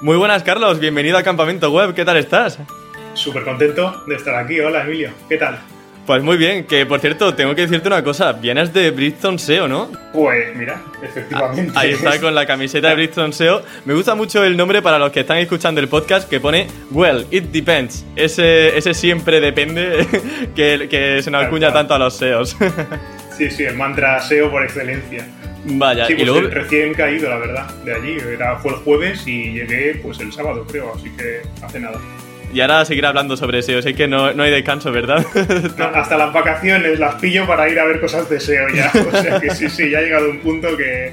Muy 0.00 0.16
buenas, 0.16 0.42
Carlos. 0.44 0.78
Bienvenido 0.78 1.18
a 1.18 1.22
Campamento 1.22 1.70
Web. 1.72 1.94
¿Qué 1.94 2.04
tal 2.04 2.16
estás? 2.16 2.58
Súper 3.14 3.42
contento 3.42 4.04
de 4.06 4.14
estar 4.14 4.34
aquí. 4.36 4.60
Hola, 4.60 4.82
Emilio. 4.82 5.10
¿Qué 5.28 5.36
tal? 5.36 5.58
Pues 6.06 6.22
muy 6.22 6.38
bien, 6.38 6.64
que 6.64 6.86
por 6.86 7.00
cierto, 7.00 7.34
tengo 7.34 7.54
que 7.54 7.62
decirte 7.62 7.86
una 7.86 8.02
cosa, 8.02 8.32
vienes 8.32 8.72
de 8.72 8.90
Brixton 8.92 9.38
SEO, 9.38 9.68
¿no? 9.68 9.90
Pues 10.14 10.56
mira, 10.56 10.80
efectivamente. 11.02 11.72
Ahí 11.74 11.90
está 11.90 12.18
con 12.18 12.34
la 12.34 12.46
camiseta 12.46 12.88
de 12.88 12.94
Brixton 12.94 13.34
SEO. 13.34 13.62
Me 13.84 13.92
gusta 13.92 14.14
mucho 14.14 14.42
el 14.42 14.56
nombre 14.56 14.80
para 14.80 14.98
los 14.98 15.10
que 15.10 15.20
están 15.20 15.36
escuchando 15.36 15.82
el 15.82 15.88
podcast 15.88 16.26
que 16.26 16.40
pone 16.40 16.66
Well, 16.92 17.26
it 17.30 17.50
depends. 17.50 18.06
Ese, 18.16 18.78
ese 18.78 18.94
siempre 18.94 19.38
depende 19.40 20.06
que, 20.56 20.88
que 20.88 21.22
se 21.22 21.30
nos 21.30 21.44
acuña 21.44 21.74
tanto 21.74 21.92
a 21.92 21.98
los 21.98 22.14
SEOs. 22.14 22.56
Sí, 23.38 23.50
sí, 23.50 23.64
el 23.64 23.76
mantra 23.76 24.20
SEO 24.20 24.50
por 24.50 24.64
excelencia. 24.64 25.24
Vaya, 25.64 26.06
Sí, 26.06 26.14
y 26.14 26.16
pues 26.16 26.28
luego... 26.28 26.48
recién 26.48 26.92
caído, 26.92 27.28
la 27.30 27.38
verdad, 27.38 27.70
de 27.84 27.94
allí. 27.94 28.16
Era, 28.32 28.56
fue 28.56 28.72
el 28.72 28.78
jueves 28.78 29.26
y 29.26 29.52
llegué 29.52 30.00
pues 30.02 30.18
el 30.20 30.32
sábado, 30.32 30.66
creo, 30.68 30.92
así 30.94 31.10
que 31.10 31.42
hace 31.62 31.78
nada. 31.80 31.98
Y 32.52 32.60
ahora 32.60 32.84
seguir 32.84 33.04
hablando 33.04 33.36
sobre 33.36 33.62
SEO, 33.62 33.82
sé 33.82 33.94
que 33.94 34.08
no, 34.08 34.32
no 34.32 34.42
hay 34.42 34.50
descanso, 34.50 34.90
¿verdad? 34.90 35.24
No, 35.78 35.84
hasta 35.84 36.16
las 36.16 36.32
vacaciones 36.32 36.98
las 36.98 37.16
pillo 37.16 37.46
para 37.46 37.68
ir 37.68 37.78
a 37.78 37.84
ver 37.84 38.00
cosas 38.00 38.28
de 38.28 38.40
SEO 38.40 38.68
ya. 38.74 38.90
O 39.12 39.22
sea 39.22 39.38
que 39.38 39.50
sí, 39.50 39.68
sí, 39.68 39.90
ya 39.90 39.98
ha 39.98 40.02
llegado 40.02 40.30
un 40.30 40.38
punto 40.38 40.76
que... 40.76 41.12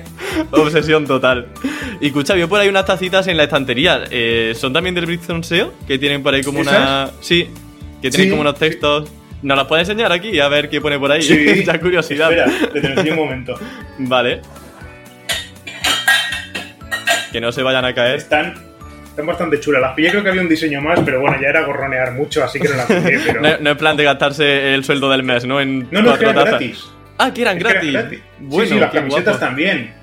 Obsesión 0.51 1.05
total. 1.05 1.47
Y 1.99 2.07
escucha, 2.07 2.33
veo 2.33 2.47
por 2.47 2.59
ahí 2.59 2.69
unas 2.69 2.85
tacitas 2.85 3.27
en 3.27 3.37
la 3.37 3.43
estantería. 3.43 4.05
Eh, 4.09 4.53
¿Son 4.55 4.71
también 4.71 4.95
del 4.95 5.05
Brixton 5.05 5.43
SEO? 5.43 5.73
Que 5.85 5.99
tienen 5.99 6.23
por 6.23 6.33
ahí 6.33 6.41
como 6.41 6.61
una... 6.61 7.11
Sí, 7.19 7.49
que 8.01 8.09
tienen 8.09 8.27
Sí, 8.27 8.29
como 8.29 8.41
unos 8.41 8.57
sí. 8.57 8.65
¿Nos 9.41 9.57
las 9.57 9.67
puedes 9.67 9.87
enseñar 9.87 10.11
aquí? 10.11 10.39
A 10.39 10.47
ver 10.47 10.69
qué 10.69 10.81
pone 10.81 10.97
por 10.97 11.11
ahí. 11.11 11.21
Sí. 11.21 11.63
ya 11.65 11.79
curiosidad. 11.79 12.31
Espera, 12.31 12.95
te 12.95 13.03
te 13.03 13.11
un 13.11 13.17
momento. 13.17 13.59
Vale. 13.99 14.41
Que 17.31 17.41
no 17.41 17.51
se 17.51 17.63
vayan 17.63 17.85
a 17.85 17.93
caer. 17.93 18.15
Están, 18.15 18.53
están 19.05 19.25
bastante 19.25 19.59
chulas. 19.59 19.81
Las 19.81 19.93
pillé, 19.93 20.09
creo 20.11 20.23
que 20.23 20.29
había 20.29 20.41
un 20.41 20.49
diseño 20.49 20.81
más, 20.81 20.99
pero 21.03 21.19
bueno, 21.19 21.37
ya 21.41 21.49
era 21.49 21.63
gorronear 21.65 22.13
mucho, 22.13 22.43
así 22.43 22.59
que 22.59 22.69
no 22.69 22.75
las 22.75 22.85
pillé. 22.85 23.19
Pero... 23.25 23.41
No, 23.41 23.57
no 23.59 23.71
es 23.71 23.77
plan 23.77 23.97
de 23.97 24.03
gastarse 24.05 24.73
el 24.73 24.83
sueldo 24.83 25.09
del 25.09 25.23
mes, 25.23 25.45
¿no? 25.45 25.59
En 25.59 25.87
No, 25.91 26.01
no, 26.01 26.13
es 26.13 26.19
que 26.19 26.25
eran 26.25 26.45
gratis. 26.45 26.85
Ah, 27.17 27.33
que 27.33 27.41
eran 27.41 27.57
Es 27.57 27.63
que 27.63 27.69
eran 27.69 27.83
gratis. 27.83 27.93
gratis. 27.93 28.19
Bueno, 28.39 28.65
sí, 28.65 28.73
sí, 28.73 28.79
las 28.79 28.91
camisetas 28.91 29.25
guapo. 29.25 29.39
también. 29.45 29.93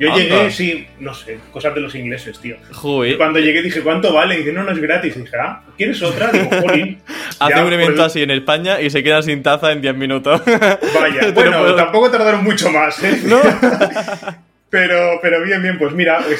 Yo 0.00 0.12
Anda. 0.12 0.18
llegué, 0.22 0.50
sí, 0.50 0.86
no 0.98 1.14
sé, 1.14 1.38
cosas 1.52 1.74
de 1.74 1.80
los 1.82 1.94
ingleses, 1.94 2.40
tío. 2.40 2.56
Joder. 2.72 3.16
Cuando 3.18 3.38
llegué 3.38 3.62
dije, 3.62 3.82
¿cuánto 3.82 4.12
vale? 4.12 4.34
Y 4.34 4.38
dice, 4.38 4.52
no, 4.52 4.64
no 4.64 4.72
es 4.72 4.78
gratis. 4.78 5.14
Y 5.16 5.20
dije, 5.20 5.36
ah, 5.40 5.62
¿quieres 5.76 6.02
otra? 6.02 6.32
Digo, 6.32 6.48
jolín. 6.62 6.98
Hace 7.38 7.62
un 7.62 7.72
evento 7.72 8.02
así 8.02 8.22
en 8.22 8.30
España 8.30 8.80
y 8.80 8.88
se 8.90 9.02
quedan 9.04 9.22
sin 9.22 9.42
taza 9.42 9.70
en 9.72 9.80
10 9.82 9.94
minutos. 9.96 10.42
Vaya, 10.46 11.30
bueno, 11.32 11.58
puedo- 11.60 11.76
tampoco 11.76 12.10
tardaron 12.10 12.42
mucho 12.42 12.70
más, 12.70 13.02
¿eh? 13.04 13.20
¿No? 13.24 13.40
Pero, 14.70 15.18
pero 15.20 15.42
bien, 15.42 15.60
bien, 15.62 15.76
pues 15.78 15.92
mira, 15.92 16.20
eh, 16.30 16.36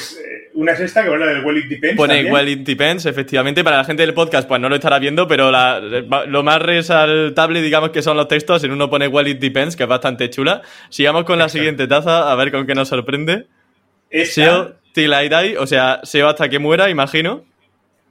una 0.60 0.72
es 0.72 0.80
esta 0.80 1.02
que 1.02 1.08
va 1.08 1.16
la 1.16 1.26
del 1.26 1.44
Well 1.44 1.56
It 1.58 1.66
Depends. 1.66 1.96
Pone 1.96 2.14
también. 2.14 2.32
Well 2.34 2.48
It 2.48 2.60
Depends, 2.60 3.06
efectivamente. 3.06 3.64
Para 3.64 3.78
la 3.78 3.84
gente 3.84 4.02
del 4.04 4.14
podcast, 4.14 4.46
pues 4.48 4.60
no 4.60 4.68
lo 4.68 4.74
estará 4.76 4.98
viendo, 4.98 5.26
pero 5.26 5.50
la- 5.50 5.80
lo 5.80 6.42
más 6.42 6.60
resaltable, 6.60 7.62
digamos, 7.62 7.90
que 7.90 8.02
son 8.02 8.16
los 8.16 8.28
textos. 8.28 8.62
En 8.64 8.72
uno 8.72 8.88
pone 8.90 9.08
Well 9.08 9.28
It 9.28 9.38
Depends, 9.38 9.76
que 9.76 9.84
es 9.84 9.88
bastante 9.88 10.30
chula. 10.30 10.62
Sigamos 10.88 11.24
con 11.24 11.38
la 11.38 11.44
Exacto. 11.44 11.58
siguiente 11.58 11.86
taza, 11.86 12.30
a 12.30 12.34
ver 12.36 12.50
con 12.52 12.66
qué 12.66 12.74
nos 12.74 12.88
sorprende. 12.88 13.46
Esta, 14.10 14.32
SEO 14.44 14.74
Till 14.92 15.12
I 15.12 15.28
Die, 15.28 15.56
o 15.58 15.66
sea, 15.66 16.00
SEO 16.02 16.28
hasta 16.28 16.48
que 16.48 16.58
muera, 16.58 16.90
imagino. 16.90 17.44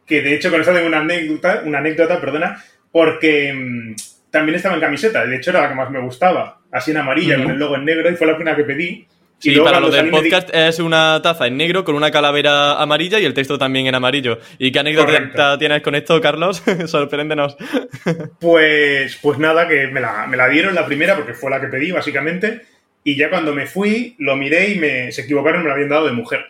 que 0.06 0.22
de 0.22 0.34
hecho 0.36 0.50
con 0.50 0.60
esta 0.60 0.74
tengo 0.74 0.88
una 0.88 1.00
anécdota, 1.02 1.62
una 1.66 1.78
anécdota, 1.80 2.20
perdona, 2.20 2.64
porque 2.92 3.54
mm, 3.54 3.96
también 4.32 4.56
estaba 4.56 4.74
en 4.76 4.82
camiseta, 4.82 5.24
de 5.26 5.36
hecho 5.36 5.52
era 5.52 5.62
la 5.62 5.70
que 5.70 5.76
más 5.76 5.92
me 5.92 6.00
gustaba, 6.02 6.58
así 6.72 6.90
en 6.92 6.98
amarilla, 6.98 7.38
con 7.38 7.52
el 7.52 7.60
logo 7.60 7.76
en 7.76 7.86
negro, 7.86 8.10
y 8.10 8.16
fue 8.16 8.26
la 8.26 8.36
primera 8.36 8.56
que 8.58 8.64
pedí. 8.64 9.06
Sí, 9.40 9.52
y 9.54 9.58
para 9.60 9.80
cuando 9.80 9.88
lo 9.88 9.96
del 9.96 10.10
podcast 10.10 10.54
es 10.54 10.80
una 10.80 11.22
taza 11.24 11.48
en 11.48 11.56
negro 11.56 11.86
con 11.86 11.96
una 11.96 12.12
calavera 12.12 12.82
amarilla 12.82 13.20
y 13.20 13.26
el 13.26 13.34
texto 13.34 13.58
también 13.58 13.88
en 13.88 13.96
amarillo. 13.96 14.38
¿Y 14.58 14.72
qué 14.72 14.80
anécdota 14.80 15.06
Correcto. 15.14 15.58
tienes 15.58 15.82
con 15.82 15.96
esto, 15.96 16.20
Carlos? 16.20 16.62
Sorpréndenos. 16.86 17.56
Pues, 18.40 19.18
pues 19.22 19.38
nada, 19.40 19.68
que 19.68 19.88
me 19.88 20.02
la, 20.02 20.28
me 20.28 20.38
la 20.38 20.48
dieron 20.50 20.76
la 20.76 20.86
primera 20.86 21.16
porque 21.16 21.34
fue 21.34 21.50
la 21.52 21.60
que 21.62 21.68
pedí, 21.68 21.92
básicamente. 21.92 22.62
Y 23.04 23.16
ya 23.16 23.30
cuando 23.30 23.54
me 23.54 23.66
fui, 23.66 24.16
lo 24.20 24.36
miré 24.36 24.70
y 24.72 24.80
me, 24.80 25.12
se 25.12 25.22
equivocaron 25.22 25.62
me 25.62 25.68
la 25.70 25.74
habían 25.76 25.90
dado 25.90 26.06
de 26.06 26.12
mujer. 26.12 26.46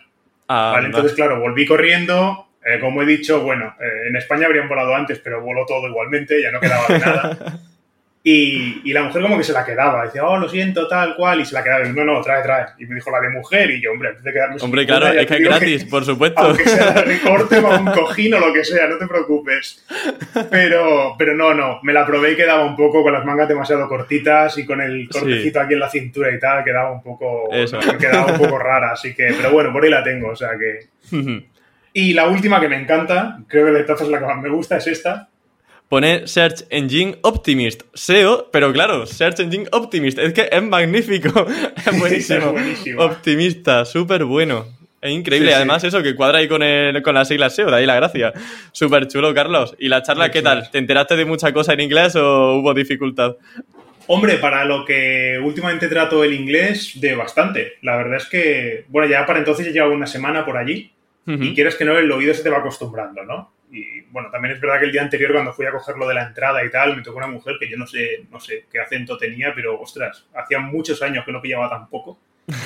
Ah, 0.48 0.72
Vale, 0.74 0.86
entonces, 0.86 1.12
claro, 1.14 1.40
volví 1.40 1.64
corriendo. 1.66 2.48
eh, 2.66 2.78
como 2.80 3.02
he 3.02 3.06
dicho, 3.06 3.40
bueno, 3.40 3.74
eh, 3.80 4.08
en 4.08 4.16
España 4.16 4.46
habrían 4.46 4.68
volado 4.68 4.94
antes, 4.94 5.18
pero 5.20 5.40
voló 5.40 5.64
todo 5.64 5.88
igualmente, 5.88 6.42
ya 6.42 6.50
no 6.50 6.60
quedaba 6.60 6.86
de 6.88 6.98
nada. 6.98 7.60
Y, 8.22 8.82
y 8.84 8.92
la 8.92 9.04
mujer 9.04 9.22
como 9.22 9.38
que 9.38 9.44
se 9.44 9.54
la 9.54 9.64
quedaba, 9.64 10.04
decía, 10.04 10.26
oh, 10.26 10.36
lo 10.36 10.46
siento, 10.46 10.86
tal 10.86 11.16
cual, 11.16 11.40
y 11.40 11.46
se 11.46 11.54
la 11.54 11.62
quedaba, 11.62 11.86
y 11.86 11.92
no, 11.92 12.04
no, 12.04 12.20
trae, 12.20 12.42
trae. 12.42 12.66
Y 12.78 12.84
me 12.84 12.96
dijo 12.96 13.10
la 13.10 13.18
de 13.18 13.30
mujer, 13.30 13.70
y 13.70 13.80
yo, 13.80 13.92
hombre, 13.92 14.10
antes 14.10 14.22
de 14.22 14.32
quedarme 14.32 14.56
Hombre, 14.60 14.86
claro, 14.86 15.08
es 15.08 15.26
que 15.26 15.34
es 15.36 15.40
gratis, 15.40 15.84
por 15.86 16.04
supuesto. 16.04 16.38
Aunque 16.38 16.68
sea 16.68 16.90
de 16.90 17.02
recorte 17.02 17.58
o 17.58 17.80
un 17.80 17.86
cojín 17.86 18.34
o 18.34 18.40
lo 18.40 18.52
que 18.52 18.62
sea, 18.62 18.88
no 18.88 18.98
te 18.98 19.06
preocupes. 19.06 19.86
Pero, 20.50 21.14
pero 21.16 21.34
no, 21.34 21.54
no, 21.54 21.80
me 21.82 21.94
la 21.94 22.04
probé 22.04 22.32
y 22.32 22.36
quedaba 22.36 22.66
un 22.66 22.76
poco 22.76 23.02
con 23.02 23.14
las 23.14 23.24
mangas 23.24 23.48
demasiado 23.48 23.88
cortitas 23.88 24.58
y 24.58 24.66
con 24.66 24.82
el 24.82 25.08
cortecito 25.08 25.60
aquí 25.60 25.72
en 25.72 25.80
la 25.80 25.88
cintura 25.88 26.30
y 26.34 26.38
tal, 26.38 26.62
quedaba 26.62 26.92
un 26.92 27.02
poco, 27.02 27.48
Eso. 27.50 27.78
quedaba 27.98 28.32
un 28.32 28.38
poco 28.38 28.58
rara, 28.58 28.92
así 28.92 29.14
que, 29.14 29.32
pero 29.34 29.50
bueno, 29.50 29.72
por 29.72 29.82
ahí 29.82 29.90
la 29.90 30.04
tengo, 30.04 30.28
o 30.28 30.36
sea 30.36 30.50
que... 30.58 30.88
Y 31.92 32.12
la 32.12 32.28
última 32.28 32.60
que 32.60 32.68
me 32.68 32.76
encanta, 32.76 33.40
creo 33.48 33.66
que 33.66 33.72
de 33.72 33.82
todas 33.82 34.02
es 34.02 34.08
la 34.08 34.20
que 34.20 34.26
más 34.26 34.40
me 34.40 34.48
gusta, 34.48 34.76
es 34.76 34.86
esta. 34.86 35.29
Pone 35.90 36.28
Search 36.28 36.66
Engine 36.70 37.18
Optimist. 37.22 37.82
SEO, 37.94 38.48
pero 38.52 38.72
claro, 38.72 39.06
Search 39.06 39.40
Engine 39.40 39.66
Optimist. 39.72 40.20
Es 40.20 40.32
que 40.32 40.48
es 40.48 40.62
magnífico. 40.62 41.44
Es 41.84 41.98
buenísimo. 41.98 42.46
Es 42.46 42.52
buenísimo. 42.52 43.02
Optimista, 43.02 43.84
súper 43.84 44.24
bueno. 44.24 44.68
Es 45.00 45.10
increíble. 45.10 45.48
Sí, 45.48 45.52
sí. 45.52 45.56
Además, 45.56 45.82
eso 45.82 46.00
que 46.00 46.14
cuadra 46.14 46.38
ahí 46.38 46.46
con, 46.46 46.62
el, 46.62 47.02
con 47.02 47.16
las 47.16 47.26
siglas 47.26 47.56
SEO, 47.56 47.72
de 47.72 47.78
ahí 47.78 47.86
la 47.86 47.96
gracia. 47.96 48.32
Súper 48.70 49.08
chulo, 49.08 49.34
Carlos. 49.34 49.74
¿Y 49.80 49.88
la 49.88 50.04
charla 50.04 50.26
Muy 50.26 50.30
qué 50.30 50.42
tal? 50.42 50.70
¿Te 50.70 50.78
enteraste 50.78 51.16
de 51.16 51.24
mucha 51.24 51.52
cosa 51.52 51.72
en 51.72 51.80
inglés 51.80 52.14
o 52.14 52.58
hubo 52.58 52.72
dificultad? 52.72 53.34
Hombre, 54.06 54.36
para 54.36 54.64
lo 54.64 54.84
que 54.84 55.40
últimamente 55.42 55.88
trato 55.88 56.22
el 56.22 56.34
inglés, 56.34 57.00
de 57.00 57.16
bastante. 57.16 57.78
La 57.82 57.96
verdad 57.96 58.18
es 58.18 58.26
que, 58.26 58.84
bueno, 58.86 59.10
ya 59.10 59.26
para 59.26 59.40
entonces 59.40 59.66
ya 59.66 59.72
llevo 59.72 59.92
una 59.92 60.06
semana 60.06 60.44
por 60.44 60.56
allí. 60.56 60.92
Y 61.26 61.52
quieres 61.52 61.74
que 61.74 61.84
no, 61.84 61.98
el 61.98 62.10
oído 62.12 62.32
se 62.32 62.44
te 62.44 62.50
va 62.50 62.58
acostumbrando, 62.58 63.24
¿no? 63.24 63.52
Y 63.72 64.00
bueno, 64.10 64.30
también 64.30 64.54
es 64.54 64.60
verdad 64.60 64.80
que 64.80 64.86
el 64.86 64.92
día 64.92 65.02
anterior, 65.02 65.32
cuando 65.32 65.52
fui 65.52 65.64
a 65.64 65.70
cogerlo 65.70 66.08
de 66.08 66.14
la 66.14 66.26
entrada 66.26 66.64
y 66.64 66.70
tal, 66.70 66.96
me 66.96 67.02
tocó 67.02 67.18
una 67.18 67.28
mujer 67.28 67.54
que 67.60 67.68
yo 67.68 67.76
no 67.76 67.86
sé, 67.86 68.24
no 68.30 68.40
sé 68.40 68.64
qué 68.70 68.80
acento 68.80 69.16
tenía, 69.16 69.54
pero 69.54 69.80
ostras, 69.80 70.26
hacía 70.34 70.58
muchos 70.58 71.00
años 71.02 71.24
que 71.24 71.30
no 71.32 71.40
pillaba 71.40 71.68
tampoco. 71.70 72.18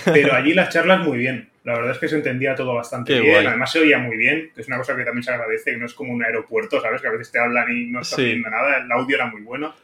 Pero 0.07 0.33
allí 0.35 0.55
las 0.55 0.71
charlas 0.73 1.01
muy 1.01 1.19
bien. 1.19 1.51
La 1.65 1.75
verdad 1.75 1.91
es 1.91 1.99
que 1.99 2.09
se 2.09 2.17
entendía 2.17 2.55
todo 2.55 2.75
bastante 2.75 3.13
Qué 3.15 3.21
bien. 3.21 3.35
guay. 3.35 3.47
Además 3.47 3.71
se 3.71 3.81
oía 3.81 3.99
muy 3.99 4.17
bien, 4.17 4.51
que 4.55 4.63
es 4.63 4.67
una 4.69 4.79
cosa 4.79 4.97
que 4.97 5.05
también 5.05 5.23
se 5.23 5.31
agradece, 5.31 5.73
que 5.73 5.77
no 5.77 5.85
es 5.87 5.93
como 5.95 6.13
un 6.13 6.25
aeropuerto, 6.25 6.81
¿sabes? 6.81 7.03
Que 7.03 7.09
a 7.09 7.11
veces 7.11 7.31
te 7.31 7.39
hablan 7.39 7.71
y 7.71 7.87
no 7.91 8.01
estás 8.01 8.17
Sí. 8.17 8.25
viendo 8.25 8.49
nada. 8.49 8.79
El 8.79 8.91
audio 8.91 9.17
era 9.17 9.27
muy 9.27 9.43
bueno 9.43 9.75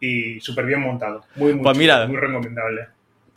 y 0.00 0.40
súper 0.40 0.64
bien 0.64 0.80
montado. 0.80 1.24
Muy, 1.36 1.52
muy, 1.54 1.62
Pues 1.62 1.76
mira. 1.76 2.06
muy 2.06 2.16
recomendable. 2.16 2.86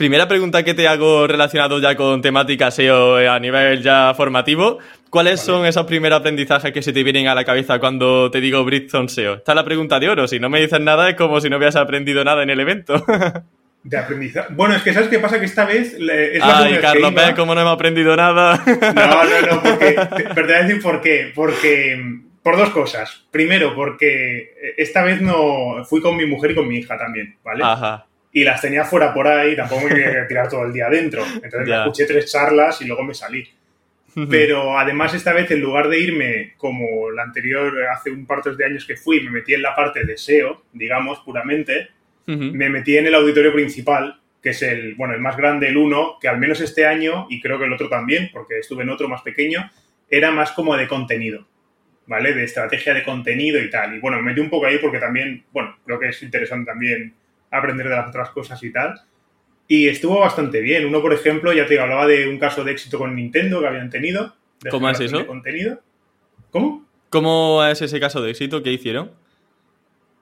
Primera 0.02 0.28
pregunta 0.28 0.64
que 0.64 0.74
te 0.74 0.88
hago 0.88 1.28
relacionado 1.28 1.78
ya 1.80 1.96
con 1.96 2.24
temática 2.24 2.72
SEO 2.72 3.18
a 3.18 3.40
nivel 3.40 3.84
ya 3.84 4.16
formativo. 4.18 4.80
¿Cuáles 5.12 5.40
son 5.42 5.64
esos 5.68 5.86
primeros 5.86 6.20
aprendizajes 6.20 6.72
que 6.72 6.82
se 6.82 6.92
te 6.92 7.04
vienen 7.04 7.28
a 7.28 7.36
la 7.36 7.44
cabeza 7.46 7.78
cuando 7.78 8.32
te 8.32 8.42
digo 8.42 8.66
Brixton 8.66 9.10
SEO? 9.10 9.36
Esta 9.36 9.52
es 9.52 9.56
la 9.56 9.64
pregunta 9.64 10.00
de 10.00 10.10
oro. 10.10 10.28
Si 10.28 10.40
no 10.40 10.50
me 10.50 10.60
dices 10.60 10.80
nada 10.80 11.08
es 11.08 11.16
como 11.16 11.40
si 11.40 11.52
no 11.52 11.58
hubieras 11.58 11.76
aprendido 11.76 12.24
nada 12.24 12.42
en 12.42 12.50
el 12.50 12.60
evento. 12.60 12.96
De 13.84 13.96
aprendizaje. 13.96 14.48
Bueno, 14.56 14.74
es 14.74 14.82
que 14.82 14.92
¿sabes 14.92 15.08
qué 15.10 15.20
pasa? 15.20 15.40
Que 15.40 15.46
esta 15.46 15.66
vez 15.66 15.94
es 15.94 16.00
la 16.00 16.58
Ay, 16.58 16.72
vez 16.72 16.76
que 16.78 16.82
Carlos, 16.82 17.12
iba- 17.12 17.36
cómo 17.36 17.54
no 17.54 17.62
hemos 17.62 17.74
aprendido 17.74 18.16
nada. 18.16 18.60
No, 18.66 19.24
no, 19.24 19.56
no, 19.56 19.62
porque, 19.62 19.96
pero 20.34 20.48
te 20.48 20.54
voy 20.54 20.54
a 20.54 20.64
decir 20.64 20.82
por 20.82 21.02
qué. 21.02 21.32
Porque, 21.36 22.22
por 22.42 22.58
dos 22.58 22.72
cosas. 22.72 23.24
Primero, 23.30 23.76
porque 23.76 24.74
esta 24.78 25.04
vez 25.04 25.22
no 25.22 25.86
fui 25.88 26.02
con 26.02 26.18
mi 26.18 26.26
mujer 26.26 26.52
y 26.52 26.56
con 26.56 26.68
mi 26.68 26.78
hija 26.78 26.98
también, 26.98 27.36
¿vale? 27.44 27.64
Ajá. 27.64 28.08
Y 28.34 28.44
las 28.44 28.62
tenía 28.62 28.86
fuera 28.86 29.14
por 29.14 29.28
ahí, 29.28 29.56
tampoco 29.56 29.84
me 29.84 29.90
quería 29.90 30.26
tirar 30.28 30.48
todo 30.50 30.66
el 30.66 30.74
día 30.74 30.88
adentro. 30.88 31.24
Entonces 31.26 31.68
Ya. 31.68 31.76
me 31.76 31.82
escuché 31.82 32.06
tres 32.06 32.32
charlas 32.32 32.82
y 32.82 32.86
luego 32.86 33.04
me 33.04 33.14
salí. 33.14 33.48
Pero 34.30 34.78
además 34.78 35.14
esta 35.14 35.32
vez, 35.32 35.50
en 35.52 35.62
lugar 35.62 35.88
de 35.88 36.00
irme 36.00 36.54
como 36.58 37.12
la 37.12 37.24
anterior, 37.24 37.74
hace 37.88 38.12
un 38.12 38.26
par 38.26 38.44
de 38.44 38.66
años 38.66 38.86
que 38.86 38.98
fui, 38.98 39.22
me 39.22 39.32
metí 39.32 39.54
en 39.54 39.62
la 39.62 39.74
parte 39.74 40.04
de 40.04 40.18
SEO, 40.18 40.64
digamos, 40.74 41.20
puramente, 41.20 41.88
Ujú. 42.28 42.52
me 42.54 42.70
metí 42.70 42.98
en 42.98 43.08
el 43.08 43.16
auditorio 43.16 43.54
principal 43.54 44.18
que 44.42 44.50
es 44.50 44.62
el, 44.64 44.96
bueno, 44.96 45.14
el 45.14 45.22
más 45.22 45.38
grande, 45.38 45.68
el 45.68 45.78
uno, 45.78 46.18
que 46.20 46.28
al 46.28 46.40
menos 46.40 46.60
este 46.62 46.86
año, 46.86 47.28
y 47.30 47.40
creo 47.40 47.60
que 47.60 47.66
el 47.66 47.74
otro 47.74 47.88
también, 47.90 48.32
porque 48.34 48.58
estuve 48.58 48.82
en 48.84 48.90
otro 48.90 49.08
más 49.08 49.22
pequeño, 49.22 49.70
era 50.10 50.32
más 50.32 50.52
como 50.52 50.76
de 50.76 50.88
contenido, 50.88 51.48
¿vale? 52.08 52.34
De 52.34 52.44
estrategia 52.44 52.94
de 52.96 53.04
contenido 53.04 53.62
y 53.62 53.70
tal. 53.70 53.96
Y 53.96 54.00
bueno, 54.00 54.18
me 54.18 54.24
metí 54.24 54.42
un 54.42 54.50
poco 54.50 54.66
ahí 54.66 54.80
porque 54.80 54.98
también, 54.98 55.44
bueno, 55.52 55.78
creo 55.86 56.00
que 56.00 56.10
es 56.10 56.24
interesante 56.24 56.66
también 56.72 57.14
aprender 57.52 57.88
de 57.88 57.96
las 57.96 58.10
otras 58.10 58.30
cosas 58.30 58.62
y 58.64 58.72
tal. 58.72 59.02
Y 59.68 59.88
estuvo 59.88 60.20
bastante 60.20 60.60
bien. 60.62 60.86
Uno, 60.86 61.02
por 61.02 61.14
ejemplo, 61.14 61.54
ya 61.54 61.66
te 61.66 61.80
hablaba 61.80 62.08
de 62.08 62.28
un 62.28 62.40
caso 62.40 62.64
de 62.64 62.72
éxito 62.72 62.98
con 62.98 63.16
Nintendo 63.16 63.62
que 63.62 63.68
habían 63.68 63.90
tenido. 63.90 64.34
¿Cómo 64.70 64.90
es 64.90 65.00
eso? 65.00 65.26
contenido. 65.26 65.80
¿Cómo? 66.50 66.86
¿Cómo 67.10 67.64
es 67.66 67.82
ese 67.82 68.00
caso 68.00 68.22
de 68.22 68.32
éxito? 68.32 68.64
¿Qué 68.64 68.72
hicieron? 68.72 69.12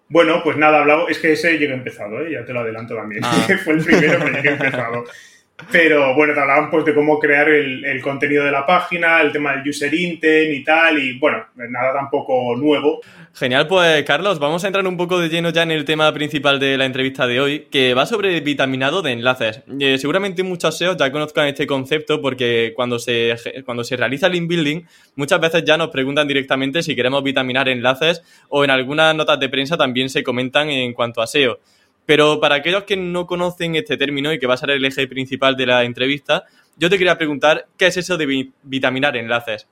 Bueno, 0.08 0.42
pues 0.44 0.58
nada, 0.58 0.80
hablado. 0.80 1.08
Es 1.08 1.20
que 1.20 1.34
ese 1.34 1.58
llegué 1.58 1.74
empezado, 1.74 2.20
¿eh? 2.22 2.32
ya 2.32 2.46
te 2.46 2.52
lo 2.52 2.62
adelanto 2.62 2.96
también. 2.96 3.22
Ah. 3.24 3.48
Fue 3.64 3.74
el 3.74 3.84
primero 3.84 4.26
que 4.26 4.32
llegué 4.32 4.50
empezado. 4.50 5.06
Pero 5.72 6.16
bueno, 6.16 6.34
te 6.34 6.40
hablaban 6.40 6.72
pues 6.72 6.86
de 6.86 6.96
cómo 6.96 7.20
crear 7.20 7.50
el, 7.50 8.02
contenido 8.02 8.46
de 8.46 8.52
la 8.52 8.66
página, 8.66 9.22
el 9.22 9.32
tema 9.32 9.56
del 9.56 9.70
user 9.70 9.94
intent 9.94 10.54
y 10.54 10.64
tal, 10.64 10.98
y 10.98 11.20
bueno, 11.20 11.46
nada 11.56 11.94
tampoco 11.94 12.56
nuevo. 12.56 13.02
Genial, 13.34 13.68
pues 13.68 14.04
Carlos, 14.04 14.40
vamos 14.40 14.64
a 14.64 14.68
entrar 14.68 14.86
un 14.88 14.98
poco 14.98 15.20
de 15.20 15.30
lleno 15.30 15.50
ya 15.50 15.64
en 15.64 15.72
el 15.72 15.86
tema 15.86 16.12
principal 16.14 16.60
de 16.60 16.78
la 16.78 16.86
entrevista 16.86 17.28
de 17.28 17.40
hoy, 17.40 17.68
que 17.72 17.94
va 17.94 18.06
sobre 18.06 18.40
vitaminado 18.42 19.02
de 19.02 19.12
enlaces. 19.12 19.62
Eh, 19.80 19.98
seguramente 19.98 20.44
muchos 20.44 20.78
SEOs 20.78 20.98
ya 20.98 21.12
conozcan 21.12 21.48
este 21.48 21.68
concepto 21.68 22.22
porque 22.22 22.74
cuando 22.76 22.98
se, 22.98 23.36
cuando 23.66 23.84
se 23.84 23.98
realiza 23.98 24.28
el 24.28 24.36
inbuilding, 24.36 24.86
muchas 25.16 25.40
veces 25.40 25.64
ya 25.66 25.78
nos 25.78 25.90
preguntan 25.90 26.28
directamente 26.28 26.82
si 26.82 26.96
queremos 26.96 27.24
vitaminar 27.24 27.70
enlaces 27.70 28.24
o 28.50 28.64
en 28.64 28.72
algunas 28.72 29.14
notas 29.16 29.40
de 29.40 29.50
prensa 29.50 29.78
también 29.78 30.10
se 30.10 30.24
comentan 30.24 30.70
en 30.70 30.94
cuanto 30.94 31.22
a 31.22 31.28
SEO. 31.28 31.60
Pero 32.10 32.40
para 32.40 32.56
aquellos 32.56 32.86
que 32.86 32.98
no 32.98 33.28
conocen 33.28 33.76
este 33.76 33.96
término 33.96 34.34
y 34.34 34.40
que 34.40 34.48
va 34.48 34.56
a 34.56 34.58
ser 34.58 34.72
el 34.72 34.84
eje 34.84 35.08
principal 35.08 35.56
de 35.56 35.68
la 35.68 35.84
entrevista, 35.84 36.44
yo 36.76 36.90
te 36.90 36.98
quería 36.98 37.20
preguntar, 37.20 37.68
¿qué 37.78 37.86
es 37.86 37.98
eso 37.98 38.18
de 38.18 38.50
vitaminar 38.64 39.16
enlaces? 39.16 39.70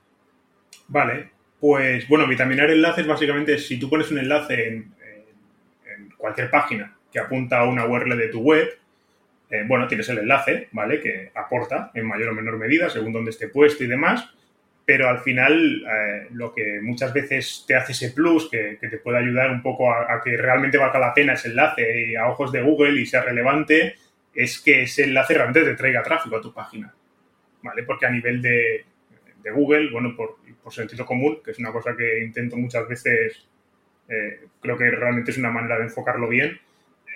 Vale, 0.86 1.30
pues 1.58 2.06
bueno, 2.06 2.28
vitaminar 2.28 2.70
enlaces 2.70 3.08
básicamente 3.08 3.54
es 3.54 3.66
si 3.66 3.76
tú 3.76 3.90
pones 3.90 4.12
un 4.12 4.20
enlace 4.20 4.68
en, 4.68 4.94
cualquier 6.16 6.48
página 6.48 6.96
que 7.12 7.18
apunta 7.18 7.58
a 7.58 7.64
una 7.64 7.84
URL 7.86 8.16
de 8.16 8.28
tu 8.28 8.38
web, 8.40 8.68
eh, 9.50 9.64
bueno, 9.66 9.88
tienes 9.88 10.08
el 10.08 10.18
enlace, 10.18 10.68
¿vale? 10.70 11.00
Que 11.00 11.32
aporta 11.34 11.90
en 11.92 12.06
mayor 12.06 12.28
o 12.28 12.34
menor 12.34 12.56
medida 12.56 12.88
según 12.88 13.14
dónde 13.14 13.32
esté 13.32 13.48
puesto 13.48 13.82
y 13.82 13.88
demás 13.88 14.30
pero 14.88 15.06
al 15.06 15.18
final 15.18 15.84
eh, 15.86 16.28
lo 16.32 16.54
que 16.54 16.80
muchas 16.80 17.12
veces 17.12 17.66
te 17.68 17.74
hace 17.74 17.92
ese 17.92 18.12
plus, 18.12 18.48
que, 18.48 18.78
te 18.80 18.96
puede 18.96 19.18
ayudar 19.18 19.50
un 19.50 19.60
poco 19.60 19.92
a, 19.92 20.18
que 20.24 20.34
realmente 20.34 20.78
valga 20.78 20.98
la 20.98 21.12
pena 21.12 21.34
ese 21.34 21.48
enlace 21.48 22.16
a 22.16 22.26
ojos 22.26 22.50
de 22.52 22.62
Google 22.62 22.98
y 22.98 23.04
sea 23.04 23.20
relevante, 23.20 23.96
es 24.32 24.58
que 24.58 24.84
ese 24.84 25.04
enlace 25.04 25.34
realmente 25.34 25.62
te 25.62 25.74
traiga 25.74 26.02
tráfico 26.02 26.38
a 26.38 26.40
tu 26.40 26.54
página, 26.54 26.94
¿vale? 27.60 27.82
Porque 27.82 28.06
a 28.06 28.10
nivel 28.10 28.40
de, 28.40 28.86
Google, 29.54 29.90
bueno, 29.90 30.16
por, 30.16 30.38
sentido 30.72 31.04
común, 31.04 31.40
que 31.44 31.50
es 31.50 31.58
una 31.58 31.70
cosa 31.70 31.94
que 31.94 32.24
intento 32.24 32.56
muchas 32.56 32.88
veces, 32.88 33.46
eh, 34.08 34.40
creo 34.58 34.78
que 34.78 34.90
realmente 34.90 35.32
es 35.32 35.36
una 35.36 35.50
manera 35.50 35.76
de 35.76 35.84
enfocarlo 35.84 36.28
bien, 36.28 36.58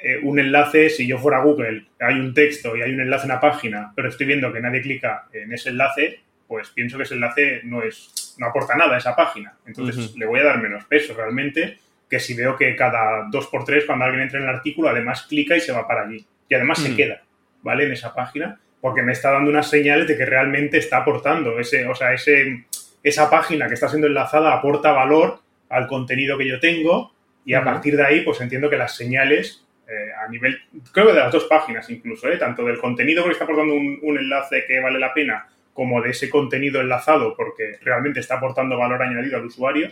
eh, 0.02 0.18
un 0.22 0.38
enlace, 0.38 0.90
si 0.90 1.06
yo 1.06 1.16
fuera 1.16 1.40
Google, 1.40 1.86
hay 2.00 2.20
un 2.20 2.34
texto 2.34 2.76
y 2.76 2.82
hay 2.82 2.92
un 2.92 3.00
enlace 3.00 3.24
en 3.24 3.30
la 3.30 3.40
página, 3.40 3.94
pero 3.96 4.10
estoy 4.10 4.26
viendo 4.26 4.52
que 4.52 4.60
nadie 4.60 4.82
clica 4.82 5.26
en 5.32 5.54
ese 5.54 5.70
enlace, 5.70 6.20
pues 6.52 6.68
pienso 6.68 6.98
que 6.98 7.04
ese 7.04 7.14
enlace 7.14 7.62
no 7.64 7.82
es 7.82 8.34
no 8.36 8.46
aporta 8.46 8.76
nada 8.76 8.96
a 8.96 8.98
esa 8.98 9.16
página. 9.16 9.54
Entonces 9.64 10.14
le 10.16 10.26
voy 10.26 10.38
a 10.40 10.44
dar 10.44 10.60
menos 10.60 10.84
peso 10.84 11.14
realmente 11.14 11.78
que 12.10 12.20
si 12.20 12.34
veo 12.34 12.58
que 12.58 12.76
cada 12.76 13.26
dos 13.30 13.46
por 13.46 13.64
tres 13.64 13.86
cuando 13.86 14.04
alguien 14.04 14.24
entra 14.24 14.38
en 14.38 14.44
el 14.44 14.54
artículo 14.54 14.90
además 14.90 15.22
clica 15.22 15.56
y 15.56 15.60
se 15.60 15.72
va 15.72 15.88
para 15.88 16.02
allí. 16.02 16.26
Y 16.50 16.54
además 16.54 16.78
se 16.78 16.94
queda, 16.94 17.22
¿vale? 17.62 17.86
En 17.86 17.92
esa 17.92 18.12
página 18.12 18.60
porque 18.82 19.00
me 19.00 19.12
está 19.12 19.30
dando 19.30 19.48
unas 19.48 19.70
señales 19.70 20.06
de 20.06 20.14
que 20.14 20.26
realmente 20.26 20.76
está 20.76 20.98
aportando. 20.98 21.58
Ese, 21.58 21.86
o 21.86 21.94
sea, 21.94 22.12
ese, 22.12 22.66
esa 23.02 23.30
página 23.30 23.66
que 23.66 23.72
está 23.72 23.88
siendo 23.88 24.08
enlazada 24.08 24.52
aporta 24.52 24.92
valor 24.92 25.40
al 25.70 25.86
contenido 25.86 26.36
que 26.36 26.48
yo 26.48 26.60
tengo 26.60 27.14
y 27.46 27.54
a 27.54 27.64
partir 27.64 27.96
de 27.96 28.04
ahí 28.04 28.20
pues 28.20 28.42
entiendo 28.42 28.68
que 28.68 28.76
las 28.76 28.94
señales 28.94 29.64
eh, 29.88 30.12
a 30.22 30.28
nivel, 30.28 30.60
creo 30.92 31.06
que 31.06 31.12
de 31.14 31.20
las 31.20 31.32
dos 31.32 31.44
páginas 31.44 31.88
incluso, 31.88 32.28
¿eh? 32.28 32.36
tanto 32.36 32.62
del 32.62 32.78
contenido 32.78 33.24
que 33.24 33.30
está 33.30 33.44
aportando 33.44 33.72
un 33.74 34.18
enlace 34.18 34.66
que 34.66 34.80
vale 34.80 34.98
la 34.98 35.14
pena 35.14 35.48
como 35.72 36.02
de 36.02 36.10
ese 36.10 36.28
contenido 36.28 36.80
enlazado 36.80 37.34
porque 37.36 37.78
realmente 37.82 38.20
está 38.20 38.36
aportando 38.36 38.76
valor 38.78 39.02
añadido 39.02 39.38
al 39.38 39.46
usuario. 39.46 39.90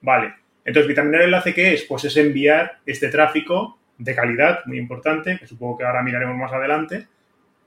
Vale. 0.00 0.34
Entonces, 0.64 0.88
vitaminar 0.88 1.20
el 1.22 1.26
enlace, 1.26 1.54
¿qué 1.54 1.74
es? 1.74 1.84
Pues 1.84 2.04
es 2.04 2.16
enviar 2.16 2.78
este 2.86 3.08
tráfico 3.08 3.78
de 3.98 4.14
calidad, 4.14 4.64
muy 4.66 4.78
importante, 4.78 5.38
que 5.38 5.46
supongo 5.46 5.78
que 5.78 5.84
ahora 5.84 6.02
miraremos 6.02 6.36
más 6.36 6.52
adelante, 6.52 7.06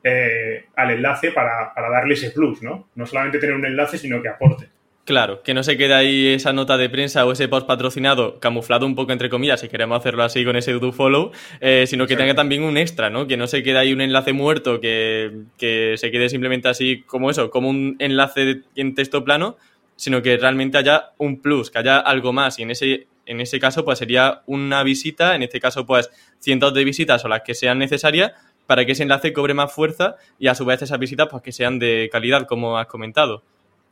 eh, 0.04 0.66
al 0.76 0.92
enlace 0.92 1.32
para, 1.32 1.74
para, 1.74 1.90
darle 1.90 2.14
ese 2.14 2.32
plus, 2.32 2.62
¿no? 2.62 2.90
No 2.96 3.06
solamente 3.06 3.40
tener 3.40 3.56
un 3.56 3.66
enlace, 3.66 3.98
sino 3.98 4.22
que 4.22 4.30
aporte. 4.30 4.70
Claro, 5.06 5.44
que 5.44 5.54
no 5.54 5.62
se 5.62 5.78
quede 5.78 5.94
ahí 5.94 6.30
esa 6.30 6.52
nota 6.52 6.78
de 6.78 6.90
prensa 6.90 7.28
o 7.28 7.32
ese 7.32 7.48
post 7.48 7.68
patrocinado 7.68 8.40
camuflado 8.40 8.88
un 8.88 8.96
poco 8.96 9.12
entre 9.12 9.30
comillas, 9.30 9.62
si 9.62 9.70
queremos 9.70 10.00
hacerlo 10.00 10.24
así 10.24 10.44
con 10.44 10.56
ese 10.56 10.74
do 10.74 10.92
follow, 10.92 11.32
eh, 11.62 11.86
sino 11.86 12.08
que 12.08 12.16
tenga 12.16 12.34
también 12.34 12.64
un 12.64 12.76
extra, 12.76 13.12
¿no? 13.12 13.28
Que 13.28 13.38
no 13.38 13.46
se 13.46 13.62
quede 13.62 13.78
ahí 13.78 13.94
un 13.94 14.02
enlace 14.02 14.34
muerto, 14.34 14.82
que, 14.82 15.46
se 15.60 16.12
quede 16.12 16.28
simplemente 16.28 16.70
así 16.70 17.04
como 17.04 17.30
eso, 17.30 17.52
como 17.52 17.70
un 17.70 17.96
enlace 18.00 18.64
en 18.76 18.96
texto 18.96 19.24
plano, 19.24 19.58
sino 19.96 20.24
que 20.24 20.38
realmente 20.38 20.80
haya 20.80 21.12
un 21.20 21.40
plus, 21.40 21.70
que 21.70 21.78
haya 21.78 22.00
algo 22.00 22.34
más. 22.34 22.58
Y 22.58 22.64
en 22.64 22.72
ese, 22.72 23.06
en 23.28 23.42
ese 23.42 23.60
caso, 23.60 23.86
pues 23.86 24.00
sería 24.00 24.42
una 24.48 24.82
visita, 24.82 25.36
en 25.36 25.44
este 25.44 25.60
caso, 25.60 25.86
pues 25.86 26.10
cientos 26.40 26.74
de 26.74 26.84
visitas 26.84 27.24
o 27.24 27.28
las 27.28 27.44
que 27.44 27.54
sean 27.54 27.78
necesarias 27.78 28.32
para 28.66 28.84
que 28.88 28.94
ese 28.94 29.04
enlace 29.04 29.34
cobre 29.34 29.54
más 29.54 29.72
fuerza 29.72 30.16
y 30.40 30.48
a 30.48 30.56
su 30.56 30.66
vez 30.66 30.82
esas 30.82 30.98
visitas, 30.98 31.28
pues 31.30 31.44
que 31.44 31.52
sean 31.52 31.78
de 31.78 32.10
calidad, 32.12 32.48
como 32.48 32.80
has 32.80 32.88
comentado. 32.88 33.44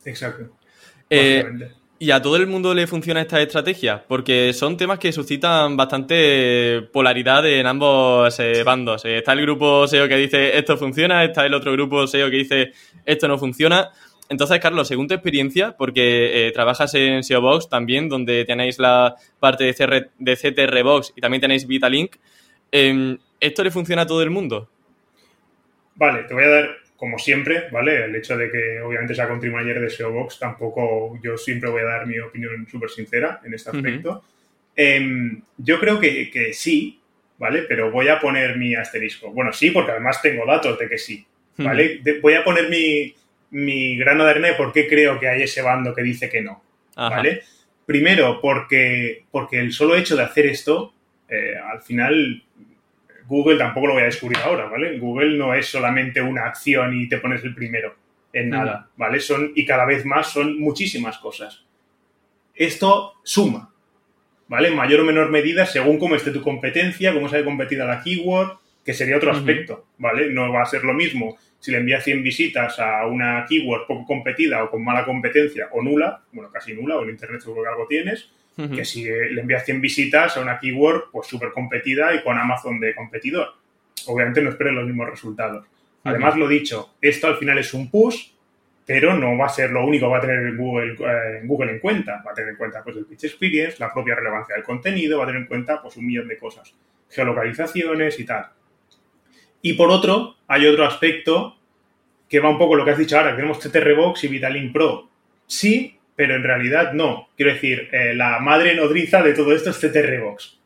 Exacto. 0.04 0.50
Eh, 1.14 1.44
y 1.98 2.10
a 2.10 2.20
todo 2.20 2.36
el 2.36 2.46
mundo 2.46 2.74
le 2.74 2.86
funciona 2.86 3.22
esta 3.22 3.40
estrategia, 3.40 4.04
porque 4.06 4.52
son 4.52 4.76
temas 4.76 4.98
que 4.98 5.12
suscitan 5.12 5.76
bastante 5.76 6.82
polaridad 6.92 7.46
en 7.46 7.66
ambos 7.66 8.38
eh, 8.40 8.62
bandos. 8.64 9.04
Eh, 9.04 9.18
está 9.18 9.32
el 9.32 9.42
grupo 9.42 9.86
SEO 9.86 10.08
que 10.08 10.16
dice 10.16 10.58
esto 10.58 10.76
funciona, 10.76 11.24
está 11.24 11.46
el 11.46 11.54
otro 11.54 11.72
grupo 11.72 12.06
SEO 12.06 12.30
que 12.30 12.36
dice 12.36 12.72
esto 13.06 13.28
no 13.28 13.38
funciona. 13.38 13.90
Entonces, 14.28 14.58
Carlos, 14.58 14.88
según 14.88 15.06
tu 15.06 15.14
experiencia, 15.14 15.76
porque 15.76 16.50
trabajas 16.54 16.94
en 16.94 17.22
SEO 17.22 17.40
Box 17.40 17.68
también, 17.68 18.08
donde 18.08 18.44
tenéis 18.44 18.78
la 18.78 19.14
parte 19.38 19.64
de, 19.64 19.74
CR, 19.74 20.10
de 20.18 20.36
CTR 20.36 20.82
Box 20.82 21.12
y 21.14 21.20
también 21.20 21.42
tenéis 21.42 21.66
Vitalink, 21.66 22.16
em, 22.72 23.18
¿esto 23.38 23.62
le 23.62 23.70
funciona 23.70 24.02
a 24.02 24.06
todo 24.06 24.22
el 24.22 24.30
mundo? 24.30 24.68
Vale, 25.94 26.24
te 26.24 26.34
voy 26.34 26.44
a 26.44 26.48
dar 26.48 26.83
como 26.96 27.18
siempre, 27.18 27.68
¿vale? 27.70 28.04
El 28.04 28.14
hecho 28.14 28.36
de 28.36 28.50
que 28.50 28.80
obviamente 28.80 29.14
sea 29.14 29.26
country 29.26 29.50
manager 29.50 29.80
de 29.80 29.90
SEO 29.90 30.12
Box, 30.12 30.38
tampoco 30.38 31.18
yo 31.22 31.36
siempre 31.36 31.70
voy 31.70 31.82
a 31.82 31.86
dar 31.86 32.06
mi 32.06 32.18
opinión 32.18 32.66
súper 32.70 32.90
sincera 32.90 33.40
en 33.44 33.54
este 33.54 33.70
aspecto. 33.70 34.24
Em, 34.76 35.42
yo 35.58 35.80
creo 35.80 36.00
que, 36.00 36.50
sí, 36.52 37.00
¿vale? 37.38 37.62
Pero 37.62 37.90
voy 37.90 38.08
a 38.08 38.20
poner 38.20 38.56
mi 38.56 38.74
asterisco. 38.74 39.30
Bueno, 39.32 39.52
sí, 39.52 39.70
porque 39.70 39.92
además 39.92 40.22
tengo 40.22 40.46
datos 40.46 40.78
de 40.78 40.88
que 40.88 40.98
sí, 40.98 41.24
¿vale? 41.58 42.00
voy 42.22 42.34
a 42.34 42.44
poner 42.44 42.68
mi, 42.68 43.14
mi, 43.50 43.96
grano 43.96 44.24
de 44.24 44.30
arena 44.30 44.48
de 44.48 44.54
por 44.54 44.72
qué 44.72 44.88
creo 44.88 45.18
que 45.18 45.28
hay 45.28 45.42
ese 45.42 45.62
bando 45.62 45.94
que 45.94 46.02
dice 46.02 46.28
que 46.28 46.42
no, 46.42 46.62
¿vale? 46.96 47.42
Primero, 47.86 48.40
porque, 48.40 49.24
porque 49.30 49.58
el 49.58 49.72
solo 49.72 49.96
hecho 49.96 50.16
de 50.16 50.22
hacer 50.22 50.46
esto, 50.46 50.94
eh, 51.28 51.54
al 51.56 51.82
final 51.82 52.42
Google 53.26 53.56
tampoco 53.56 53.88
lo 53.88 53.92
voy 53.94 54.02
a 54.02 54.06
descubrir 54.06 54.38
ahora, 54.38 54.66
¿vale? 54.66 54.98
Google 54.98 55.36
no 55.36 55.54
es 55.54 55.66
solamente 55.66 56.20
una 56.20 56.46
acción 56.46 56.94
y 56.94 57.08
te 57.08 57.18
pones 57.18 57.42
el 57.44 57.54
primero 57.54 57.94
en 58.32 58.50
nada, 58.50 58.90
¿vale? 58.96 59.20
Son, 59.20 59.52
y 59.54 59.64
cada 59.64 59.84
vez 59.84 60.04
más 60.04 60.32
son 60.32 60.58
muchísimas 60.58 61.18
cosas. 61.18 61.64
Esto 62.54 63.14
suma, 63.22 63.72
¿vale? 64.48 64.68
En 64.68 64.76
mayor 64.76 65.00
o 65.00 65.04
menor 65.04 65.30
medida, 65.30 65.66
según 65.66 65.98
cómo 65.98 66.16
esté 66.16 66.30
tu 66.30 66.42
competencia, 66.42 67.14
cómo 67.14 67.28
se 67.28 67.36
haya 67.36 67.44
competido 67.44 67.86
la 67.86 68.02
keyword, 68.02 68.58
que 68.84 68.92
sería 68.92 69.16
otro 69.16 69.30
aspecto, 69.30 69.86
¿vale? 69.98 70.30
No 70.30 70.52
va 70.52 70.62
a 70.62 70.66
ser 70.66 70.84
lo 70.84 70.92
mismo 70.92 71.38
si 71.64 71.70
le 71.70 71.78
envías 71.78 72.04
100 72.04 72.22
visitas 72.22 72.78
a 72.78 73.06
una 73.06 73.46
keyword 73.48 73.86
poco 73.86 74.04
competida 74.04 74.62
o 74.62 74.70
con 74.70 74.84
mala 74.84 75.06
competencia 75.06 75.68
o 75.72 75.82
nula, 75.82 76.20
bueno, 76.32 76.50
casi 76.52 76.74
nula, 76.74 76.96
o 76.96 77.04
en 77.04 77.10
Internet 77.10 77.40
seguro 77.40 77.62
que 77.62 77.68
algo 77.70 77.86
tienes, 77.86 78.30
que 78.56 78.84
si 78.84 79.04
le 79.04 79.40
envías 79.40 79.64
100 79.64 79.80
visitas 79.80 80.36
a 80.36 80.40
una 80.40 80.58
keyword 80.58 81.10
pues 81.10 81.26
súper 81.26 81.50
competida 81.50 82.14
y 82.14 82.22
con 82.22 82.38
Amazon 82.38 82.78
de 82.78 82.94
competidor. 82.94 83.48
Obviamente 84.06 84.42
no 84.42 84.50
esperes 84.50 84.74
los 84.74 84.86
mismos 84.86 85.10
resultados. 85.10 85.66
Además, 86.04 86.36
lo 86.36 86.46
dicho, 86.46 86.94
esto 87.00 87.26
al 87.26 87.36
final 87.36 87.58
es 87.58 87.72
un 87.72 87.90
push, 87.90 88.28
pero 88.86 89.16
no 89.16 89.36
va 89.38 89.46
a 89.46 89.48
ser 89.48 89.70
lo 89.70 89.86
único 89.86 90.06
que 90.06 90.12
va 90.12 90.18
a 90.18 90.20
tener 90.20 90.54
Google, 90.54 90.92
eh, 90.92 91.40
Google 91.44 91.72
en 91.72 91.78
cuenta. 91.78 92.22
Va 92.24 92.32
a 92.32 92.34
tener 92.34 92.50
en 92.50 92.56
cuenta 92.56 92.84
pues, 92.84 92.96
el 92.96 93.06
pitch 93.06 93.24
experience, 93.24 93.76
la 93.78 93.92
propia 93.92 94.14
relevancia 94.14 94.54
del 94.54 94.64
contenido, 94.64 95.18
va 95.18 95.24
a 95.24 95.26
tener 95.28 95.42
en 95.42 95.48
cuenta 95.48 95.80
pues, 95.80 95.96
un 95.96 96.06
millón 96.06 96.28
de 96.28 96.36
cosas, 96.36 96.74
geolocalizaciones 97.08 98.20
y 98.20 98.26
tal. 98.26 98.50
Y 99.62 99.72
por 99.72 99.90
otro, 99.90 100.36
hay 100.46 100.66
otro 100.66 100.84
aspecto 100.84 101.56
que 102.28 102.40
va 102.40 102.50
un 102.50 102.58
poco 102.58 102.76
lo 102.76 102.84
que 102.84 102.90
has 102.90 102.98
dicho 102.98 103.16
ahora, 103.16 103.34
tenemos 103.34 103.58
TTR 103.58 103.94
Box 103.94 104.24
y 104.24 104.28
Vitalink 104.28 104.72
Pro. 104.72 105.08
Sí, 105.46 105.93
pero 106.16 106.36
en 106.36 106.42
realidad 106.42 106.92
no. 106.92 107.28
Quiero 107.36 107.52
decir, 107.52 107.88
eh, 107.92 108.14
la 108.14 108.38
madre 108.40 108.74
nodriza 108.74 109.22
de 109.22 109.34
todo 109.34 109.54
esto 109.54 109.70
es 109.70 109.78
CTR 109.78 110.20
Box. 110.20 110.58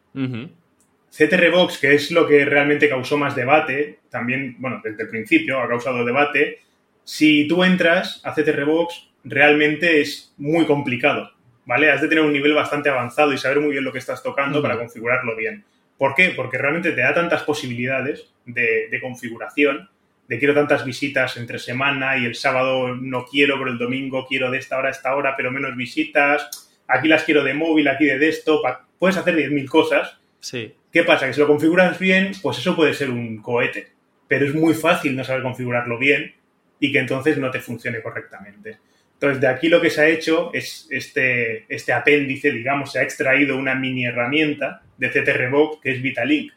CTR 1.11 1.50
Box, 1.50 1.78
que 1.78 1.95
es 1.95 2.11
lo 2.11 2.26
que 2.26 2.45
realmente 2.45 2.88
causó 2.88 3.17
más 3.17 3.35
debate, 3.35 4.00
también, 4.11 4.57
bueno, 4.59 4.81
desde 4.83 5.05
el 5.05 5.09
principio 5.09 5.61
ha 5.61 5.69
causado 5.69 6.05
debate, 6.05 6.61
si 7.05 7.49
tú 7.49 7.64
entras 7.64 8.21
a 8.25 8.35
CTR 8.35 8.64
Box, 8.64 9.11
realmente 9.25 10.00
es 10.00 10.35
muy 10.37 10.67
complicado, 10.67 11.31
¿vale? 11.64 11.90
Has 11.90 12.02
de 12.02 12.09
tener 12.09 12.25
un 12.25 12.33
nivel 12.33 12.55
bastante 12.55 12.90
avanzado 12.90 13.33
y 13.33 13.38
saber 13.38 13.61
muy 13.61 13.71
bien 13.71 13.85
lo 13.85 13.93
que 13.93 13.99
estás 13.99 14.23
tocando 14.23 14.61
para 14.61 14.76
configurarlo 14.76 15.35
bien. 15.35 15.64
¿Por 15.97 16.14
qué? 16.14 16.33
Porque 16.37 16.59
realmente 16.59 16.93
te 16.93 17.00
da 17.00 17.14
tantas 17.14 17.43
posibilidades 17.43 18.33
de, 18.45 18.88
de, 18.90 19.00
configuración, 19.00 19.88
de 20.28 20.38
quiero 20.38 20.54
tantas 20.54 20.85
visitas 20.85 21.37
entre 21.38 21.58
semana 21.58 22.18
y 22.18 22.26
el 22.26 22.35
sábado 22.35 22.94
no 22.94 23.25
quiero, 23.25 23.58
pero 23.58 23.70
el 23.70 23.78
domingo 23.78 24.26
quiero 24.28 24.50
de 24.50 24.58
esta 24.58 24.78
hora 24.78 24.88
a 24.88 24.92
esta 24.92 25.16
hora, 25.16 25.35
pero 25.37 25.50
menos 25.50 25.75
visitas, 25.75 26.70
aquí 26.87 27.08
las 27.08 27.25
quiero 27.25 27.42
de 27.42 27.54
móvil, 27.54 27.88
aquí 27.88 28.04
de 28.04 28.18
desktop, 28.18 28.62
puedes 28.99 29.16
hacer 29.16 29.35
10.000 29.35 29.68
cosas. 29.68 30.18
Sí. 30.40 30.75
¿Qué 30.92 31.02
pasa? 31.02 31.26
Que 31.26 31.32
si 31.32 31.40
lo 31.40 31.47
configuras 31.47 31.99
bien, 31.99 32.32
pues 32.42 32.58
eso 32.58 32.76
puede 32.76 32.92
ser 32.92 33.11
un 33.11 33.40
cohete, 33.40 33.88
pero 34.28 34.47
es 34.47 34.54
muy 34.54 34.75
fácil 34.75 35.16
no 35.16 35.25
saber 35.25 35.42
configurarlo 35.42 35.99
bien 35.99 36.35
y 36.78 36.92
que 36.92 36.99
entonces 36.99 37.38
no 37.38 37.50
te 37.50 37.61
funcione 37.61 38.02
correctamente. 38.02 38.78
Entonces, 39.14 39.40
de 39.40 39.49
aquí 39.49 39.68
lo 39.68 39.80
que 39.80 39.90
se 39.90 40.00
ha 40.00 40.08
hecho 40.08 40.50
es 40.52 40.87
este, 40.90 41.64
este 41.68 41.92
apéndice, 41.92 42.52
digamos, 42.52 42.92
se 42.92 43.00
ha 43.00 43.02
extraído 43.02 43.56
una 43.56 43.75
mini 43.75 44.06
herramienta 44.06 44.82
de 44.97 45.11
CTRBox 45.11 45.80
que 45.82 45.90
es 45.90 46.02
Vitalink, 46.02 46.52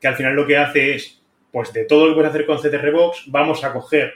que 0.00 0.08
al 0.08 0.16
final 0.16 0.34
lo 0.34 0.46
que 0.46 0.56
hace 0.56 0.94
es, 0.94 1.19
pues 1.52 1.72
de 1.72 1.84
todo 1.84 2.06
lo 2.06 2.12
que 2.12 2.14
puedes 2.16 2.30
hacer 2.30 2.46
con 2.46 2.58
CTRBox, 2.58 3.30
vamos 3.30 3.64
a 3.64 3.72
coger, 3.72 4.14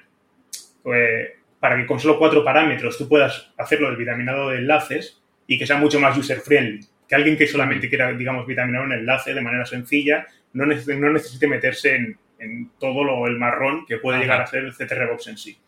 eh, 0.84 1.36
para 1.58 1.76
que 1.76 1.86
con 1.86 1.98
solo 1.98 2.18
cuatro 2.18 2.44
parámetros 2.44 2.98
tú 2.98 3.08
puedas 3.08 3.52
hacerlo 3.56 3.88
del 3.88 3.96
vitaminado 3.96 4.50
de 4.50 4.58
enlaces 4.58 5.22
y 5.46 5.58
que 5.58 5.66
sea 5.66 5.76
mucho 5.78 5.98
más 5.98 6.16
user-friendly. 6.16 6.86
Que 7.08 7.14
alguien 7.14 7.36
que 7.36 7.46
solamente 7.46 7.88
quiera, 7.88 8.12
digamos, 8.12 8.46
vitaminar 8.46 8.82
un 8.82 8.92
enlace 8.92 9.34
de 9.34 9.40
manera 9.40 9.66
sencilla, 9.66 10.26
no, 10.52 10.66
necesite, 10.66 10.96
no 10.96 11.12
necesite 11.12 11.46
meterse 11.46 11.96
en, 11.96 12.18
en 12.38 12.70
todo 12.78 13.04
lo, 13.04 13.26
el 13.26 13.38
marrón 13.38 13.84
que 13.86 13.98
puede 13.98 14.16
Ajá. 14.16 14.24
llegar 14.24 14.40
a 14.42 14.46
ser 14.46 14.64
el 14.64 14.74
CTRBox 14.74 15.26
en 15.28 15.38
sí. 15.38 15.58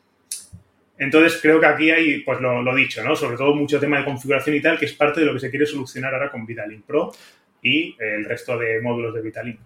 Entonces 0.99 1.39
creo 1.43 1.61
que 1.61 1.67
aquí 1.67 1.91
hay, 1.91 2.21
pues 2.21 2.41
lo, 2.41 2.63
lo, 2.63 2.75
dicho, 2.75 3.05
¿no? 3.05 3.15
Sobre 3.15 3.37
todo 3.37 3.55
mucho 3.55 3.79
tema 3.79 3.99
de 3.99 4.05
configuración 4.05 4.57
y 4.57 4.63
tal, 4.63 4.79
que 4.79 4.87
es 4.87 4.95
parte 4.95 5.21
de 5.21 5.27
lo 5.27 5.35
que 5.35 5.41
se 5.41 5.51
quiere 5.51 5.67
solucionar 5.67 6.15
ahora 6.15 6.31
con 6.31 6.47
Vitalin 6.47 6.83
Pro 6.83 7.13
y 7.63 7.97
el 7.99 8.25
resto 8.25 8.57
de 8.57 8.81
módulos 8.81 9.15
de 9.15 9.21
Vitalin. 9.21 9.59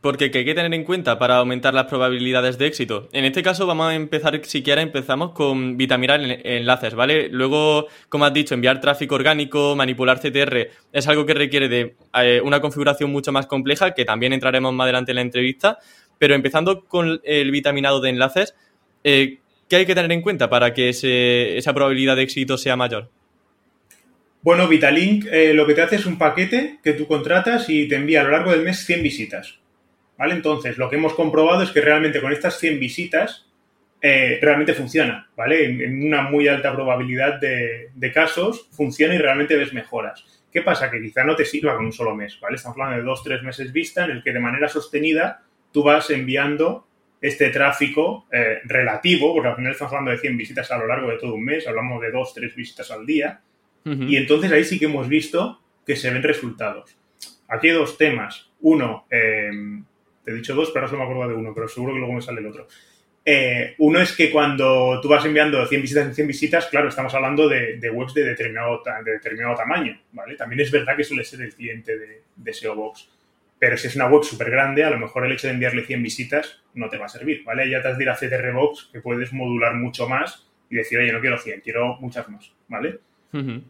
Porque 0.00 0.30
¿qué 0.30 0.38
hay 0.38 0.44
que 0.44 0.54
tener 0.54 0.72
en 0.72 0.84
cuenta 0.84 1.18
para 1.18 1.38
aumentar 1.38 1.74
las 1.74 1.86
probabilidades 1.86 2.58
de 2.58 2.66
éxito? 2.66 3.08
En 3.12 3.24
este 3.24 3.42
caso 3.42 3.66
vamos 3.66 3.88
a 3.90 3.94
empezar, 3.94 4.40
si 4.44 4.62
quieres, 4.62 4.84
empezamos 4.84 5.32
con 5.32 5.76
vitaminar 5.76 6.20
enlaces, 6.22 6.94
¿vale? 6.94 7.28
Luego, 7.28 7.88
como 8.08 8.24
has 8.24 8.32
dicho, 8.32 8.54
enviar 8.54 8.80
tráfico 8.80 9.16
orgánico, 9.16 9.74
manipular 9.74 10.20
CTR, 10.20 10.68
es 10.92 11.08
algo 11.08 11.26
que 11.26 11.34
requiere 11.34 11.68
de 11.68 11.96
eh, 12.14 12.40
una 12.42 12.60
configuración 12.60 13.10
mucho 13.10 13.32
más 13.32 13.46
compleja, 13.46 13.94
que 13.94 14.04
también 14.04 14.32
entraremos 14.32 14.72
más 14.72 14.84
adelante 14.84 15.10
en 15.10 15.16
la 15.16 15.22
entrevista, 15.22 15.78
pero 16.18 16.34
empezando 16.34 16.84
con 16.84 17.20
el 17.24 17.50
vitaminado 17.50 18.00
de 18.00 18.10
enlaces, 18.10 18.54
eh, 19.02 19.38
¿qué 19.68 19.76
hay 19.76 19.86
que 19.86 19.94
tener 19.94 20.12
en 20.12 20.22
cuenta 20.22 20.48
para 20.48 20.72
que 20.72 20.90
ese, 20.90 21.58
esa 21.58 21.74
probabilidad 21.74 22.14
de 22.14 22.22
éxito 22.22 22.58
sea 22.58 22.76
mayor? 22.76 23.10
Bueno, 24.48 24.66
Vitalink 24.66 25.26
eh, 25.30 25.52
lo 25.52 25.66
que 25.66 25.74
te 25.74 25.82
hace 25.82 25.96
es 25.96 26.06
un 26.06 26.16
paquete 26.16 26.78
que 26.82 26.94
tú 26.94 27.06
contratas 27.06 27.68
y 27.68 27.86
te 27.86 27.96
envía 27.96 28.22
a 28.22 28.24
lo 28.24 28.30
largo 28.30 28.50
del 28.50 28.62
mes 28.62 28.82
100 28.86 29.02
visitas. 29.02 29.60
¿Vale? 30.16 30.32
Entonces, 30.32 30.78
lo 30.78 30.88
que 30.88 30.96
hemos 30.96 31.12
comprobado 31.12 31.62
es 31.62 31.70
que 31.70 31.82
realmente 31.82 32.22
con 32.22 32.32
estas 32.32 32.58
100 32.58 32.80
visitas 32.80 33.46
eh, 34.00 34.38
realmente 34.40 34.72
funciona, 34.72 35.28
¿vale? 35.36 35.66
En, 35.66 36.02
una 36.02 36.22
muy 36.22 36.48
alta 36.48 36.72
probabilidad 36.74 37.38
de, 37.38 37.90
de, 37.94 38.10
casos 38.10 38.70
funciona 38.72 39.14
y 39.14 39.18
realmente 39.18 39.54
ves 39.54 39.74
mejoras. 39.74 40.24
¿Qué 40.50 40.62
pasa? 40.62 40.90
Que 40.90 41.02
quizá 41.02 41.24
no 41.24 41.36
te 41.36 41.44
sirva 41.44 41.76
con 41.76 41.84
un 41.84 41.92
solo 41.92 42.16
mes, 42.16 42.40
¿vale? 42.40 42.56
Estamos 42.56 42.78
hablando 42.78 42.96
de 42.96 43.04
dos, 43.04 43.22
tres 43.22 43.42
meses 43.42 43.70
vista 43.70 44.06
en 44.06 44.12
el 44.12 44.22
que 44.22 44.32
de 44.32 44.40
manera 44.40 44.70
sostenida 44.70 45.42
tú 45.70 45.82
vas 45.82 46.08
enviando 46.08 46.88
este 47.20 47.50
tráfico 47.50 48.26
eh, 48.32 48.60
relativo, 48.64 49.34
porque 49.34 49.48
al 49.50 49.56
final 49.56 49.72
estamos 49.72 49.92
hablando 49.92 50.12
de 50.12 50.18
100 50.18 50.38
visitas 50.38 50.70
a 50.70 50.78
lo 50.78 50.86
largo 50.86 51.10
de 51.10 51.18
todo 51.18 51.34
un 51.34 51.44
mes, 51.44 51.68
hablamos 51.68 52.00
de 52.00 52.10
dos, 52.10 52.32
tres 52.32 52.56
visitas 52.56 52.90
al 52.90 53.04
día, 53.04 53.42
uh 53.88 53.94
-huh. 53.94 54.08
y 54.08 54.16
entonces 54.16 54.50
ahí 54.52 54.64
sí 54.64 54.78
que 54.78 54.86
hemos 54.86 55.08
visto 55.08 55.60
que 55.86 55.96
se 55.96 56.10
ven 56.10 56.22
resultados. 56.22 56.96
Aquí 57.48 57.68
hay 57.68 57.74
dos 57.74 57.96
temas. 57.96 58.50
Uno, 58.60 59.06
eh, 59.10 59.50
te 60.24 60.30
he 60.30 60.34
dicho 60.34 60.54
dos, 60.54 60.70
pero 60.70 60.80
ahora 60.84 60.90
solo 60.90 60.98
me 60.98 61.10
acuerdo 61.10 61.32
de 61.32 61.38
uno, 61.38 61.54
pero 61.54 61.68
seguro 61.68 61.94
que 61.94 61.98
luego 61.98 62.14
me 62.14 62.22
sale 62.22 62.40
el 62.40 62.46
otro. 62.46 62.68
Eh, 63.24 63.74
uno 63.78 64.00
es 64.00 64.12
que 64.16 64.30
cuando 64.30 65.00
tú 65.02 65.08
vas 65.08 65.24
enviando 65.24 65.64
100 65.66 65.82
visitas 65.82 66.06
en 66.06 66.14
100 66.14 66.26
visitas, 66.26 66.66
claro, 66.66 66.88
estamos 66.88 67.14
hablando 67.14 67.48
de, 67.48 67.76
de 67.76 67.90
webs 67.90 68.14
de 68.14 68.24
determinado, 68.24 68.82
de 69.04 69.12
determinado, 69.12 69.54
tamaño, 69.54 70.00
¿vale? 70.12 70.34
También 70.34 70.60
es 70.60 70.70
verdad 70.70 70.96
que 70.96 71.04
suele 71.04 71.24
ser 71.24 71.42
el 71.42 71.54
cliente 71.54 71.98
de, 71.98 72.22
de 72.36 72.52
SEO 72.54 72.74
Box. 72.74 73.10
Pero 73.58 73.76
si 73.76 73.88
es 73.88 73.96
una 73.96 74.06
web 74.06 74.22
súper 74.22 74.50
grande, 74.50 74.84
a 74.84 74.90
lo 74.90 74.98
mejor 74.98 75.26
el 75.26 75.32
hecho 75.32 75.46
de 75.46 75.54
enviarle 75.54 75.84
100 75.84 76.02
visitas 76.02 76.62
no 76.74 76.88
te 76.88 76.96
va 76.96 77.06
a 77.06 77.08
servir, 77.08 77.42
¿vale? 77.44 77.68
Ya 77.68 77.82
te 77.82 77.88
has 77.88 77.98
de 77.98 78.04
ir 78.04 78.10
a 78.10 78.14
CTR 78.16 78.52
Box, 78.52 78.88
que 78.92 79.00
puedes 79.00 79.32
modular 79.32 79.74
mucho 79.74 80.08
más 80.08 80.48
y 80.70 80.76
decir, 80.76 80.98
oye, 80.98 81.12
no 81.12 81.20
quiero 81.20 81.38
100, 81.38 81.60
quiero 81.60 81.96
muchas 82.00 82.28
más, 82.28 82.52
¿vale? 82.68 83.00
Uh 83.32 83.38
-huh. 83.38 83.62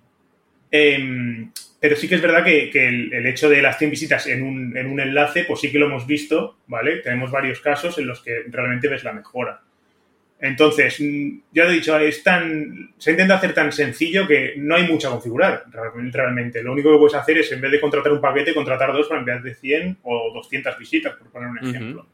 Eh, 0.71 1.49
pero 1.81 1.97
sí 1.97 2.09
que 2.09 2.17
es 2.17 2.23
verdad 2.23 2.45
que, 2.45 2.71
que 2.71 2.89
el, 2.89 3.13
el, 3.13 3.27
hecho 3.27 3.49
de 3.49 3.63
las 3.63 3.79
100 3.79 3.91
visitas 3.91 4.27
en 4.27 4.43
un, 4.43 4.77
en 4.77 4.87
un, 4.87 4.99
enlace, 4.99 5.45
pues 5.45 5.61
sí 5.61 5.71
que 5.71 5.79
lo 5.79 5.87
hemos 5.87 6.07
visto, 6.07 6.59
¿vale? 6.67 6.97
Tenemos 6.97 7.31
varios 7.31 7.61
casos 7.61 7.99
en 7.99 8.07
los 8.07 8.21
que 8.23 8.45
realmente 8.49 8.89
ves 8.89 9.05
la 9.05 9.13
mejora. 9.13 9.63
Entonces, 10.41 10.99
ya 11.53 11.65
lo 11.65 11.71
he 11.71 11.75
dicho, 11.75 11.99
es 11.99 12.23
tan, 12.23 12.93
se 12.97 13.11
intenta 13.11 13.37
hacer 13.37 13.55
tan 13.55 13.73
sencillo 13.73 14.27
que 14.27 14.55
no 14.57 14.77
hay 14.77 14.87
mucho 14.87 15.09
a 15.09 15.13
configurar 15.13 15.65
realmente. 16.13 16.63
Lo 16.63 16.73
único 16.73 16.93
que 16.93 16.99
puedes 16.99 17.15
hacer 17.15 17.39
es, 17.39 17.51
en 17.51 17.61
vez 17.61 17.73
de 17.73 17.81
contratar 17.81 18.13
un 18.13 18.21
paquete, 18.21 18.55
contratar 18.55 18.93
dos 18.93 19.09
para 19.09 19.21
enviar 19.21 19.43
de 19.43 19.55
100 19.55 19.99
o 20.03 20.33
200 20.35 20.79
visitas, 20.79 21.17
por 21.17 21.31
poner 21.31 21.49
un 21.49 21.59
ejemplo. 21.59 22.03
Uh 22.03 22.05
-huh. 22.05 22.09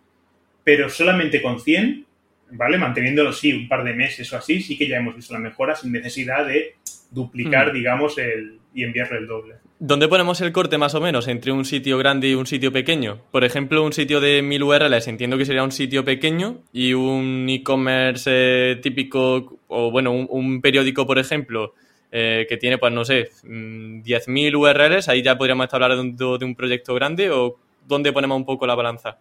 Pero 0.62 0.88
solamente 0.88 1.42
con 1.42 1.60
100, 1.60 2.06
¿vale? 2.52 2.78
Manteniéndolo, 2.78 3.30
sí, 3.32 3.52
un 3.52 3.68
par 3.68 3.84
de 3.84 3.92
meses 3.92 4.32
o 4.32 4.38
así, 4.38 4.62
sí 4.62 4.78
que 4.78 4.88
ya 4.88 4.98
hemos 4.98 5.16
visto 5.16 5.34
la 5.34 5.40
mejora 5.40 5.74
sin 5.74 5.92
necesidad 5.92 6.46
de 6.46 6.76
duplicar, 7.14 7.68
-huh. 7.68 7.72
digamos, 7.72 8.18
el, 8.18 8.58
y 8.74 8.82
enviarle 8.82 9.18
el 9.18 9.26
doble. 9.26 9.54
¿Dónde 9.78 10.08
ponemos 10.08 10.40
el 10.40 10.52
corte 10.52 10.78
más 10.78 10.94
o 10.94 11.00
menos 11.00 11.28
entre 11.28 11.52
un 11.52 11.64
sitio 11.64 11.96
grande 11.98 12.28
y 12.28 12.34
un 12.34 12.46
sitio 12.46 12.72
pequeño? 12.72 13.20
Por 13.30 13.44
ejemplo, 13.44 13.84
un 13.84 13.92
sitio 13.92 14.20
de 14.20 14.42
1000 14.42 14.62
URLs 14.62 15.08
entiendo 15.08 15.38
que 15.38 15.44
sería 15.44 15.62
un 15.62 15.72
sitio 15.72 16.04
pequeño 16.04 16.58
y 16.72 16.92
un 16.92 17.46
e-commerce 17.48 18.30
eh, 18.32 18.76
típico 18.76 19.58
o 19.68 19.90
bueno, 19.90 20.12
un, 20.12 20.26
un 20.30 20.60
periódico, 20.60 21.06
por 21.06 21.18
ejemplo, 21.18 21.74
eh, 22.16 22.46
que 22.48 22.56
tiene, 22.56 22.78
pues 22.78 22.92
no 22.92 23.04
sé, 23.04 23.30
10.000 23.42 24.52
mm, 24.52 24.56
URLs, 24.56 25.08
ahí 25.08 25.20
ya 25.20 25.36
podríamos 25.36 25.64
estar 25.64 25.82
hablando 25.82 26.04
de 26.04 26.32
un, 26.32 26.38
de 26.38 26.44
un, 26.44 26.54
proyecto 26.54 26.94
grande 26.94 27.28
o 27.30 27.56
dónde 27.88 28.12
ponemos 28.12 28.36
un 28.36 28.44
poco 28.44 28.68
la 28.68 28.76
balanza. 28.76 29.18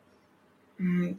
Mm, 0.78 1.10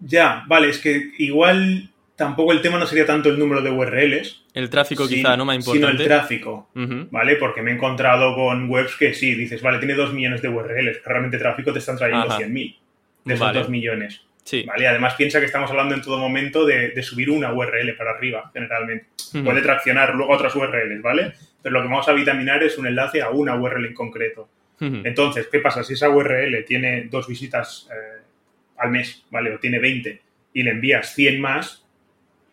ya, 0.00 0.44
vale, 0.48 0.70
es 0.70 0.78
que 0.78 1.10
igual 1.18 1.90
tampoco 2.20 2.52
el 2.52 2.60
tema 2.60 2.78
no 2.78 2.86
sería 2.86 3.06
tanto 3.06 3.30
el 3.30 3.38
número 3.38 3.62
de 3.62 3.70
URLs. 3.70 4.44
El 4.52 4.68
tráfico 4.68 5.08
quizá, 5.08 5.38
¿no? 5.38 5.46
Más 5.46 5.56
importante. 5.56 5.86
Sino 5.86 6.02
el 6.02 6.06
tráfico, 6.06 6.68
uh 6.74 6.78
-huh. 6.78 7.08
¿vale? 7.10 7.36
Porque 7.36 7.62
me 7.62 7.70
he 7.70 7.74
encontrado 7.74 8.34
con 8.34 8.68
webs 8.68 8.94
que 8.96 9.14
sí, 9.14 9.34
dices, 9.34 9.62
vale, 9.62 9.78
tiene 9.78 9.94
2 9.94 10.12
millones 10.12 10.42
de 10.42 10.48
URLs, 10.50 10.98
que 10.98 11.08
realmente 11.08 11.38
tráfico 11.38 11.72
te 11.72 11.78
están 11.78 11.96
trayendo 11.96 12.28
100.000 12.28 12.76
de 13.24 13.34
esos 13.34 13.46
vale. 13.46 13.58
2 13.60 13.70
millones. 13.70 14.20
Sí. 14.44 14.64
¿Vale? 14.64 14.86
Además, 14.86 15.14
piensa 15.14 15.40
que 15.40 15.46
estamos 15.46 15.70
hablando 15.70 15.94
en 15.94 16.02
todo 16.02 16.18
momento 16.18 16.66
de, 16.66 16.90
de 16.90 17.02
subir 17.02 17.30
una 17.30 17.54
URL 17.54 17.96
para 17.96 18.10
arriba, 18.10 18.50
generalmente. 18.52 19.06
Uh 19.32 19.38
-huh. 19.38 19.44
Puede 19.44 19.62
traccionar 19.62 20.14
luego 20.14 20.30
otras 20.30 20.54
URLs, 20.54 21.00
¿vale? 21.00 21.32
Pero 21.62 21.72
lo 21.72 21.82
que 21.82 21.88
vamos 21.88 22.06
a 22.06 22.12
vitaminar 22.12 22.62
es 22.62 22.76
un 22.76 22.86
enlace 22.86 23.22
a 23.22 23.30
una 23.30 23.54
URL 23.54 23.86
en 23.86 23.94
concreto. 23.94 24.46
Uh 24.78 24.84
-huh. 24.84 25.02
Entonces, 25.06 25.48
¿qué 25.50 25.60
pasa? 25.60 25.82
Si 25.82 25.94
esa 25.94 26.10
URL 26.10 26.64
tiene 26.66 27.04
dos 27.10 27.26
visitas 27.26 27.88
eh, 27.90 28.20
al 28.76 28.90
mes, 28.90 29.24
¿vale? 29.30 29.54
O 29.54 29.58
tiene 29.58 29.78
20 29.78 30.20
y 30.52 30.62
le 30.62 30.72
envías 30.72 31.14
100 31.14 31.40
más, 31.40 31.86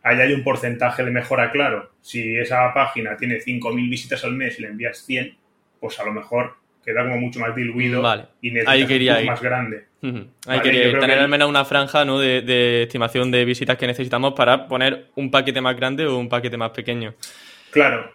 ahí 0.03 0.19
hay 0.19 0.33
un 0.33 0.43
porcentaje 0.43 1.03
de 1.03 1.11
mejora 1.11 1.51
claro. 1.51 1.91
Si 2.01 2.35
esa 2.37 2.73
página 2.73 3.17
tiene 3.17 3.39
5.000 3.39 3.89
visitas 3.89 4.23
al 4.23 4.33
mes 4.33 4.57
y 4.59 4.61
le 4.63 4.69
envías 4.69 5.05
100, 5.05 5.35
pues 5.79 5.99
a 5.99 6.05
lo 6.05 6.13
mejor 6.13 6.55
queda 6.83 7.03
como 7.03 7.17
mucho 7.17 7.39
más 7.39 7.53
diluido 7.55 8.01
vale. 8.01 8.25
y 8.41 8.51
necesitas 8.51 9.25
más 9.25 9.41
grande. 9.41 9.85
Uh 10.01 10.07
-huh. 10.07 10.27
Hay 10.47 10.59
vale, 10.59 10.71
que 10.71 10.97
tener 10.99 11.19
al 11.19 11.27
menos 11.27 11.49
una 11.49 11.65
franja 11.65 12.05
¿no? 12.05 12.19
de, 12.19 12.41
de, 12.41 12.83
estimación 12.83 13.29
de 13.31 13.43
visitas 13.43 13.77
que 13.77 13.87
necesitamos 13.87 14.33
para 14.33 14.67
poner 14.67 15.07
un 15.15 15.29
paquete 15.29 15.59
más 15.59 15.75
grande 15.75 16.05
o 16.05 16.17
un 16.17 16.29
paquete 16.29 16.55
más 16.55 16.71
pequeño. 16.71 17.13
Claro, 17.71 18.13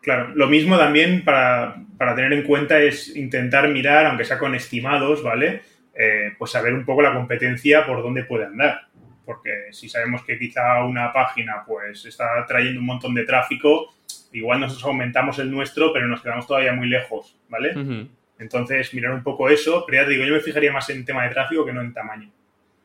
claro. 0.00 0.30
Lo 0.34 0.46
mismo 0.46 0.78
también 0.78 1.22
para, 1.24 1.76
para 1.98 2.14
tener 2.14 2.32
en 2.32 2.44
cuenta 2.44 2.80
es 2.80 3.14
intentar 3.14 3.68
mirar, 3.68 4.06
aunque 4.06 4.24
sea 4.24 4.38
con 4.38 4.54
estimados, 4.54 5.22
¿vale? 5.22 5.60
Eh, 5.94 6.32
pues 6.38 6.52
saber 6.52 6.72
un 6.72 6.84
poco 6.84 7.02
la 7.02 7.12
competencia 7.12 7.84
por 7.86 8.02
dónde 8.02 8.24
puede 8.24 8.46
andar 8.46 8.86
porque 9.24 9.72
si 9.72 9.88
sabemos 9.88 10.24
que 10.24 10.38
quizá 10.38 10.84
una 10.84 11.12
página 11.12 11.64
pues 11.66 12.04
está 12.04 12.44
trayendo 12.46 12.80
un 12.80 12.86
montón 12.86 13.14
de 13.14 13.24
tráfico, 13.24 13.94
igual 14.32 14.60
nosotros 14.60 14.84
aumentamos 14.84 15.38
el 15.38 15.50
nuestro, 15.50 15.92
pero 15.92 16.06
nos 16.06 16.22
quedamos 16.22 16.46
todavía 16.46 16.72
muy 16.72 16.88
lejos, 16.88 17.36
¿vale? 17.48 17.70
Uh 17.76 17.80
-huh. 17.80 18.08
Entonces, 18.38 18.92
mirar 18.94 19.12
un 19.12 19.22
poco 19.22 19.48
eso, 19.48 19.84
pero 19.86 20.02
ya 20.02 20.06
te 20.06 20.12
digo, 20.12 20.24
yo 20.24 20.34
me 20.34 20.40
fijaría 20.40 20.72
más 20.72 20.90
en 20.90 21.04
tema 21.04 21.24
de 21.24 21.30
tráfico 21.30 21.64
que 21.64 21.72
no 21.72 21.80
en 21.80 21.92
tamaño. 21.92 22.30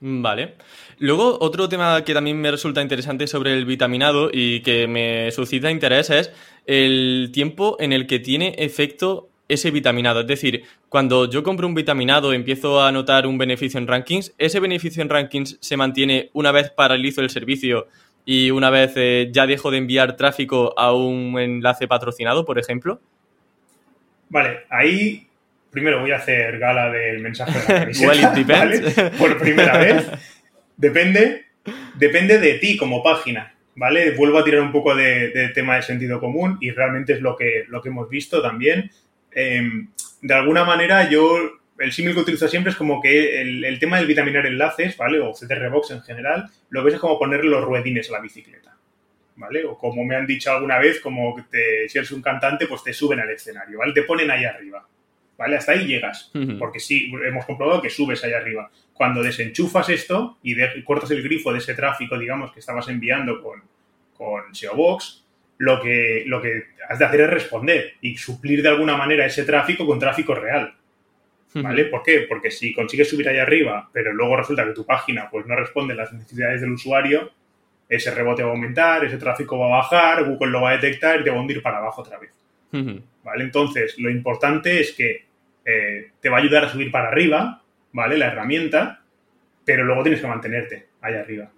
Vale. 0.01 0.53
Luego, 0.99 1.37
otro 1.41 1.67
tema 1.67 2.03
que 2.05 2.13
también 2.13 2.39
me 2.39 2.51
resulta 2.51 2.81
interesante 2.81 3.27
sobre 3.27 3.53
el 3.53 3.65
vitaminado 3.65 4.29
y 4.31 4.61
que 4.61 4.87
me 4.87 5.29
suscita 5.31 5.71
interés 5.71 6.09
es 6.09 6.31
el 6.65 7.31
tiempo 7.33 7.75
en 7.79 7.91
el 7.91 8.07
que 8.07 8.19
tiene 8.19 8.55
efecto 8.59 9.29
ese 9.49 9.71
vitaminado. 9.71 10.21
Es 10.21 10.27
decir, 10.27 10.63
cuando 10.87 11.29
yo 11.29 11.43
compro 11.43 11.67
un 11.67 11.75
vitaminado, 11.75 12.31
empiezo 12.31 12.81
a 12.81 12.91
notar 12.93 13.27
un 13.27 13.37
beneficio 13.37 13.77
en 13.77 13.87
rankings, 13.87 14.33
¿ese 14.37 14.61
beneficio 14.61 15.01
en 15.01 15.09
rankings 15.09 15.57
se 15.59 15.75
mantiene 15.75 16.29
una 16.31 16.53
vez 16.53 16.69
paralizo 16.69 17.19
el 17.21 17.29
servicio 17.29 17.87
y 18.23 18.51
una 18.51 18.69
vez 18.69 18.93
eh, 18.95 19.29
ya 19.31 19.45
dejo 19.45 19.71
de 19.71 19.79
enviar 19.79 20.15
tráfico 20.15 20.73
a 20.77 20.93
un 20.93 21.37
enlace 21.37 21.87
patrocinado, 21.87 22.45
por 22.45 22.57
ejemplo? 22.59 23.01
Vale, 24.29 24.59
ahí 24.69 25.25
primero 25.71 26.01
voy 26.01 26.11
a 26.11 26.17
hacer 26.17 26.57
gala 26.59 26.89
del 26.91 27.19
mensaje 27.19 27.59
de 27.59 27.73
la 27.73 27.79
camiseta, 27.79 29.11
Por 29.17 29.37
primera 29.37 29.77
vez. 29.77 30.07
Depende, 30.77 31.47
depende 31.95 32.39
de 32.39 32.53
ti 32.53 32.77
como 32.77 33.03
página, 33.03 33.53
¿vale? 33.75 34.11
Vuelvo 34.11 34.37
a 34.37 34.45
tirar 34.45 34.61
un 34.61 34.71
poco 34.71 34.95
de, 34.95 35.51
tema 35.53 35.75
de 35.75 35.81
sentido 35.81 36.21
común 36.21 36.57
y 36.61 36.71
realmente 36.71 37.11
es 37.11 37.19
lo 37.19 37.35
que, 37.35 37.65
lo 37.67 37.81
que 37.81 37.89
hemos 37.89 38.07
visto 38.07 38.41
también. 38.41 38.89
Em, 39.41 39.87
de 40.21 40.33
alguna 40.33 40.65
manera 40.65 41.09
yo, 41.09 41.37
el 41.77 41.93
símil 41.93 42.13
que 42.13 42.19
utilizo 42.19 42.49
siempre 42.49 42.71
es 42.71 42.77
como 42.77 43.01
que 43.01 43.41
el, 43.41 43.79
tema 43.79 43.95
del 43.95 44.05
vitaminar 44.05 44.45
enlaces, 44.45 44.97
¿vale? 44.97 45.21
O 45.21 45.31
CTR 45.31 45.69
Box 45.69 45.91
en 45.91 46.01
general, 46.01 46.49
lo 46.69 46.83
ves 46.83 46.99
como 46.99 47.17
ponerle 47.17 47.49
los 47.49 47.63
ruedines 47.63 48.09
a 48.09 48.13
la 48.13 48.19
bicicleta. 48.19 48.75
¿Vale? 49.37 49.63
O 49.63 49.77
como 49.77 50.03
me 50.03 50.17
han 50.17 50.27
dicho 50.27 50.51
alguna 50.51 50.77
vez, 50.77 50.99
como 50.99 51.33
que 51.49 51.87
si 51.87 51.97
eres 51.97 52.11
un 52.11 52.21
cantante, 52.21 52.67
pues 52.67 52.83
te 52.83 52.91
suben 52.91 53.21
al 53.21 53.29
escenario, 53.29 53.79
¿vale? 53.79 53.93
Te 53.93 54.03
ponen 54.03 54.29
ahí 54.29 54.43
arriba. 54.43 54.85
¿vale? 55.37 55.55
Hasta 55.55 55.71
ahí 55.71 55.87
llegas, 55.87 56.29
porque 56.59 56.81
sí, 56.81 57.09
hemos 57.25 57.45
comprobado 57.45 57.81
que 57.81 57.89
subes 57.89 58.21
ahí 58.25 58.33
arriba. 58.33 58.69
Cuando 58.91 59.23
desenchufas 59.23 59.87
esto 59.87 60.37
y 60.43 60.53
cortas 60.83 61.11
el 61.11 61.23
grifo 61.23 61.53
de 61.53 61.59
ese 61.59 61.75
tráfico, 61.75 62.19
digamos, 62.19 62.51
que 62.51 62.59
estabas 62.59 62.89
enviando 62.89 63.41
con, 63.41 63.63
con 64.17 64.53
SEO 64.53 64.75
Box, 64.75 65.23
lo 65.59 65.81
que, 65.81 66.23
lo 66.25 66.41
que 66.41 66.63
has 66.87 66.97
de 66.97 67.05
hacer 67.05 67.21
es 67.21 67.29
responder 67.29 67.93
y 68.01 68.17
suplir 68.17 68.63
de 68.63 68.69
alguna 68.69 68.97
manera 68.97 69.25
ese 69.25 69.43
tráfico 69.43 69.85
con 69.85 69.99
tráfico 69.99 70.33
real. 70.33 70.73
¿Vale? 71.53 71.85
¿Por 71.85 72.03
qué? 72.03 72.25
Porque 72.29 72.51
si 72.51 72.73
consigues 72.73 73.09
subir 73.09 73.27
ahí 73.27 73.37
arriba, 73.37 73.89
pero 73.91 74.13
luego 74.13 74.37
resulta 74.37 74.65
que 74.65 74.73
tu 74.73 74.85
página 74.85 75.29
pues, 75.29 75.45
no 75.47 75.55
responde 75.55 75.93
a 75.93 75.97
las 75.97 76.13
necesidades 76.13 76.61
del 76.61 76.73
usuario, 76.73 77.31
ese 77.89 78.13
rebote 78.13 78.43
va 78.43 78.49
a 78.49 78.51
aumentar, 78.51 79.03
ese 79.03 79.17
tráfico 79.17 79.57
va 79.57 79.65
a 79.65 79.77
bajar, 79.79 80.23
Google 80.25 80.51
lo 80.51 80.61
va 80.61 80.69
a 80.69 80.77
detectar 80.77 81.19
y 81.19 81.23
te 81.23 81.31
va 81.31 81.37
a 81.37 81.41
hundir 81.41 81.61
para 81.61 81.79
abajo 81.79 82.01
otra 82.01 82.19
vez. 82.19 82.31
¿Vale? 83.23 83.43
Entonces, 83.43 83.97
lo 83.97 84.09
importante 84.11 84.79
es 84.79 84.93
que 84.93 85.25
eh, 85.65 86.11
te 86.21 86.29
va 86.29 86.37
a 86.37 86.39
ayudar 86.39 86.65
a 86.65 86.69
subir 86.69 86.91
para 86.91 87.09
arriba, 87.09 87.63
¿vale? 87.91 88.17
La 88.17 88.27
herramienta, 88.27 89.01
pero 89.65 89.83
luego 89.83 90.03
tienes 90.03 90.21
que 90.21 90.27
mantenerte 90.27 90.87
ahí 91.01 91.15
arriba. 91.15 91.51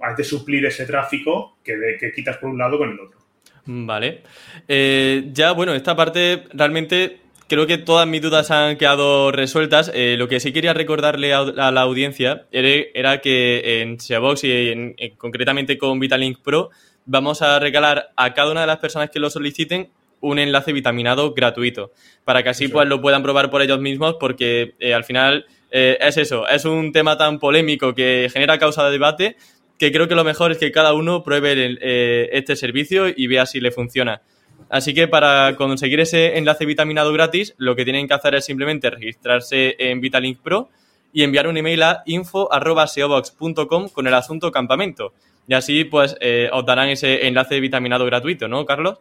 Hay 0.00 0.14
que 0.16 0.22
suplir 0.22 0.64
ese 0.64 0.86
tráfico 0.86 1.58
que, 1.64 1.96
que 1.98 2.12
quitas 2.12 2.36
por 2.36 2.50
un 2.50 2.58
lado 2.58 2.78
con 2.78 2.90
el 2.90 3.00
otro. 3.00 3.25
Vale. 3.66 4.22
Eh, 4.68 5.30
ya, 5.32 5.52
bueno, 5.52 5.74
esta 5.74 5.96
parte 5.96 6.44
realmente 6.52 7.18
creo 7.48 7.66
que 7.66 7.78
todas 7.78 8.06
mis 8.06 8.22
dudas 8.22 8.50
han 8.50 8.76
quedado 8.76 9.32
resueltas. 9.32 9.90
Eh, 9.94 10.16
lo 10.18 10.28
que 10.28 10.40
sí 10.40 10.52
quería 10.52 10.72
recordarle 10.72 11.34
a, 11.34 11.42
la 11.44 11.80
audiencia 11.80 12.46
era, 12.52 13.20
que 13.20 13.82
en 13.82 14.00
SEObox 14.00 14.44
y 14.44 14.94
concretamente 15.16 15.78
con 15.78 16.00
Vitalink 16.00 16.40
Pro 16.40 16.70
vamos 17.06 17.42
a 17.42 17.58
regalar 17.58 18.10
a 18.16 18.34
cada 18.34 18.50
una 18.50 18.62
de 18.62 18.66
las 18.66 18.78
personas 18.78 19.10
que 19.10 19.20
lo 19.20 19.30
soliciten 19.30 19.90
un 20.20 20.38
enlace 20.38 20.72
vitaminado 20.72 21.34
gratuito, 21.34 21.92
para 22.24 22.42
que 22.42 22.48
así 22.48 22.68
pues 22.68 22.88
lo 22.88 23.00
puedan 23.00 23.22
probar 23.22 23.50
por 23.50 23.62
ellos 23.62 23.80
mismos, 23.80 24.16
porque 24.18 24.74
eh, 24.80 24.94
al 24.94 25.04
final 25.04 25.46
eh, 25.70 25.98
es 26.00 26.16
eso, 26.16 26.48
es 26.48 26.64
un 26.64 26.92
tema 26.92 27.16
tan 27.16 27.38
polémico 27.38 27.94
que 27.94 28.28
genera 28.32 28.58
causa 28.58 28.84
de 28.84 28.92
debate, 28.92 29.36
que 29.78 29.92
creo 29.92 30.08
que 30.08 30.14
lo 30.14 30.24
mejor 30.24 30.52
es 30.52 30.58
que 30.58 30.72
cada 30.72 30.94
uno 30.94 31.22
pruebe 31.22 31.76
eh, 31.80 32.28
este 32.32 32.56
servicio 32.56 33.06
y 33.08 33.26
vea 33.26 33.46
si 33.46 33.60
le 33.60 33.70
funciona. 33.70 34.22
Así 34.68 34.94
que 34.94 35.06
para 35.06 35.54
conseguir 35.56 36.00
ese 36.00 36.38
enlace 36.38 36.66
vitaminado 36.66 37.12
gratis, 37.12 37.54
lo 37.58 37.76
que 37.76 37.84
tienen 37.84 38.08
que 38.08 38.14
hacer 38.14 38.34
es 38.34 38.44
simplemente 38.44 38.90
registrarse 38.90 39.76
en 39.78 40.00
Vitalink 40.00 40.40
Pro 40.40 40.70
y 41.12 41.22
enviar 41.22 41.46
un 41.46 41.56
email 41.56 41.82
a 41.82 42.02
info.seobox.com 42.06 43.88
con 43.90 44.06
el 44.06 44.14
asunto 44.14 44.50
campamento. 44.50 45.12
Y 45.46 45.54
así 45.54 45.84
pues 45.84 46.16
os 46.52 46.66
darán 46.66 46.88
ese 46.88 47.28
enlace 47.28 47.60
vitaminado 47.60 48.04
gratuito, 48.06 48.48
¿no, 48.48 48.66
Carlos? 48.66 48.98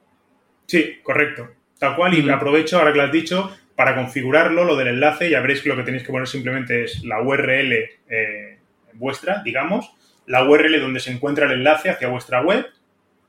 Sí, 0.67 1.00
correcto. 1.03 1.48
Tal 1.80 1.95
cual, 1.95 2.13
y 2.13 2.30
aprovecho, 2.30 2.78
ahora 2.78 2.91
que 2.91 2.97
lo 2.97 3.04
has 3.04 3.12
dicho, 3.12 3.52
para 3.76 3.95
configurarlo, 3.95 4.63
lo 4.63 4.76
del 4.76 4.88
enlace, 4.88 5.30
ya 5.30 5.41
veréis 5.41 5.62
que 5.62 5.69
lo 5.69 5.76
que 5.76 5.84
tenéis 5.84 6.04
que 6.04 6.12
poner 6.12 6.28
simplemente 6.28 6.86
es 6.86 7.04
la 7.04 7.21
URL 7.21 7.73
eh, 7.73 8.60
vuestra, 8.93 9.41
digamos, 9.43 9.91
la 10.27 10.43
URL 10.43 10.79
donde 10.79 10.99
se 10.99 11.11
encuentra 11.11 11.45
el 11.45 11.53
enlace 11.53 11.89
hacia 11.89 12.07
vuestra 12.07 12.41
web 12.41 12.65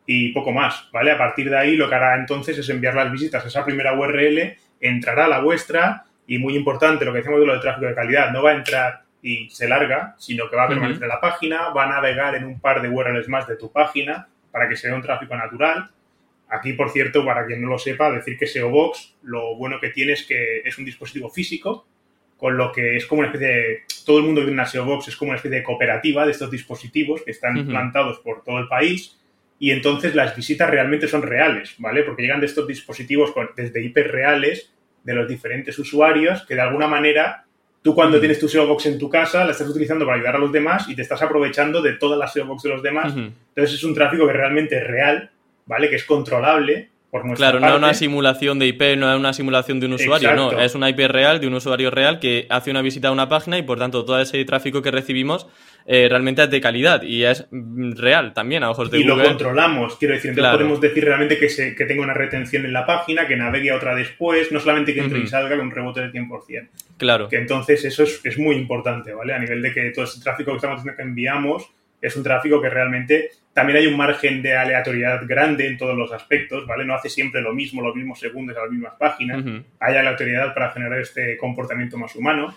y 0.07 0.33
poco 0.33 0.53
más, 0.53 0.89
¿vale? 0.93 1.11
A 1.11 1.19
partir 1.19 1.51
de 1.51 1.59
ahí 1.59 1.77
lo 1.77 1.89
que 1.89 1.95
hará 1.95 2.17
entonces 2.17 2.57
es 2.59 2.69
enviar 2.69 2.95
las 2.95 3.11
visitas. 3.11 3.45
A 3.45 3.49
esa 3.49 3.65
primera 3.65 3.99
URL, 3.99 4.57
entrará 4.81 5.25
a 5.25 5.29
la 5.29 5.41
vuestra 5.41 6.05
y 6.27 6.39
muy 6.39 6.57
importante 6.57 7.05
lo 7.05 7.13
que 7.13 7.19
decimos 7.19 7.41
de 7.41 7.47
lo 7.47 7.55
de 7.55 7.61
tráfico 7.61 7.87
de 7.87 7.95
calidad, 7.95 8.31
no 8.33 8.43
va 8.43 8.51
a 8.51 8.55
entrar 8.55 9.03
y 9.23 9.51
se 9.51 9.69
larga, 9.69 10.15
sino 10.19 10.49
que 10.49 10.57
va 10.57 10.65
a 10.65 10.69
permanecer 10.69 11.03
en 11.03 11.09
la 11.09 11.21
página, 11.21 11.71
va 11.71 11.85
a 11.85 11.89
navegar 11.89 12.35
en 12.37 12.45
un 12.45 12.61
par 12.61 12.81
de 12.81 12.89
URLs 12.89 13.29
más 13.29 13.47
de 13.49 13.57
tu 13.57 13.73
página 13.73 14.29
para 14.51 14.69
que 14.69 14.77
sea 14.77 14.95
un 14.95 15.03
tráfico 15.03 15.37
natural. 15.37 15.91
Aquí, 16.49 16.75
por 16.75 16.91
cierto, 16.91 17.25
para 17.25 17.45
quien 17.45 17.61
no 17.61 17.69
lo 17.69 17.79
sepa, 17.79 18.11
decir 18.11 18.39
que 18.39 18.47
SEO 18.47 18.71
Box 18.71 19.17
lo 19.23 19.57
bueno 19.57 19.81
que 19.81 19.91
tiene 19.91 20.13
es 20.13 20.25
que 20.25 20.61
es 20.65 20.79
un 20.79 20.85
dispositivo 20.85 21.29
físico, 21.29 21.87
con 22.37 22.57
lo 22.57 22.73
que 22.73 22.97
es 22.97 23.07
como 23.07 23.21
una 23.21 23.29
especie 23.29 23.49
de... 23.49 23.79
Todo 24.05 24.19
el 24.19 24.25
mundo 24.25 24.41
que 24.41 24.47
tiene 24.47 24.61
una 24.61 24.67
SEO 24.67 24.85
Box 24.85 25.09
es 25.09 25.17
como 25.17 25.31
una 25.31 25.37
especie 25.37 25.59
de 25.59 25.65
cooperativa 25.65 26.25
de 26.25 26.33
estos 26.33 26.51
dispositivos 26.51 27.23
que 27.23 27.31
están 27.31 27.57
implantados 27.57 28.19
por 28.21 28.45
todo 28.45 28.59
el 28.59 28.69
país 28.69 29.19
y 29.59 29.71
entonces 29.71 30.15
las 30.15 30.37
visitas 30.37 30.71
realmente 30.71 31.09
son 31.09 31.23
reales, 31.23 31.75
¿vale? 31.79 32.03
Porque 32.03 32.23
llegan 32.23 32.41
de 32.41 32.47
estos 32.47 32.67
dispositivos 32.67 33.33
desde 33.57 33.83
IP 33.83 33.97
reales 34.07 34.73
de 35.03 35.15
los 35.15 35.29
diferentes 35.29 35.79
usuarios 35.79 36.45
que 36.47 36.55
de 36.55 36.61
alguna 36.61 36.87
manera 36.87 37.47
tú 37.83 37.95
cuando 37.95 38.21
tienes 38.21 38.39
tu 38.39 38.49
SEO 38.49 38.67
Box 38.67 38.87
en 38.87 38.99
tu 38.99 39.09
casa 39.09 39.45
la 39.45 39.53
estás 39.53 39.69
utilizando 39.69 40.05
para 40.05 40.17
ayudar 40.17 40.37
a 40.37 40.41
los 40.41 40.53
demás 40.53 40.89
y 40.89 40.95
te 40.95 41.03
estás 41.03 41.23
aprovechando 41.23 41.81
de 41.81 41.95
toda 41.95 42.17
la 42.17 42.29
SEO 42.29 42.47
Box 42.47 42.65
de 42.65 42.69
los 42.69 42.83
demás. 42.83 43.15
Entonces 43.17 43.75
es 43.75 43.85
un 43.85 43.95
tráfico 43.95 44.27
que 44.27 44.33
realmente 44.33 44.77
es 44.77 44.87
real 44.87 45.31
¿vale? 45.67 45.91
Que 45.91 45.97
es 45.97 46.05
controlable 46.05 46.89
por 47.17 47.27
nuestra 47.27 47.51
Claro, 47.51 47.61
no 47.61 47.69
es 47.69 47.77
una 47.77 47.95
simulación 47.95 48.59
de 48.59 48.67
IP, 48.67 48.97
no 48.97 49.11
es 49.11 49.19
una 49.19 49.33
simulación 49.33 49.81
de 49.81 49.87
un 49.87 49.95
usuario, 49.95 50.35
no, 50.35 50.53
es 50.59 50.75
una 50.75 50.91
IP 50.91 51.01
real 51.09 51.41
de 51.41 51.47
un 51.47 51.55
usuario 51.55 51.91
real 51.91 52.19
que 52.19 52.47
hace 52.51 52.71
una 52.71 52.83
visita 52.83 53.09
a 53.09 53.13
una 53.13 53.29
página 53.29 53.59
y 53.59 53.63
por 53.63 53.79
tanto 53.79 54.05
todo 54.05 54.21
ese 54.21 54.45
tráfico 54.45 54.83
que 54.83 54.91
recibimos 54.91 55.47
eh, 55.87 56.09
realmente 56.09 56.43
es 56.43 56.51
de 56.51 56.61
calidad 56.61 57.03
y 57.03 57.25
es 57.25 57.47
mm, 57.51 57.93
real 57.93 58.35
también 58.35 58.65
a 58.65 58.71
ojos 58.71 58.91
de 58.91 58.99
y 58.99 59.03
Google. 59.03 59.15
Y 59.15 59.19
lo 59.19 59.29
controlamos, 59.29 59.97
quiero 59.97 60.15
decir, 60.15 60.31
entonces 60.31 60.53
podemos 60.53 60.81
decir 60.81 61.05
realmente 61.05 61.39
que, 61.39 61.49
se, 61.49 61.75
que 61.75 61.85
tenga 61.85 62.03
una 62.03 62.15
retención 62.15 62.65
en 62.65 62.73
la 62.73 62.85
página, 62.85 63.27
que 63.27 63.37
navegue 63.37 63.71
a 63.71 63.77
otra 63.77 63.95
después, 63.95 64.51
no 64.53 64.61
solamente 64.61 64.93
que 64.93 65.01
entre 65.01 65.21
y 65.21 65.27
salga 65.27 65.57
con 65.57 65.67
un 65.67 65.73
rebote 65.73 66.01
del 66.01 66.13
100%. 66.13 66.69
Claro. 66.99 67.29
Que 67.29 67.37
entonces 67.37 67.85
eso 67.85 68.03
es, 68.03 68.21
es 68.25 68.39
muy 68.39 68.57
importante, 68.57 69.15
¿vale? 69.15 69.33
A 69.33 69.39
nivel 69.39 69.63
de 69.63 69.73
que 69.73 69.91
todo 69.91 70.05
ese 70.05 70.21
tráfico 70.21 70.51
que 70.51 70.57
estamos 70.57 70.83
que 70.83 71.03
enviamos 71.03 71.71
es 72.07 72.17
un 72.17 72.23
tráfico 72.23 72.61
que 72.61 72.71
realmente 72.71 73.31
también 73.53 73.79
hay 73.79 73.87
un 73.87 73.97
margen 73.97 74.43
de 74.43 74.57
aleatoriedad 74.57 75.23
grande 75.27 75.67
en 75.67 75.79
todos 75.79 75.97
los 75.97 76.13
aspectos, 76.13 76.67
¿vale? 76.67 76.85
No 76.85 76.95
hace 76.95 77.09
siempre 77.09 77.41
lo 77.41 77.53
mismo, 77.55 77.83
los 77.83 77.95
mismos 77.95 78.19
segundos 78.19 78.57
a 78.57 78.61
las 78.61 78.71
mismas 78.71 78.95
páginas. 78.99 79.43
Hay 79.81 79.97
aleatoriedad 79.97 80.53
para 80.55 80.71
generar 80.73 81.01
este 81.01 81.37
comportamiento 81.39 81.97
más 81.97 82.15
humano. 82.15 82.55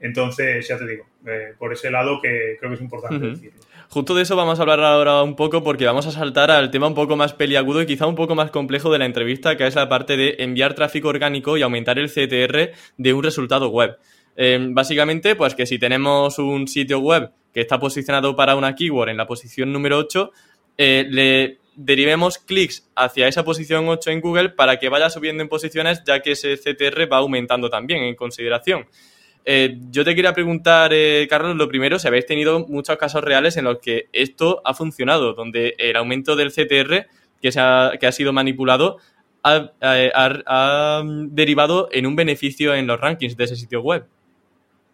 Entonces, 0.00 0.66
ya 0.68 0.76
te 0.76 0.86
digo, 0.86 1.06
eh, 1.26 1.54
por 1.58 1.72
ese 1.72 1.90
lado 1.90 2.20
que 2.20 2.56
creo 2.58 2.70
que 2.70 2.74
es 2.74 2.80
importante 2.80 3.26
decirlo. 3.26 3.60
Justo 3.88 4.14
de 4.14 4.22
eso 4.22 4.36
vamos 4.36 4.58
a 4.58 4.62
hablar 4.62 4.80
ahora 4.80 5.22
un 5.22 5.34
poco 5.34 5.64
porque 5.64 5.86
vamos 5.86 6.06
a 6.06 6.10
saltar 6.10 6.50
al 6.50 6.70
tema 6.70 6.86
un 6.88 6.94
poco 6.94 7.16
más 7.16 7.32
peliagudo 7.32 7.80
y 7.80 7.86
quizá 7.86 8.06
un 8.06 8.14
poco 8.14 8.34
más 8.34 8.50
complejo 8.50 8.92
de 8.92 8.98
la 8.98 9.06
entrevista, 9.06 9.56
que 9.56 9.66
es 9.66 9.74
la 9.74 9.88
parte 9.88 10.16
de 10.16 10.36
enviar 10.40 10.74
tráfico 10.74 11.08
orgánico 11.08 11.56
y 11.56 11.62
aumentar 11.62 11.98
el 11.98 12.10
CTR 12.10 12.72
de 12.96 13.12
un 13.14 13.22
resultado 13.24 13.70
web. 13.70 13.98
Eh, 14.40 14.58
básicamente, 14.70 15.34
pues 15.34 15.54
que 15.56 15.66
si 15.66 15.80
tenemos 15.80 16.38
un 16.38 16.68
sitio 16.68 17.00
web 17.00 17.32
que 17.52 17.60
está 17.60 17.80
posicionado 17.80 18.36
para 18.36 18.54
una 18.54 18.74
keyword 18.74 19.08
en 19.08 19.16
la 19.16 19.26
posición 19.26 19.72
número 19.72 19.98
8, 19.98 20.30
eh, 20.78 21.06
le 21.10 21.58
derivemos 21.74 22.38
clics 22.38 22.88
hacia 22.94 23.26
esa 23.26 23.44
posición 23.44 23.88
8 23.88 24.10
en 24.10 24.20
Google 24.20 24.50
para 24.50 24.78
que 24.78 24.88
vaya 24.88 25.10
subiendo 25.10 25.42
en 25.42 25.48
posiciones, 25.48 26.04
ya 26.06 26.22
que 26.22 26.32
ese 26.32 26.56
CTR 26.56 27.12
va 27.12 27.16
aumentando 27.18 27.68
también 27.68 28.04
en 28.04 28.14
consideración. 28.14 28.86
Eh, 29.44 29.78
yo 29.90 30.04
te 30.04 30.14
quería 30.14 30.32
preguntar, 30.32 30.92
eh, 30.92 31.26
Carlos, 31.28 31.56
lo 31.56 31.68
primero, 31.68 31.98
si 31.98 32.06
habéis 32.06 32.26
tenido 32.26 32.66
muchos 32.68 32.96
casos 32.96 33.24
reales 33.24 33.56
en 33.56 33.64
los 33.64 33.78
que 33.80 34.08
esto 34.12 34.62
ha 34.64 34.72
funcionado, 34.72 35.34
donde 35.34 35.74
el 35.78 35.96
aumento 35.96 36.36
del 36.36 36.52
CTR 36.52 37.06
que, 37.42 37.50
se 37.50 37.58
ha, 37.58 37.92
que 37.98 38.06
ha 38.06 38.12
sido 38.12 38.32
manipulado 38.32 38.98
ha 39.42 41.02
derivado 41.30 41.88
en 41.90 42.06
un 42.06 42.14
beneficio 42.14 42.74
en 42.74 42.86
los 42.86 43.00
rankings 43.00 43.36
de 43.36 43.44
ese 43.44 43.56
sitio 43.56 43.80
web. 43.80 44.04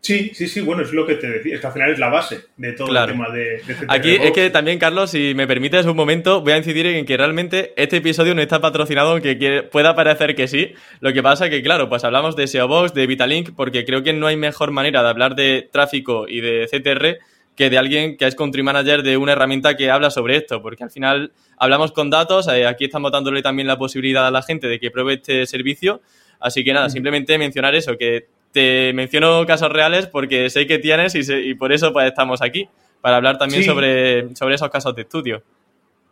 Sí, 0.05 0.33
sí, 0.35 0.49
sí, 0.49 0.61
bueno, 0.61 0.83
es 0.83 0.93
lo 0.93 1.07
que 1.07 1.15
te 1.15 1.31
decía, 1.31 1.55
es 1.55 1.63
que 1.63 1.67
al 1.67 1.73
final 1.73 1.91
es 1.91 1.99
la 1.99 2.11
base 2.11 2.41
de 2.59 2.75
todo 2.75 2.95
el 2.95 3.07
tema 3.07 3.31
de, 3.31 3.63
de 3.67 3.77
Aquí 3.89 4.11
es 4.11 4.33
que 4.33 4.51
también, 4.51 4.79
Carlos, 4.79 5.11
si 5.11 5.33
me 5.35 5.47
permites 5.47 5.87
un 5.87 5.97
momento, 5.97 6.43
voy 6.43 6.53
a 6.53 6.59
incidir 6.59 6.85
en 6.85 7.07
que 7.07 7.17
realmente 7.17 7.73
este 7.79 7.97
episodio 7.97 8.35
no 8.35 8.43
está 8.43 8.61
patrocinado, 8.61 9.13
aunque 9.13 9.67
pueda 9.73 9.95
parecer 9.95 10.35
que 10.35 10.47
sí. 10.47 10.75
Lo 11.01 11.15
que 11.15 11.23
pasa 11.23 11.49
que, 11.49 11.63
claro, 11.63 11.89
pues 11.89 12.05
hablamos 12.05 12.37
de 12.37 12.47
SEO 12.47 12.69
Box, 12.69 12.93
de 12.93 13.07
Vitalink, 13.07 13.55
porque 13.57 13.87
creo 13.87 14.03
que 14.03 14.13
no 14.13 14.27
hay 14.27 14.37
mejor 14.37 14.73
manera 14.73 15.03
de 15.03 15.09
hablar 15.09 15.37
de 15.37 15.71
tráfico 15.73 16.27
y 16.29 16.43
de 16.43 16.69
CTR 16.71 17.25
que 17.57 17.71
de 17.71 17.79
alguien 17.79 18.19
que 18.19 18.27
es 18.27 18.35
country 18.35 18.63
manager 18.63 19.03
de 19.03 19.17
una 19.17 19.33
herramienta 19.33 19.75
que 19.75 19.91
habla 19.91 20.11
sobre 20.11 20.37
esto, 20.37 20.61
porque 20.61 20.85
al 20.85 20.91
final 20.91 21.33
hablamos 21.57 21.93
con 21.93 22.11
datos, 22.11 22.47
eh, 22.49 22.67
aquí 22.67 22.85
estamos 22.85 23.11
dándole 23.11 23.41
también 23.41 23.69
la 23.69 23.79
posibilidad 23.79 24.27
a 24.27 24.31
la 24.31 24.43
gente 24.43 24.67
de 24.67 24.79
que 24.79 24.91
pruebe 24.91 25.15
este 25.15 25.47
servicio, 25.47 26.03
así 26.41 26.63
que 26.63 26.75
nada, 26.75 26.91
simplemente 26.91 27.39
mencionar 27.39 27.75
eso, 27.75 27.97
que 27.97 28.27
te 28.55 28.93
menciono 28.93 29.45
casos 29.47 29.71
reales 29.71 30.07
porque 30.07 30.49
sé 30.49 30.67
que 30.69 30.79
tienes 30.79 31.15
y, 31.17 31.55
por 31.55 31.73
eso 31.73 31.93
pues 31.93 32.07
estamos 32.07 32.41
aquí, 32.41 32.69
para 33.01 33.17
hablar 33.17 33.37
también 33.37 33.65
sobre, 33.65 34.35
sobre 34.37 34.55
esos 34.55 34.71
casos 34.71 34.95
de 34.95 35.03
estudio. 35.03 35.43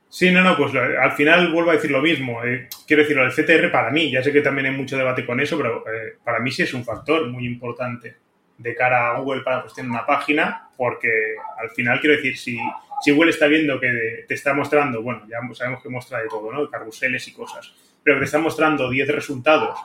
Sí, 0.09 0.31
no, 0.33 0.43
no, 0.43 0.57
pues 0.57 0.75
al 0.75 1.13
final 1.13 1.53
vuelvo 1.53 1.71
a 1.71 1.75
decir 1.75 1.93
lo 1.93 2.03
mismo. 2.03 2.45
Eh, 2.45 2.69
quiero 2.87 3.05
decirlo, 3.05 3.25
el 3.25 3.33
CTR 3.33 3.71
para 3.71 3.91
mí, 3.91 4.11
ya 4.11 4.23
sé 4.23 4.33
que 4.33 4.43
también 4.43 4.67
hay 4.67 4.73
mucho 4.73 4.99
debate 4.99 5.25
con 5.25 5.41
eso, 5.41 5.57
pero 5.57 5.85
eh, 5.87 6.17
para 6.23 6.41
mí 6.41 6.51
sí 6.51 6.63
es 6.63 6.75
un 6.75 6.85
factor 6.85 7.29
muy 7.29 7.47
importante 7.47 8.17
de 8.59 8.75
cara 8.75 9.13
a 9.13 9.19
Google 9.21 9.43
para 9.43 9.63
cuestión 9.63 9.87
de 9.87 9.93
una 9.93 10.05
página, 10.05 10.69
porque 10.77 11.37
al 11.59 11.71
final 11.71 12.01
quiero 12.01 12.17
decir, 12.17 12.37
si, 12.37 12.59
si 13.03 13.13
Google 13.13 13.31
está 13.31 13.47
viendo 13.47 13.79
que 13.79 14.25
te 14.27 14.35
está 14.35 14.53
mostrando, 14.53 15.01
bueno, 15.01 15.23
ya 15.31 15.39
sabemos 15.55 15.81
que 15.81 15.89
muestra 15.89 16.19
de 16.19 16.29
todo, 16.29 16.53
¿no? 16.53 16.69
Carruseles 16.69 17.27
y 17.29 17.33
cosas, 17.33 17.73
pero 18.03 18.17
que 18.17 18.21
te 18.21 18.27
está 18.27 18.39
mostrando 18.39 18.91
10 18.91 19.09
resultados 19.09 19.79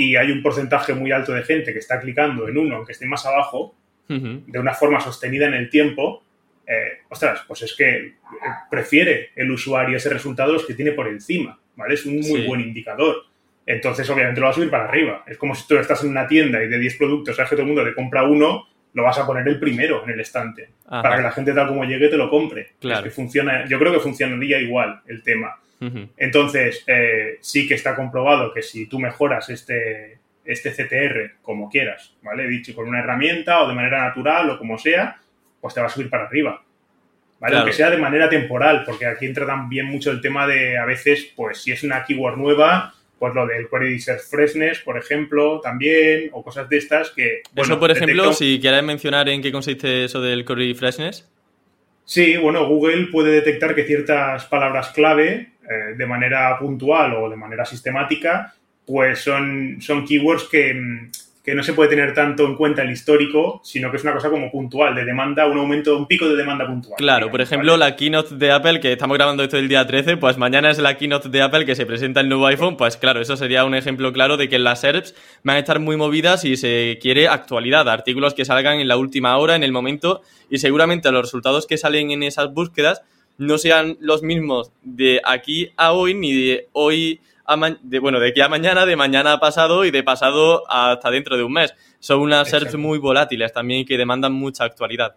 y 0.00 0.16
hay 0.16 0.30
un 0.30 0.42
porcentaje 0.42 0.94
muy 0.94 1.12
alto 1.12 1.34
de 1.34 1.42
gente 1.42 1.74
que 1.74 1.78
está 1.78 2.00
clicando 2.00 2.48
en 2.48 2.56
uno, 2.56 2.76
aunque 2.76 2.92
esté 2.92 3.06
más 3.06 3.26
abajo, 3.26 3.74
de 4.08 4.58
una 4.58 4.74
forma 4.74 4.98
sostenida 4.98 5.46
en 5.46 5.54
el 5.54 5.70
tiempo, 5.70 6.24
eh, 6.66 7.02
ostras, 7.08 7.44
pues 7.46 7.62
es 7.62 7.74
que 7.76 7.96
eh, 7.96 8.14
prefiere 8.68 9.30
el 9.36 9.50
usuario 9.50 9.98
ese 9.98 10.08
resultado 10.08 10.54
los 10.54 10.64
que 10.64 10.74
tiene 10.74 10.92
por 10.92 11.06
encima, 11.06 11.60
¿vale? 11.76 11.94
Es 11.94 12.06
un 12.06 12.18
muy 12.18 12.46
buen 12.46 12.60
indicador. 12.60 13.26
Entonces, 13.66 14.08
obviamente, 14.08 14.40
lo 14.40 14.46
va 14.46 14.52
a 14.52 14.54
subir 14.54 14.70
para 14.70 14.84
arriba. 14.84 15.22
Es 15.28 15.36
como 15.36 15.54
si 15.54 15.68
tú 15.68 15.76
estás 15.76 16.02
en 16.02 16.10
una 16.10 16.26
tienda 16.26 16.64
y 16.64 16.68
de 16.68 16.78
10 16.78 16.96
productos, 16.96 17.36
sabes 17.36 17.50
que 17.50 17.56
todo 17.56 17.62
el 17.62 17.68
mundo 17.68 17.84
le 17.84 17.94
compra 17.94 18.24
uno, 18.24 18.66
lo 18.94 19.02
vas 19.04 19.18
a 19.18 19.26
poner 19.26 19.46
el 19.46 19.60
primero 19.60 20.02
en 20.02 20.10
el 20.10 20.20
estante, 20.20 20.70
para 20.88 21.16
que 21.16 21.22
la 21.22 21.30
gente 21.30 21.52
tal 21.52 21.68
como 21.68 21.84
llegue 21.84 22.08
te 22.08 22.16
lo 22.16 22.30
compre. 22.30 22.72
Claro. 22.80 23.04
que 23.04 23.10
funciona, 23.10 23.66
yo 23.68 23.78
creo 23.78 23.92
que 23.92 24.00
funcionaría 24.00 24.58
igual 24.58 25.02
el 25.06 25.22
tema. 25.22 25.60
Entonces, 26.16 26.84
eh, 26.86 27.38
sí 27.40 27.66
que 27.66 27.74
está 27.74 27.96
comprobado 27.96 28.52
que 28.52 28.62
si 28.62 28.86
tú 28.86 28.98
mejoras 28.98 29.48
este, 29.48 30.18
este 30.44 30.72
CTR 30.72 31.40
como 31.42 31.70
quieras, 31.70 32.14
¿vale? 32.22 32.46
Dicho 32.48 32.74
con 32.74 32.88
una 32.88 33.00
herramienta 33.00 33.62
o 33.62 33.68
de 33.68 33.74
manera 33.74 34.04
natural 34.04 34.50
o 34.50 34.58
como 34.58 34.78
sea, 34.78 35.18
pues 35.60 35.74
te 35.74 35.80
va 35.80 35.86
a 35.86 35.90
subir 35.90 36.10
para 36.10 36.24
arriba. 36.24 36.62
¿Vale? 37.38 37.56
Aunque 37.56 37.72
sea 37.72 37.88
de 37.88 37.96
manera 37.96 38.28
temporal, 38.28 38.84
porque 38.84 39.06
aquí 39.06 39.24
entra 39.24 39.46
también 39.46 39.86
mucho 39.86 40.10
el 40.10 40.20
tema 40.20 40.46
de 40.46 40.76
a 40.76 40.84
veces, 40.84 41.32
pues 41.34 41.62
si 41.62 41.72
es 41.72 41.82
una 41.82 42.04
keyword 42.04 42.36
nueva, 42.36 42.92
pues 43.18 43.34
lo 43.34 43.46
del 43.46 43.68
query 43.68 43.98
search 43.98 44.22
freshness, 44.28 44.80
por 44.80 44.98
ejemplo, 44.98 45.60
también, 45.62 46.28
o 46.32 46.42
cosas 46.42 46.68
de 46.68 46.76
estas 46.76 47.10
que... 47.10 47.42
Bueno, 47.52 47.72
eso, 47.72 47.80
por 47.80 47.90
ejemplo, 47.90 48.34
si 48.34 48.60
quieres 48.60 48.82
mencionar 48.82 49.28
en 49.30 49.40
qué 49.40 49.50
consiste 49.52 50.04
eso 50.04 50.20
del 50.20 50.44
query 50.44 50.74
freshness. 50.74 51.30
Sí, 52.04 52.36
bueno, 52.36 52.66
Google 52.66 53.06
puede 53.06 53.30
detectar 53.30 53.74
que 53.74 53.84
ciertas 53.84 54.44
palabras 54.46 54.88
clave, 54.88 55.52
eh, 55.70 55.94
de 55.96 56.06
manera 56.06 56.58
puntual 56.58 57.14
o 57.14 57.30
de 57.30 57.36
manera 57.36 57.64
sistemática, 57.64 58.52
pues 58.84 59.20
son, 59.20 59.76
son 59.80 60.04
keywords 60.04 60.48
que, 60.50 60.74
mm, 60.74 61.10
que 61.44 61.54
no 61.54 61.62
se 61.62 61.74
puede 61.74 61.90
tener 61.90 62.12
tanto 62.12 62.44
en 62.44 62.56
cuenta 62.56 62.82
el 62.82 62.90
histórico, 62.90 63.60
sino 63.62 63.88
que 63.88 63.96
es 63.96 64.02
una 64.02 64.12
cosa 64.12 64.30
como 64.30 64.50
puntual, 64.50 64.96
de 64.96 65.04
demanda, 65.04 65.46
un 65.46 65.58
aumento, 65.58 65.96
un 65.96 66.08
pico 66.08 66.28
de 66.28 66.34
demanda 66.34 66.66
puntual. 66.66 66.96
Claro, 66.98 67.30
por 67.30 67.40
ejemplo, 67.40 67.76
la 67.76 67.94
keynote 67.94 68.34
de 68.34 68.50
Apple, 68.50 68.80
que 68.80 68.92
estamos 68.92 69.16
grabando 69.16 69.44
esto 69.44 69.58
el 69.58 69.68
día 69.68 69.86
13, 69.86 70.16
pues 70.16 70.38
mañana 70.38 70.70
es 70.70 70.78
la 70.78 70.96
keynote 70.96 71.28
de 71.28 71.40
Apple 71.40 71.64
que 71.64 71.76
se 71.76 71.86
presenta 71.86 72.20
el 72.20 72.28
nuevo 72.28 72.46
iPhone, 72.46 72.76
pues 72.76 72.96
claro, 72.96 73.20
eso 73.20 73.36
sería 73.36 73.64
un 73.64 73.76
ejemplo 73.76 74.12
claro 74.12 74.36
de 74.36 74.48
que 74.48 74.58
las 74.58 74.80
SERPs 74.80 75.14
van 75.44 75.54
a 75.54 75.60
estar 75.60 75.78
muy 75.78 75.96
movidas 75.96 76.44
y 76.44 76.56
se 76.56 76.98
quiere 77.00 77.28
actualidad, 77.28 77.88
artículos 77.88 78.34
que 78.34 78.44
salgan 78.44 78.80
en 78.80 78.88
la 78.88 78.96
última 78.96 79.36
hora, 79.38 79.54
en 79.54 79.62
el 79.62 79.70
momento, 79.70 80.22
y 80.50 80.58
seguramente 80.58 81.12
los 81.12 81.22
resultados 81.22 81.66
que 81.68 81.78
salen 81.78 82.10
en 82.10 82.24
esas 82.24 82.52
búsquedas 82.52 83.02
no 83.40 83.56
sean 83.56 83.96
los 84.00 84.22
mismos 84.22 84.70
de 84.82 85.22
aquí 85.24 85.72
a 85.78 85.92
hoy, 85.92 86.12
ni 86.12 86.32
de 86.34 86.68
hoy 86.72 87.20
de, 87.82 87.98
bueno, 87.98 88.20
de 88.20 88.28
aquí 88.28 88.40
a 88.42 88.48
mañana, 88.48 88.84
de 88.84 88.96
mañana 88.96 89.32
a 89.32 89.40
pasado 89.40 89.86
y 89.86 89.90
de 89.90 90.02
pasado 90.02 90.70
hasta 90.70 91.10
dentro 91.10 91.38
de 91.38 91.42
un 91.42 91.54
mes. 91.54 91.74
Son 91.98 92.20
unas 92.20 92.48
SERPs 92.48 92.76
muy 92.76 92.98
volátiles 92.98 93.52
también 93.52 93.86
que 93.86 93.96
demandan 93.96 94.34
mucha 94.34 94.64
actualidad. 94.64 95.16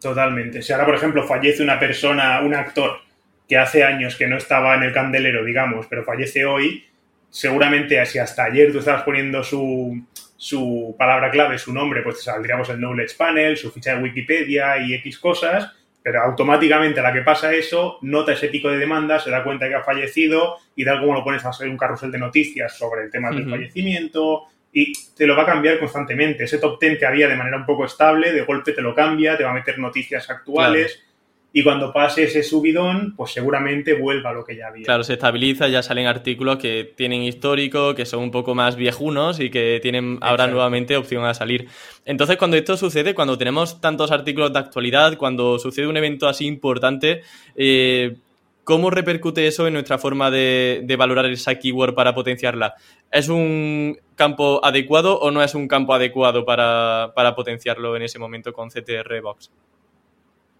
Totalmente. 0.00 0.60
Si 0.60 0.72
ahora, 0.72 0.84
por 0.84 0.94
ejemplo, 0.96 1.26
fallece 1.26 1.62
una 1.62 1.80
persona, 1.80 2.40
un 2.42 2.54
actor 2.54 2.98
que 3.48 3.56
hace 3.56 3.84
años 3.84 4.16
que 4.16 4.28
no 4.28 4.36
estaba 4.36 4.74
en 4.74 4.82
el 4.82 4.92
candelero, 4.92 5.42
digamos, 5.42 5.86
pero 5.86 6.04
fallece 6.04 6.44
hoy, 6.44 6.84
seguramente 7.30 8.04
si 8.04 8.18
hasta 8.18 8.44
ayer 8.44 8.70
tú 8.70 8.80
estabas 8.80 9.02
poniendo 9.02 9.42
su, 9.42 10.04
su 10.36 10.94
palabra 10.98 11.30
clave, 11.30 11.58
su 11.58 11.72
nombre, 11.72 12.02
pues 12.02 12.16
te 12.16 12.22
saldríamos 12.24 12.68
el 12.68 12.76
Knowledge 12.76 13.16
Panel, 13.16 13.56
su 13.56 13.72
ficha 13.72 13.96
de 13.96 14.02
Wikipedia 14.02 14.78
y 14.78 14.94
X 14.94 15.18
cosas, 15.18 15.72
pero 16.06 16.22
automáticamente 16.22 17.00
a 17.00 17.02
la 17.02 17.12
que 17.12 17.22
pasa 17.22 17.52
eso, 17.52 17.98
nota 18.02 18.30
ese 18.30 18.46
pico 18.46 18.68
de 18.68 18.78
demanda, 18.78 19.18
se 19.18 19.28
da 19.28 19.42
cuenta 19.42 19.68
que 19.68 19.74
ha 19.74 19.82
fallecido 19.82 20.56
y 20.76 20.84
tal 20.84 21.00
como 21.00 21.14
lo 21.14 21.24
pones 21.24 21.44
a 21.44 21.48
hacer 21.48 21.68
un 21.68 21.76
carrusel 21.76 22.12
de 22.12 22.18
noticias 22.20 22.78
sobre 22.78 23.02
el 23.02 23.10
tema 23.10 23.32
del 23.32 23.50
fallecimiento 23.50 24.44
y 24.72 24.92
te 25.16 25.26
lo 25.26 25.34
va 25.34 25.42
a 25.42 25.46
cambiar 25.46 25.80
constantemente. 25.80 26.44
Ese 26.44 26.58
top 26.58 26.78
10 26.78 27.00
que 27.00 27.06
había 27.06 27.26
de 27.26 27.34
manera 27.34 27.56
un 27.56 27.66
poco 27.66 27.86
estable, 27.86 28.30
de 28.30 28.42
golpe 28.42 28.70
te 28.70 28.82
lo 28.82 28.94
cambia, 28.94 29.36
te 29.36 29.42
va 29.42 29.50
a 29.50 29.54
meter 29.54 29.80
noticias 29.80 30.30
actuales 30.30 31.02
y 31.52 31.62
cuando 31.62 31.90
pase 31.90 32.24
ese 32.24 32.42
subidón, 32.42 33.14
pues 33.16 33.32
seguramente 33.32 33.94
vuelva 33.94 34.28
a 34.28 34.32
lo 34.34 34.44
que 34.44 34.56
ya 34.56 34.68
había. 34.68 34.84
Claro, 34.84 35.04
se 35.04 35.14
estabiliza, 35.14 35.68
ya 35.68 35.82
salen 35.82 36.06
artículos 36.06 36.58
que 36.58 36.92
tienen 36.96 37.22
histórico, 37.22 37.94
que 37.94 38.04
son 38.04 38.20
un 38.24 38.30
poco 38.30 38.54
más 38.54 38.76
viejunos 38.76 39.40
y 39.40 39.48
que 39.48 39.78
tienen 39.80 40.18
ahora 40.20 40.48
nuevamente 40.48 40.98
opción 40.98 41.24
a 41.24 41.32
salir. 41.32 41.66
Entonces, 42.04 42.36
cuando 42.36 42.58
esto 42.58 42.76
sucede, 42.76 43.14
cuando 43.14 43.38
tenemos 43.38 43.80
tantos 43.80 44.10
artículos 44.10 44.52
de 44.52 44.58
actualidad, 44.58 45.16
cuando 45.16 45.58
sucede 45.58 45.86
un 45.86 45.96
evento 45.96 46.28
así 46.28 46.46
importante, 46.46 47.22
eh, 47.54 48.16
¿cómo 48.62 48.90
repercute 48.90 49.46
eso 49.46 49.66
en 49.66 49.72
nuestra 49.72 49.96
forma 49.96 50.30
de, 50.30 50.94
valorar 50.98 51.24
esa 51.24 51.54
keyword 51.54 51.94
para 51.94 52.14
potenciarla? 52.14 52.74
¿Es 53.10 53.30
un 53.30 53.98
campo 54.14 54.60
adecuado 54.62 55.18
o 55.20 55.30
no 55.30 55.42
es 55.42 55.54
un 55.54 55.68
campo 55.68 55.94
adecuado 55.94 56.44
para, 56.44 57.12
para 57.14 57.34
potenciarlo 57.34 57.96
en 57.96 58.02
ese 58.02 58.18
momento 58.18 58.52
con 58.52 58.68
CTR 58.68 59.22
Box? 59.22 59.50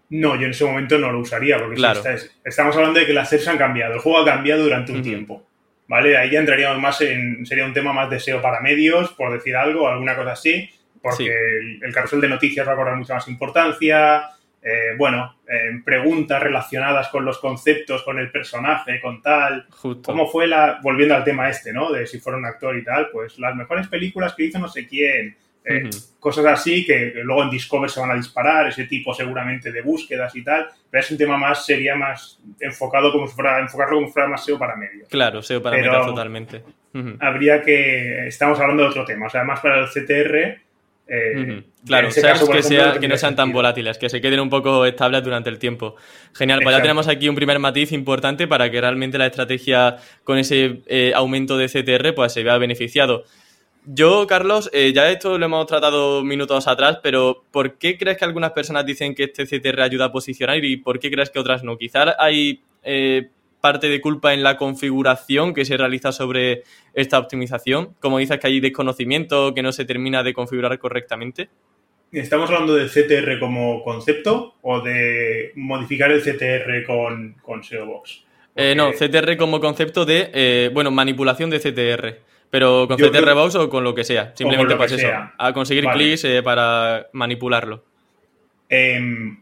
No, 0.09 0.35
yo 0.35 0.45
en 0.45 0.51
ese 0.51 0.63
momento 0.63 0.97
no 0.97 1.11
lo 1.11 1.19
usaría, 1.19 1.57
porque 1.57 1.81
estamos 2.45 2.75
hablando 2.75 2.99
de 2.99 3.05
que 3.05 3.13
las 3.13 3.29
sets 3.29 3.47
han 3.47 3.57
cambiado, 3.57 3.93
el 3.93 3.99
juego 3.99 4.19
ha 4.19 4.25
cambiado 4.25 4.63
durante 4.63 4.93
un 4.93 5.01
tiempo. 5.01 5.43
¿Vale? 5.87 6.17
Ahí 6.17 6.29
ya 6.29 6.39
entraríamos 6.39 6.81
más 6.81 6.99
en. 7.01 7.45
Sería 7.45 7.65
un 7.65 7.73
tema 7.73 7.93
más 7.93 8.09
de 8.09 8.19
SEO 8.19 8.41
para 8.41 8.59
medios, 8.59 9.11
por 9.13 9.31
decir 9.31 9.55
algo, 9.55 9.87
alguna 9.87 10.17
cosa 10.17 10.33
así, 10.33 10.69
porque 11.01 11.33
el, 11.81 11.93
carrusel 11.93 12.19
de 12.19 12.27
noticias 12.27 12.67
va 12.67 12.73
a 12.73 12.75
cobrar 12.75 12.97
mucha 12.97 13.13
más 13.13 13.27
importancia. 13.29 14.29
Eh, 14.61 14.95
bueno, 14.97 15.37
preguntas 15.85 16.43
relacionadas 16.43 17.07
con 17.07 17.23
los 17.23 17.37
conceptos, 17.39 18.03
con 18.03 18.19
el 18.19 18.31
personaje, 18.31 18.99
con 18.99 19.21
tal. 19.21 19.65
¿Cómo 20.03 20.27
fue 20.27 20.47
la. 20.47 20.79
Volviendo 20.83 21.15
al 21.15 21.23
tema 21.23 21.49
este, 21.49 21.71
¿no? 21.71 21.89
De 21.89 22.05
si 22.05 22.19
fuera 22.19 22.37
un 22.37 22.45
actor 22.45 22.77
y 22.77 22.83
tal, 22.83 23.09
pues 23.09 23.39
las 23.39 23.55
mejores 23.55 23.87
películas 23.87 24.35
que 24.35 24.43
hizo 24.43 24.59
no 24.59 24.67
sé 24.67 24.87
quién 24.87 25.37
eh, 25.69 25.89
cosas 26.19 26.45
así 26.45 26.85
que 26.85 27.13
luego 27.23 27.43
en 27.43 27.49
Discover 27.49 27.89
se 27.89 27.99
van 27.99 28.11
a 28.11 28.15
disparar, 28.15 28.67
ese 28.67 28.85
tipo 28.85 29.13
seguramente 29.13 29.71
de 29.71 29.81
búsquedas 29.81 30.35
y 30.35 30.43
tal, 30.43 30.67
pero 30.89 31.03
es 31.03 31.11
un 31.11 31.17
tema 31.17 31.37
más, 31.37 31.65
sería 31.65 31.95
más 31.95 32.39
enfocado 32.59 33.11
como 33.11 33.27
si 33.27 33.35
fuera, 33.35 33.59
enfocarlo 33.59 33.95
como 33.95 34.07
si 34.07 34.13
fuera 34.13 34.29
más 34.29 34.45
SEO 34.45 34.57
para 34.57 34.75
medios. 34.75 35.07
Claro, 35.09 35.41
SEO 35.41 35.61
para 35.61 35.77
medios 35.77 36.05
totalmente. 36.05 36.63
Habría 37.19 37.61
que, 37.61 38.27
estamos 38.27 38.59
hablando 38.59 38.83
de 38.83 38.89
otro 38.89 39.05
tema, 39.05 39.27
o 39.27 39.29
sea, 39.29 39.43
más 39.43 39.59
para 39.59 39.81
el 39.81 39.87
CTR, 39.87 40.61
eh, 41.09 41.63
Claro, 41.85 42.09
que, 42.09 42.99
que 42.99 43.07
no 43.07 43.17
sean 43.17 43.35
tan 43.35 43.53
volátiles, 43.53 43.97
que 43.97 44.09
se 44.09 44.19
queden 44.19 44.41
un 44.41 44.49
poco 44.49 44.85
estables 44.85 45.23
durante 45.23 45.49
el 45.49 45.57
tiempo. 45.57 45.95
Genial, 46.33 46.59
pues 46.61 46.75
ya 46.75 46.81
tenemos 46.81 47.07
aquí 47.07 47.29
un 47.29 47.35
primer 47.35 47.59
matiz 47.59 47.93
importante 47.93 48.47
para 48.47 48.69
que 48.69 48.81
realmente 48.81 49.17
la 49.17 49.27
estrategia 49.27 49.97
con 50.25 50.37
ese 50.37 50.81
eh, 50.87 51.13
aumento 51.15 51.57
de 51.57 51.67
CTR 51.67 52.13
pues 52.13 52.33
se 52.33 52.43
vea 52.43 52.57
beneficiado. 52.57 53.23
Yo, 53.89 54.27
Carlos, 54.27 54.69
eh, 54.73 54.91
ya 54.93 55.09
esto 55.09 55.37
lo 55.37 55.45
hemos 55.45 55.65
tratado 55.65 56.21
minutos 56.21 56.67
atrás, 56.67 56.99
pero 57.01 57.45
¿por 57.51 57.77
qué 57.77 57.97
crees 57.97 58.17
que 58.17 58.25
algunas 58.25 58.51
personas 58.51 58.85
dicen 58.85 59.15
que 59.15 59.23
este 59.23 59.45
CTR 59.45 59.79
ayuda 59.79 60.05
a 60.05 60.11
posicionar 60.11 60.61
y 60.65 60.75
por 60.75 60.99
qué 60.99 61.09
crees 61.09 61.29
que 61.29 61.39
otras 61.39 61.63
no? 61.63 61.77
Quizás 61.77 62.13
hay 62.19 62.59
eh, 62.83 63.29
parte 63.61 63.87
de 63.87 64.01
culpa 64.01 64.33
en 64.33 64.43
la 64.43 64.57
configuración 64.57 65.53
que 65.53 65.63
se 65.63 65.77
realiza 65.77 66.11
sobre 66.11 66.63
esta 66.93 67.17
optimización. 67.17 67.95
Como 68.01 68.17
dices 68.17 68.41
que 68.41 68.47
hay 68.47 68.59
desconocimiento, 68.59 69.53
que 69.53 69.63
no 69.63 69.71
se 69.71 69.85
termina 69.85 70.21
de 70.21 70.33
configurar 70.33 70.77
correctamente. 70.79 71.47
¿Estamos 72.11 72.49
hablando 72.49 72.75
del 72.75 72.89
CTR 72.89 73.39
como 73.39 73.85
concepto 73.85 74.55
o 74.63 74.81
de 74.81 75.53
modificar 75.55 76.11
el 76.11 76.21
CTR 76.21 76.85
con, 76.85 77.35
con 77.41 77.63
SEO 77.63 77.85
Box? 77.85 78.25
Eh, 78.53 78.75
no, 78.75 78.91
CTR 78.91 79.37
como 79.37 79.61
concepto 79.61 80.03
de, 80.03 80.69
bueno, 80.73 80.91
manipulación 80.91 81.49
de 81.49 81.59
CTR. 81.59 82.26
Pero 82.49 82.87
con 82.87 82.97
CTR 82.97 83.33
Box 83.33 83.55
o 83.55 83.69
con 83.69 83.83
lo 83.83 83.93
que 83.93 84.03
sea. 84.03 84.33
Simplemente 84.35 84.75
para 84.75 84.95
eso. 84.95 85.07
A 85.37 85.53
conseguir 85.53 85.85
clics 85.87 86.23
eh, 86.23 86.41
para 86.41 87.07
manipularlo. 87.13 87.83
Em, 88.69 89.41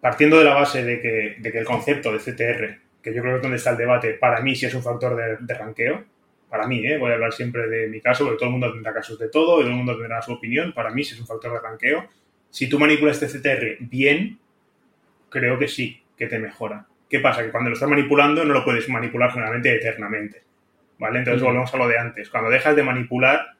partiendo 0.00 0.38
de 0.38 0.44
la 0.44 0.54
base 0.54 0.84
de 0.84 1.00
que, 1.00 1.58
el 1.58 1.64
concepto 1.64 2.12
de 2.12 2.18
CTR, 2.18 2.78
que 3.02 3.14
yo 3.14 3.22
creo 3.22 3.34
que 3.34 3.36
es 3.36 3.42
donde 3.42 3.56
está 3.56 3.70
el 3.70 3.76
debate, 3.76 4.14
para 4.14 4.40
mí 4.40 4.54
sí 4.54 4.66
es 4.66 4.74
un 4.74 4.82
factor 4.82 5.16
de, 5.16 5.36
de 5.40 5.54
ranqueo. 5.54 6.04
Para 6.48 6.66
mí, 6.66 6.86
eh, 6.86 6.96
voy 6.96 7.10
a 7.10 7.14
hablar 7.14 7.32
siempre 7.32 7.68
de 7.68 7.88
mi 7.88 8.00
caso, 8.00 8.24
porque 8.24 8.38
todo 8.38 8.46
el 8.46 8.52
mundo 8.52 8.72
tendrá 8.72 8.94
casos 8.94 9.18
de 9.18 9.28
todo 9.28 9.60
y 9.60 9.62
todo 9.62 9.70
el 9.70 9.76
mundo 9.76 9.96
tendrá 9.96 10.22
su 10.22 10.32
opinión. 10.32 10.72
Para 10.72 10.90
mí 10.90 11.04
sí 11.04 11.14
es 11.14 11.20
un 11.20 11.26
factor 11.26 11.52
de 11.52 11.60
ranqueo. 11.60 12.08
Si 12.50 12.68
tú 12.68 12.78
manipulas 12.78 13.20
este 13.20 13.38
CTR 13.38 13.76
bien, 13.80 14.38
creo 15.28 15.58
que 15.58 15.68
sí, 15.68 16.02
que 16.16 16.26
te 16.26 16.38
mejora. 16.38 16.86
¿Qué 17.08 17.20
pasa? 17.20 17.44
Que 17.44 17.50
cuando 17.50 17.70
lo 17.70 17.74
estás 17.74 17.88
manipulando 17.88 18.44
no 18.44 18.54
lo 18.54 18.64
puedes 18.64 18.88
manipular 18.88 19.30
generalmente 19.30 19.74
eternamente. 19.74 20.42
¿Vale? 20.98 21.18
Entonces 21.18 21.42
volvemos 21.42 21.72
a 21.72 21.76
lo 21.76 21.88
de 21.88 21.98
antes. 21.98 22.30
Cuando 22.30 22.50
dejas 22.50 22.74
de 22.74 22.82
manipular, 22.82 23.56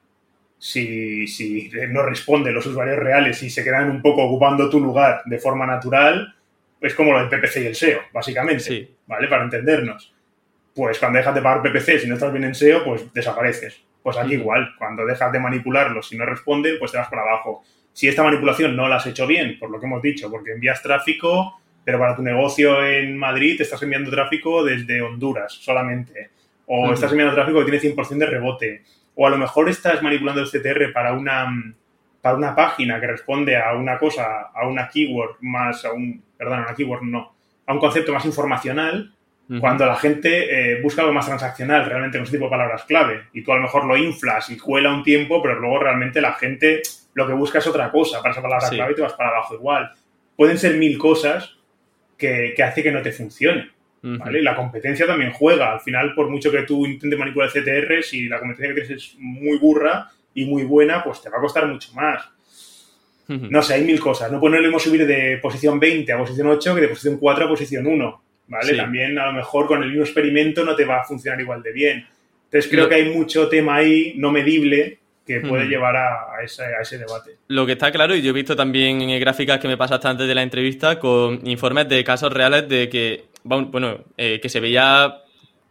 si, 0.59 1.27
si 1.27 1.71
no 1.91 2.03
responden 2.03 2.55
los 2.55 2.67
usuarios 2.67 2.99
reales 2.99 3.43
y 3.43 3.51
se 3.51 3.63
quedan 3.63 3.91
un 3.91 4.01
poco 4.03 4.25
ocupando 4.25 4.71
tu 4.71 4.81
lugar 4.81 5.23
de 5.27 5.39
forma 5.39 5.67
natural, 5.67 6.35
es 6.81 6.95
como 6.95 7.13
lo 7.13 7.19
del 7.19 7.29
PPC 7.29 7.57
y 7.59 7.67
el 7.67 7.75
SEO, 7.75 8.01
básicamente. 8.13 8.91
¿Vale? 9.07 9.29
Para 9.29 9.45
entendernos. 9.45 10.15
Pues 10.75 10.99
cuando 10.99 11.19
dejas 11.19 11.35
de 11.35 11.43
pagar 11.43 11.63
PPC, 11.63 12.01
si 12.01 12.09
no 12.09 12.15
estás 12.15 12.33
bien 12.33 12.45
en 12.45 12.55
SEO, 12.55 12.85
pues 12.85 13.13
desapareces. 13.13 13.83
Pues 14.03 14.17
aquí 14.17 14.35
igual, 14.35 14.75
cuando 14.79 15.05
dejas 15.05 15.33
de 15.33 15.41
manipularlos 15.41 16.13
y 16.13 16.17
no 16.17 16.27
responden, 16.27 16.79
pues 16.79 16.93
te 16.93 16.99
vas 16.99 17.09
para 17.09 17.23
abajo. 17.23 17.65
Si 17.93 18.09
esta 18.09 18.23
manipulación 18.23 18.77
no 18.77 18.89
la 18.89 18.97
has 18.97 19.07
hecho 19.07 19.27
bien, 19.27 19.59
por 19.59 19.71
lo 19.71 19.81
que 19.81 19.87
hemos 19.87 20.03
dicho, 20.03 20.31
porque 20.31 20.53
envías 20.53 20.83
tráfico, 20.83 21.61
pero 21.83 21.99
para 21.99 22.15
tu 22.15 22.23
negocio 22.23 22.85
en 22.87 23.17
Madrid 23.17 23.57
te 23.57 23.63
estás 23.63 23.83
enviando 23.83 24.11
tráfico 24.11 24.63
desde 24.63 25.01
Honduras 25.01 25.53
solamente, 25.53 26.31
o 26.67 26.93
estás 26.93 27.11
enviando 27.11 27.35
tráfico 27.35 27.65
que 27.65 27.71
tiene 27.71 27.95
100% 27.95 28.19
de 28.19 28.27
rebote, 28.27 28.83
o 29.15 29.27
a 29.27 29.31
lo 29.31 29.39
mejor 29.39 29.69
estás 29.69 30.03
manipulando 30.03 30.41
el 30.41 30.49
CTR 30.49 30.93
para 30.93 31.13
una, 31.13 31.47
para 32.21 32.37
una 32.37 32.55
página 32.55 33.01
que 33.01 33.07
responde 33.07 33.57
a 33.57 33.75
una 33.75 33.99
cosa, 33.99 34.51
a 34.55 34.67
una 34.67 34.89
keyword 34.89 35.37
más, 35.41 35.85
a 35.85 35.93
un, 35.93 36.23
perdón, 36.37 36.61
a 36.61 36.63
una 36.63 36.75
keyword 36.75 37.03
no, 37.03 37.35
a 37.67 37.73
un 37.73 37.79
concepto 37.79 38.13
más 38.13 38.25
informacional, 38.25 39.13
cuando 39.61 39.87
la 39.87 39.95
gente 39.95 40.73
eh, 40.73 40.83
busca 40.83 41.03
algo 41.03 41.15
más 41.15 41.27
transaccional, 41.27 41.85
realmente 41.85 42.19
con 42.19 42.25
ese 42.25 42.33
tipo 42.33 42.47
de 42.47 42.51
palabras 42.51 42.83
clave, 42.83 43.27
y 43.33 43.43
tú 43.43 43.53
a 43.53 43.57
lo 43.57 43.63
mejor 43.63 43.85
lo 43.85 43.97
inflas 43.97 44.51
y 44.51 44.57
cuela 44.57 44.93
un 44.93 45.05
tiempo, 45.05 45.41
pero 45.41 45.61
luego 45.61 45.79
realmente 45.79 46.21
la 46.21 46.33
gente 46.33 46.83
lo 47.15 47.27
que 47.29 47.33
busca 47.33 47.59
es 47.61 47.67
otra 47.69 47.93
cosa. 47.93 48.21
Para 48.21 48.33
esa 48.33 48.43
palabra 48.43 48.69
clave 48.69 48.93
y 48.93 48.95
te 48.97 49.03
vas 49.03 49.13
para 49.13 49.31
abajo 49.31 49.55
igual. 49.55 49.93
Pueden 50.37 50.59
ser 50.59 50.77
mil 50.77 50.99
cosas 50.99 51.57
que, 52.19 52.55
que 52.57 52.63
hace 52.63 52.83
que 52.83 52.91
no 52.91 53.03
te 53.03 53.13
funcione. 53.13 53.71
¿Vale? 54.19 54.43
La 54.43 54.55
competencia 54.55 55.07
también 55.07 55.33
juega. 55.33 55.73
Al 55.73 55.81
final, 55.81 56.15
por 56.15 56.29
mucho 56.29 56.51
que 56.51 56.63
tú 56.63 56.87
intentes 56.87 57.19
manipular 57.19 57.51
el 57.53 57.63
CTR, 57.63 58.03
si 58.03 58.29
la 58.29 58.39
competencia 58.39 58.75
que 58.75 58.81
tienes 58.83 59.05
es 59.05 59.17
muy 59.19 59.59
burra 59.59 60.11
y 60.35 60.45
muy 60.45 60.65
buena, 60.65 61.03
pues 61.03 61.23
te 61.23 61.31
va 61.31 61.39
a 61.39 61.41
costar 61.41 61.67
mucho 61.67 61.93
más. 61.95 62.29
No 63.29 63.61
sé, 63.61 63.75
hay 63.75 63.85
mil 63.85 63.99
cosas. 63.99 64.31
No 64.31 64.39
podemos 64.39 64.83
subir 64.83 65.05
de 65.05 65.39
posición 65.43 65.81
20 65.81 66.13
a 66.13 66.19
posición 66.19 66.47
8 66.47 66.75
que 66.77 66.81
de 66.81 66.89
posición 66.89 67.19
4 67.19 67.45
a 67.45 67.49
posición 67.49 67.87
1. 67.87 68.23
¿Vale? 68.49 68.77
También 68.77 69.19
a 69.19 69.27
lo 69.27 69.33
mejor 69.33 69.67
con 69.67 69.83
el 69.83 69.89
mismo 69.89 70.05
experimento 70.05 70.65
no 70.65 70.77
te 70.77 70.85
va 70.85 71.01
a 71.01 71.05
funcionar 71.05 71.41
igual 71.41 71.63
de 71.63 71.73
bien. 71.73 72.07
Entonces 72.45 72.71
creo 72.71 72.89
que 72.89 72.95
hay 72.95 73.13
mucho 73.13 73.49
tema 73.49 73.77
ahí 73.77 74.15
no 74.17 74.31
medible 74.31 75.01
que 75.27 75.41
puede 75.41 75.67
llevar 75.67 75.97
a, 75.97 76.43
ese, 76.43 76.99
debate. 76.99 77.37
Lo 77.49 77.67
que 77.67 77.73
está 77.73 77.91
claro, 77.91 78.15
y 78.15 78.23
yo 78.23 78.31
he 78.31 78.33
visto 78.33 78.55
también 78.55 79.03
en 79.03 79.21
gráficas 79.21 79.59
que 79.59 79.67
me 79.67 79.77
pasaste 79.77 80.07
antes 80.07 80.29
de 80.29 80.35
la 80.35 80.43
entrevista, 80.43 81.01
con 81.01 81.41
informes 81.47 81.89
de 81.89 82.05
casos 82.05 82.33
reales 82.33 82.69
de 82.69 82.89
que, 82.89 83.25
bueno, 83.43 84.05
eh, 84.17 84.39
que 84.41 84.49
se 84.49 84.61
veía 84.61 85.23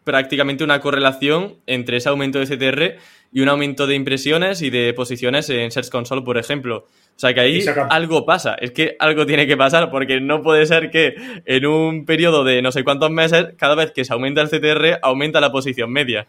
prácticamente 0.03 0.63
una 0.63 0.81
correlación 0.81 1.55
entre 1.65 1.97
ese 1.97 2.09
aumento 2.09 2.39
de 2.39 2.45
CTR 2.45 2.99
y 3.31 3.41
un 3.41 3.49
aumento 3.49 3.87
de 3.87 3.95
impresiones 3.95 4.61
y 4.61 4.69
de 4.69 4.93
posiciones 4.93 5.49
en 5.49 5.71
Search 5.71 5.89
Console, 5.89 6.21
por 6.21 6.37
ejemplo. 6.37 6.85
O 7.15 7.19
sea 7.19 7.33
que 7.33 7.39
ahí 7.39 7.65
algo 7.89 8.25
pasa, 8.25 8.55
es 8.59 8.71
que 8.71 8.97
algo 8.99 9.25
tiene 9.25 9.47
que 9.47 9.55
pasar, 9.55 9.89
porque 9.89 10.19
no 10.19 10.41
puede 10.41 10.65
ser 10.65 10.91
que 10.91 11.15
en 11.45 11.65
un 11.65 12.05
periodo 12.05 12.43
de 12.43 12.61
no 12.61 12.73
sé 12.73 12.83
cuántos 12.83 13.09
meses, 13.09 13.53
cada 13.57 13.75
vez 13.75 13.91
que 13.91 14.03
se 14.03 14.11
aumenta 14.11 14.41
el 14.41 14.49
CTR, 14.49 14.99
aumenta 15.01 15.39
la 15.39 15.51
posición 15.51 15.91
media 15.91 16.27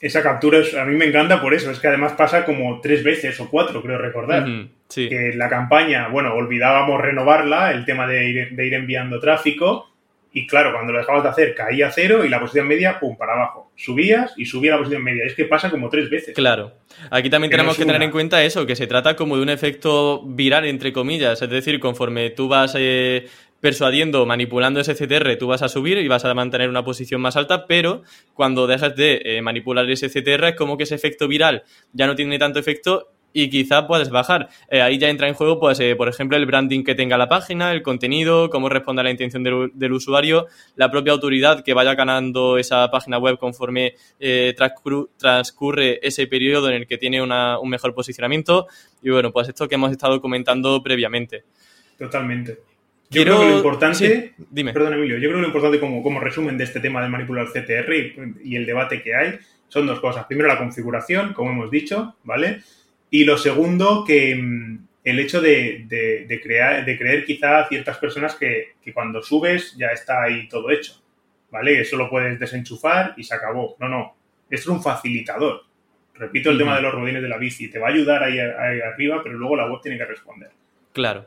esa 0.00 0.22
captura 0.22 0.60
a 0.80 0.84
mí 0.86 0.96
me 0.96 1.04
encanta 1.04 1.40
por 1.40 1.52
eso, 1.52 1.70
es 1.70 1.78
que 1.78 1.88
además 1.88 2.12
pasa 2.12 2.44
como 2.46 2.80
tres 2.80 3.04
veces 3.04 3.38
o 3.38 3.50
cuatro, 3.50 3.82
creo 3.82 3.98
recordar. 3.98 4.46
Que 4.88 5.32
la 5.34 5.48
campaña, 5.48 6.08
bueno, 6.08 6.34
olvidábamos 6.34 7.00
renovarla, 7.00 7.70
el 7.72 7.84
tema 7.84 8.06
de 8.06 8.28
ir, 8.28 8.50
de 8.56 8.66
ir, 8.66 8.74
enviando 8.74 9.20
tráfico, 9.20 9.90
y 10.32 10.46
claro, 10.46 10.72
cuando 10.72 10.92
lo 10.92 10.98
dejabas 10.98 11.24
de 11.24 11.28
hacer 11.28 11.54
caía 11.54 11.90
cero 11.90 12.24
y 12.24 12.28
la 12.28 12.40
posición 12.40 12.66
media, 12.66 12.98
pum, 12.98 13.16
para 13.16 13.34
abajo. 13.34 13.72
Subías 13.76 14.32
y 14.36 14.46
subía 14.46 14.72
la 14.72 14.78
posición 14.78 15.02
media. 15.02 15.24
Es 15.24 15.34
que 15.34 15.44
pasa 15.44 15.70
como 15.70 15.88
tres 15.88 16.08
veces. 16.08 16.34
Claro. 16.36 16.72
Aquí 17.10 17.28
también 17.28 17.50
tenemos 17.50 17.76
que 17.76 17.84
tener 17.84 18.02
en 18.02 18.12
cuenta 18.12 18.42
eso, 18.44 18.64
que 18.64 18.76
se 18.76 18.86
trata 18.86 19.16
como 19.16 19.36
de 19.36 19.42
un 19.42 19.48
efecto 19.48 20.22
viral, 20.24 20.66
entre 20.66 20.92
comillas. 20.92 21.42
Es 21.42 21.50
decir, 21.50 21.80
conforme 21.80 22.30
tú 22.30 22.46
vas 22.46 22.76
eh, 22.78 23.26
persuadiendo, 23.60 24.26
manipulando 24.26 24.80
ese 24.80 24.94
CTR, 24.94 25.36
tú 25.36 25.46
vas 25.46 25.62
a 25.62 25.68
subir 25.68 25.98
y 25.98 26.08
vas 26.08 26.24
a 26.24 26.34
mantener 26.34 26.68
una 26.68 26.84
posición 26.84 27.20
más 27.20 27.36
alta, 27.36 27.66
pero 27.66 28.02
cuando 28.34 28.66
dejas 28.66 28.96
de 28.96 29.20
eh, 29.24 29.42
manipular 29.42 29.88
ese 29.90 30.08
CTR 30.08 30.48
es 30.48 30.56
como 30.56 30.76
que 30.76 30.84
ese 30.84 30.94
efecto 30.94 31.28
viral 31.28 31.62
ya 31.92 32.06
no 32.06 32.14
tiene 32.14 32.38
tanto 32.38 32.58
efecto 32.58 33.08
y 33.32 33.48
quizá 33.48 33.86
puedes 33.86 34.10
bajar. 34.10 34.48
Eh, 34.70 34.82
ahí 34.82 34.98
ya 34.98 35.08
entra 35.08 35.28
en 35.28 35.34
juego, 35.34 35.60
pues, 35.60 35.78
eh, 35.78 35.94
por 35.94 36.08
ejemplo, 36.08 36.36
el 36.36 36.46
branding 36.46 36.82
que 36.82 36.96
tenga 36.96 37.16
la 37.16 37.28
página, 37.28 37.70
el 37.70 37.80
contenido, 37.80 38.50
cómo 38.50 38.68
responde 38.68 39.02
a 39.02 39.04
la 39.04 39.10
intención 39.12 39.44
del, 39.44 39.92
usuario, 39.92 40.48
la 40.74 40.90
propia 40.90 41.12
autoridad 41.12 41.62
que 41.62 41.72
vaya 41.72 41.94
ganando 41.94 42.58
esa 42.58 42.90
página 42.90 43.18
web 43.18 43.38
conforme 43.38 43.94
transcurre 44.56 46.00
ese 46.02 46.26
periodo 46.26 46.70
en 46.70 46.74
el 46.74 46.86
que 46.88 46.98
tiene 46.98 47.22
un 47.22 47.68
mejor 47.68 47.94
posicionamiento. 47.94 48.66
Y 49.00 49.10
bueno, 49.10 49.30
pues 49.30 49.48
esto 49.48 49.68
que 49.68 49.76
hemos 49.76 49.92
estado 49.92 50.20
comentando 50.20 50.82
previamente. 50.82 51.44
Totalmente. 51.96 52.69
Yo 53.12 53.24
creo 53.24 53.40
que 53.40 53.48
lo 53.48 53.56
importante, 53.56 54.34
dime. 54.50 54.72
perdón 54.72 54.94
Emilio, 54.94 55.16
yo 55.16 55.28
creo 55.28 55.38
que 55.38 55.40
lo 55.40 55.46
importante 55.48 55.80
como, 55.80 56.00
como 56.00 56.20
resumen 56.20 56.56
de 56.56 56.62
este 56.62 56.78
tema 56.78 57.02
de 57.02 57.08
manipular 57.08 57.48
CTR 57.48 57.92
y, 58.44 58.54
el 58.54 58.64
debate 58.64 59.02
que 59.02 59.16
hay 59.16 59.38
son 59.66 59.88
dos 59.88 59.98
cosas. 59.98 60.26
Primero, 60.26 60.46
la 60.46 60.58
configuración, 60.58 61.32
como 61.32 61.50
hemos 61.50 61.72
dicho, 61.72 62.14
¿vale? 62.22 62.62
Y 63.10 63.24
lo 63.24 63.36
segundo, 63.36 64.04
que 64.06 64.36
mm, 64.36 64.86
el 65.02 65.18
hecho 65.18 65.40
de, 65.40 65.86
de, 65.88 66.40
crear, 66.40 66.84
de 66.84 66.96
creer 66.96 67.24
quizá 67.24 67.58
a 67.58 67.68
ciertas 67.68 67.98
personas 67.98 68.36
que, 68.36 68.74
que, 68.80 68.92
cuando 68.92 69.22
subes 69.22 69.76
ya 69.76 69.88
está 69.88 70.22
ahí 70.22 70.48
todo 70.48 70.70
hecho, 70.70 71.02
¿vale? 71.50 71.80
Eso 71.80 71.96
lo 71.96 72.08
puedes 72.08 72.38
desenchufar 72.38 73.14
y 73.16 73.24
se 73.24 73.34
acabó. 73.34 73.74
No, 73.80 73.88
no. 73.88 74.14
Esto 74.48 74.70
es 74.70 74.76
un 74.76 74.82
facilitador. 74.84 75.64
Repito 76.14 76.50
el 76.50 76.58
tema 76.58 76.76
de 76.76 76.82
los 76.82 76.94
rodines 76.94 77.22
de 77.22 77.28
la 77.28 77.38
bici. 77.38 77.68
Te 77.68 77.80
va 77.80 77.88
a 77.88 77.90
ayudar 77.90 78.22
ahí, 78.22 78.38
ahí, 78.38 78.80
arriba, 78.80 79.20
pero 79.24 79.36
luego 79.36 79.56
la 79.56 79.66
web 79.66 79.80
tiene 79.82 79.98
que 79.98 80.04
responder. 80.04 80.50
Claro. 80.92 81.26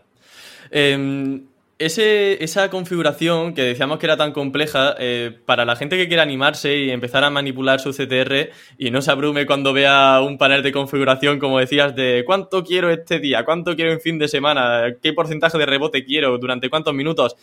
Eh, 0.71 1.41
esa 1.85 2.69
configuración 2.69 3.53
que 3.53 3.61
decíamos 3.63 3.99
que 3.99 4.05
era 4.05 4.17
tan 4.17 4.31
compleja, 4.31 4.95
eh, 4.99 5.37
para 5.45 5.65
la 5.65 5.75
gente 5.75 5.97
que 5.97 6.07
quiera 6.07 6.23
animarse 6.23 6.77
y 6.77 6.89
empezar 6.89 7.23
a 7.23 7.29
manipular 7.29 7.79
su 7.79 7.91
CTR 7.91 8.49
y 8.77 8.91
no 8.91 9.01
se 9.01 9.11
abrume 9.11 9.45
cuando 9.45 9.73
vea 9.73 10.21
un 10.21 10.37
panel 10.37 10.63
de 10.63 10.71
configuración, 10.71 11.39
como 11.39 11.59
decías, 11.59 11.95
de 11.95 12.23
cuánto 12.25 12.63
quiero 12.63 12.89
este 12.89 13.19
día, 13.19 13.45
cuánto 13.45 13.75
quiero 13.75 13.91
en 13.91 14.01
fin 14.01 14.19
de 14.19 14.27
semana, 14.27 14.95
qué 15.01 15.13
porcentaje 15.13 15.57
de 15.57 15.65
rebote 15.65 16.05
quiero, 16.05 16.37
durante 16.37 16.69
cuántos 16.69 16.93
minutos. 16.93 17.35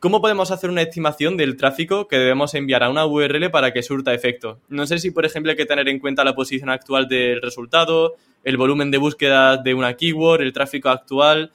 ¿Cómo 0.00 0.20
podemos 0.20 0.52
hacer 0.52 0.70
una 0.70 0.82
estimación 0.82 1.36
del 1.36 1.56
tráfico 1.56 2.06
que 2.06 2.18
debemos 2.18 2.54
enviar 2.54 2.84
a 2.84 2.88
una 2.88 3.04
URL 3.04 3.50
para 3.50 3.72
que 3.72 3.82
surta 3.82 4.14
efecto? 4.14 4.60
No 4.68 4.86
sé 4.86 5.00
si, 5.00 5.10
por 5.10 5.26
ejemplo, 5.26 5.50
hay 5.50 5.56
que 5.56 5.66
tener 5.66 5.88
en 5.88 5.98
cuenta 5.98 6.22
la 6.22 6.36
posición 6.36 6.70
actual 6.70 7.08
del 7.08 7.42
resultado, 7.42 8.14
el 8.44 8.56
volumen 8.56 8.92
de 8.92 8.98
búsqueda 8.98 9.56
de 9.56 9.74
una 9.74 9.94
keyword, 9.94 10.42
el 10.42 10.52
tráfico 10.52 10.88
actual. 10.88 11.50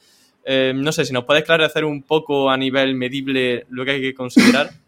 Eh, 0.45 0.73
no 0.75 0.91
sé, 0.91 1.06
si 1.06 1.13
nos 1.13 1.25
puedes 1.25 1.49
hacer 1.49 1.86
un 1.86 2.03
poco 2.03 2.49
a 2.49 2.58
nivel 2.58 2.95
medible 2.95 3.65
lo 3.69 3.86
que 3.86 3.91
hay 3.91 4.01
que 4.01 4.13
considerar. 4.13 4.69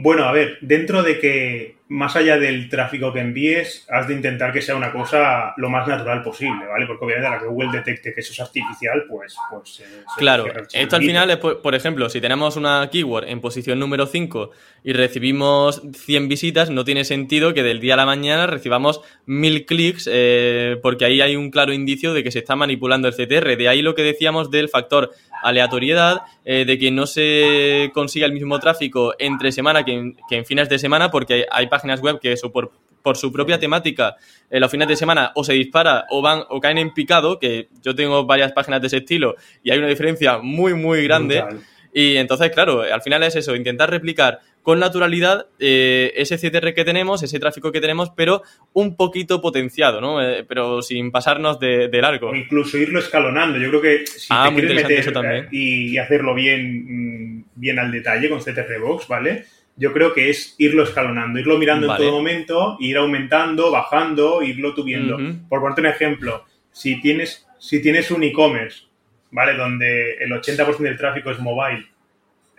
Bueno, 0.00 0.24
a 0.24 0.32
ver, 0.32 0.58
dentro 0.60 1.02
de 1.02 1.18
que 1.18 1.74
más 1.88 2.16
allá 2.16 2.38
del 2.38 2.68
tráfico 2.68 3.12
que 3.12 3.20
envíes, 3.20 3.86
has 3.88 4.06
de 4.06 4.14
intentar 4.14 4.52
que 4.52 4.60
sea 4.60 4.76
una 4.76 4.92
cosa 4.92 5.54
lo 5.56 5.70
más 5.70 5.88
natural 5.88 6.22
posible, 6.22 6.66
¿vale? 6.66 6.86
Porque 6.86 7.04
obviamente 7.04 7.28
a 7.28 7.30
la 7.36 7.38
que 7.40 7.46
Google 7.46 7.70
detecte 7.72 8.12
que 8.12 8.20
eso 8.20 8.32
es 8.32 8.40
artificial, 8.40 9.04
pues... 9.08 9.36
pues 9.50 9.82
claro, 10.18 10.44
esto 10.72 10.96
al 10.96 11.02
final 11.02 11.30
es, 11.30 11.38
por 11.38 11.74
ejemplo, 11.74 12.10
si 12.10 12.20
tenemos 12.20 12.56
una 12.56 12.88
keyword 12.90 13.28
en 13.28 13.40
posición 13.40 13.78
número 13.78 14.06
5 14.06 14.50
y 14.84 14.92
recibimos 14.92 15.82
100 15.94 16.28
visitas, 16.28 16.68
no 16.70 16.84
tiene 16.84 17.04
sentido 17.04 17.54
que 17.54 17.62
del 17.62 17.80
día 17.80 17.94
a 17.94 17.96
la 17.96 18.06
mañana 18.06 18.46
recibamos 18.46 19.00
1000 19.24 19.64
clics, 19.64 20.08
eh, 20.12 20.76
porque 20.82 21.06
ahí 21.06 21.22
hay 21.22 21.36
un 21.36 21.50
claro 21.50 21.72
indicio 21.72 22.12
de 22.12 22.22
que 22.22 22.30
se 22.30 22.40
está 22.40 22.54
manipulando 22.54 23.08
el 23.08 23.14
CTR. 23.14 23.56
De 23.56 23.68
ahí 23.68 23.82
lo 23.82 23.94
que 23.94 24.02
decíamos 24.02 24.50
del 24.50 24.68
factor 24.68 25.12
aleatoriedad, 25.42 26.22
eh, 26.44 26.64
de 26.64 26.78
que 26.78 26.90
no 26.90 27.06
se 27.06 27.90
consiga 27.94 28.26
el 28.26 28.32
mismo 28.32 28.58
tráfico 28.58 29.14
entre 29.18 29.52
semana 29.52 29.84
que 29.84 29.92
en, 29.92 30.16
que 30.28 30.36
en 30.36 30.44
fines 30.44 30.68
de 30.68 30.78
semana, 30.78 31.10
porque 31.10 31.46
hay 31.50 31.66
páginas 31.66 31.77
web 31.84 32.20
que 32.20 32.32
eso 32.32 32.50
por, 32.52 32.72
por 33.02 33.16
su 33.16 33.32
propia 33.32 33.58
temática 33.58 34.16
en 34.50 34.60
los 34.60 34.70
fines 34.70 34.88
de 34.88 34.96
semana 34.96 35.32
o 35.34 35.44
se 35.44 35.52
dispara 35.54 36.06
o 36.10 36.22
van 36.22 36.42
o 36.48 36.60
caen 36.60 36.78
en 36.78 36.92
picado, 36.92 37.38
que 37.38 37.68
yo 37.82 37.94
tengo 37.94 38.24
varias 38.26 38.52
páginas 38.52 38.80
de 38.80 38.88
ese 38.88 38.98
estilo 38.98 39.36
y 39.62 39.70
hay 39.70 39.78
una 39.78 39.88
diferencia 39.88 40.38
muy, 40.38 40.74
muy 40.74 41.04
grande. 41.04 41.44
Y 41.92 42.16
entonces, 42.16 42.50
claro, 42.50 42.82
al 42.82 43.02
final 43.02 43.22
es 43.22 43.34
eso, 43.36 43.56
intentar 43.56 43.90
replicar 43.90 44.40
con 44.62 44.78
naturalidad 44.78 45.46
eh, 45.58 46.12
ese 46.16 46.36
CTR 46.36 46.74
que 46.74 46.84
tenemos, 46.84 47.22
ese 47.22 47.40
tráfico 47.40 47.72
que 47.72 47.80
tenemos, 47.80 48.10
pero 48.10 48.42
un 48.74 48.96
poquito 48.96 49.40
potenciado, 49.40 50.00
¿no? 50.02 50.22
Eh, 50.22 50.44
pero 50.46 50.82
sin 50.82 51.10
pasarnos 51.10 51.58
de, 51.58 51.88
largo. 51.90 52.28
O 52.28 52.34
incluso 52.34 52.76
irlo 52.76 52.98
escalonando. 52.98 53.58
Yo 53.58 53.70
creo 53.70 53.80
que 53.80 54.06
si 54.06 54.26
ah, 54.28 54.50
te 54.54 54.60
quieres 54.60 54.74
meter 54.86 55.12
también. 55.12 55.48
Y, 55.50 55.96
hacerlo 55.96 56.34
bien, 56.34 57.38
mm, 57.38 57.44
bien 57.54 57.78
al 57.78 57.90
detalle 57.90 58.28
con 58.28 58.40
CTR 58.40 58.78
Box, 58.78 59.08
¿vale? 59.08 59.46
Yo 59.78 59.92
creo 59.92 60.12
que 60.12 60.28
es 60.28 60.54
irlo 60.58 60.82
escalonando, 60.82 61.38
irlo 61.38 61.56
mirando 61.56 61.90
en 61.90 61.96
todo 61.96 62.12
momento, 62.12 62.76
ir 62.80 62.96
aumentando, 62.96 63.70
bajando, 63.70 64.42
irlo 64.42 64.74
tuviendo. 64.74 65.18
Por 65.48 65.60
ponerte 65.60 65.80
un 65.80 65.86
ejemplo, 65.86 66.44
si 66.72 67.00
tienes, 67.00 67.46
si 67.58 67.80
tienes 67.80 68.10
un 68.10 68.22
e-commerce, 68.24 68.84
¿vale? 69.30 69.54
Donde 69.54 70.14
el 70.14 70.30
80% 70.32 70.78
del 70.78 70.98
tráfico 70.98 71.30
es 71.30 71.38
mobile 71.38 71.86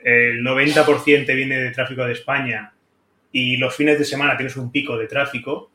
el 0.03 0.43
90% 0.43 1.25
te 1.25 1.35
viene 1.35 1.57
de 1.57 1.71
tráfico 1.71 2.05
de 2.05 2.13
España 2.13 2.73
y 3.31 3.57
los 3.57 3.75
fines 3.75 3.99
de 3.99 4.05
semana 4.05 4.37
tienes 4.37 4.55
un 4.57 4.71
pico 4.71 4.97
de 4.97 5.07
tráfico, 5.07 5.71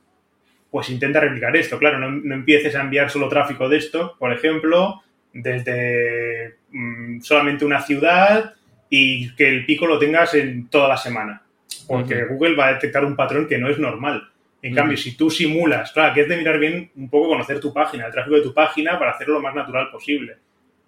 pues 0.71 0.91
intenta 0.91 1.21
replicar 1.21 1.57
esto. 1.57 1.79
Claro, 1.79 1.99
no, 1.99 2.11
no 2.11 2.35
empieces 2.35 2.75
a 2.75 2.81
enviar 2.81 3.11
solo 3.11 3.29
tráfico 3.29 3.69
de 3.69 3.77
esto, 3.77 4.17
por 4.19 4.33
ejemplo, 4.33 5.03
desde 5.33 6.57
mm, 6.71 7.21
solamente 7.21 7.65
una 7.65 7.81
ciudad 7.83 8.55
y 8.89 9.35
que 9.35 9.49
el 9.49 9.67
pico 9.67 9.87
lo 9.87 9.99
tengas 9.99 10.35
en 10.35 10.69
toda 10.69 10.89
la 10.89 10.97
semana. 10.97 11.43
Porque 11.87 12.25
Google 12.25 12.57
va 12.57 12.69
a 12.69 12.75
detectar 12.75 13.05
un 13.05 13.17
patrón 13.17 13.47
que 13.47 13.59
no 13.59 13.69
es 13.69 13.79
normal. 13.79 14.31
En 14.63 14.75
cambio, 14.75 14.97
si 14.97 15.15
tú 15.15 15.29
simulas, 15.29 15.93
claro, 15.93 16.15
que 16.15 16.23
es 16.23 16.29
de 16.29 16.39
mirar 16.39 16.59
bien 16.59 16.91
un 16.97 17.11
poco 17.11 17.29
conocer 17.29 17.61
tu 17.61 17.73
página, 17.73 18.07
el 18.07 18.13
tráfico 18.13 18.37
de 18.37 18.43
tu 18.43 18.55
página 18.55 18.99
para 18.99 19.11
hacerlo 19.11 19.35
lo 19.35 19.43
más 19.43 19.55
natural 19.55 19.91
posible. 19.91 20.39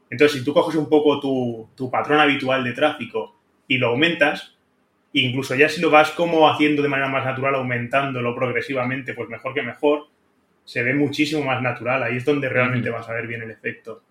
Entonces, 0.09 0.39
si 0.39 0.45
tú 0.45 0.55
coges 0.55 0.77
un 0.77 0.89
poco 0.89 1.21
tu, 1.21 1.69
tu 1.77 1.91
patrón 1.91 2.21
habitual 2.21 2.65
de 2.65 2.73
tráfico 2.73 3.37
y 3.69 3.77
lo 3.77 3.89
aumentas, 3.89 4.57
incluso 5.13 5.55
ya 5.55 5.69
si 5.69 5.81
lo 5.81 5.91
vas 5.91 6.11
como 6.13 6.49
haciendo 6.49 6.83
de 6.83 6.89
manera 6.89 7.09
más 7.09 7.25
natural, 7.25 7.57
aumentándolo 7.57 8.35
progresivamente, 8.35 9.13
pues 9.13 9.29
mejor 9.29 9.53
que 9.53 9.63
mejor, 9.63 10.07
se 10.65 10.83
ve 10.83 10.95
muchísimo 10.95 11.45
más 11.45 11.61
natural. 11.61 12.03
Ahí 12.03 12.17
es 12.17 12.25
donde 12.25 12.49
realmente 12.49 12.89
vas 12.89 13.09
a 13.09 13.13
ver 13.13 13.27
bien 13.27 13.43
el 13.43 13.51
efecto. 13.51 14.03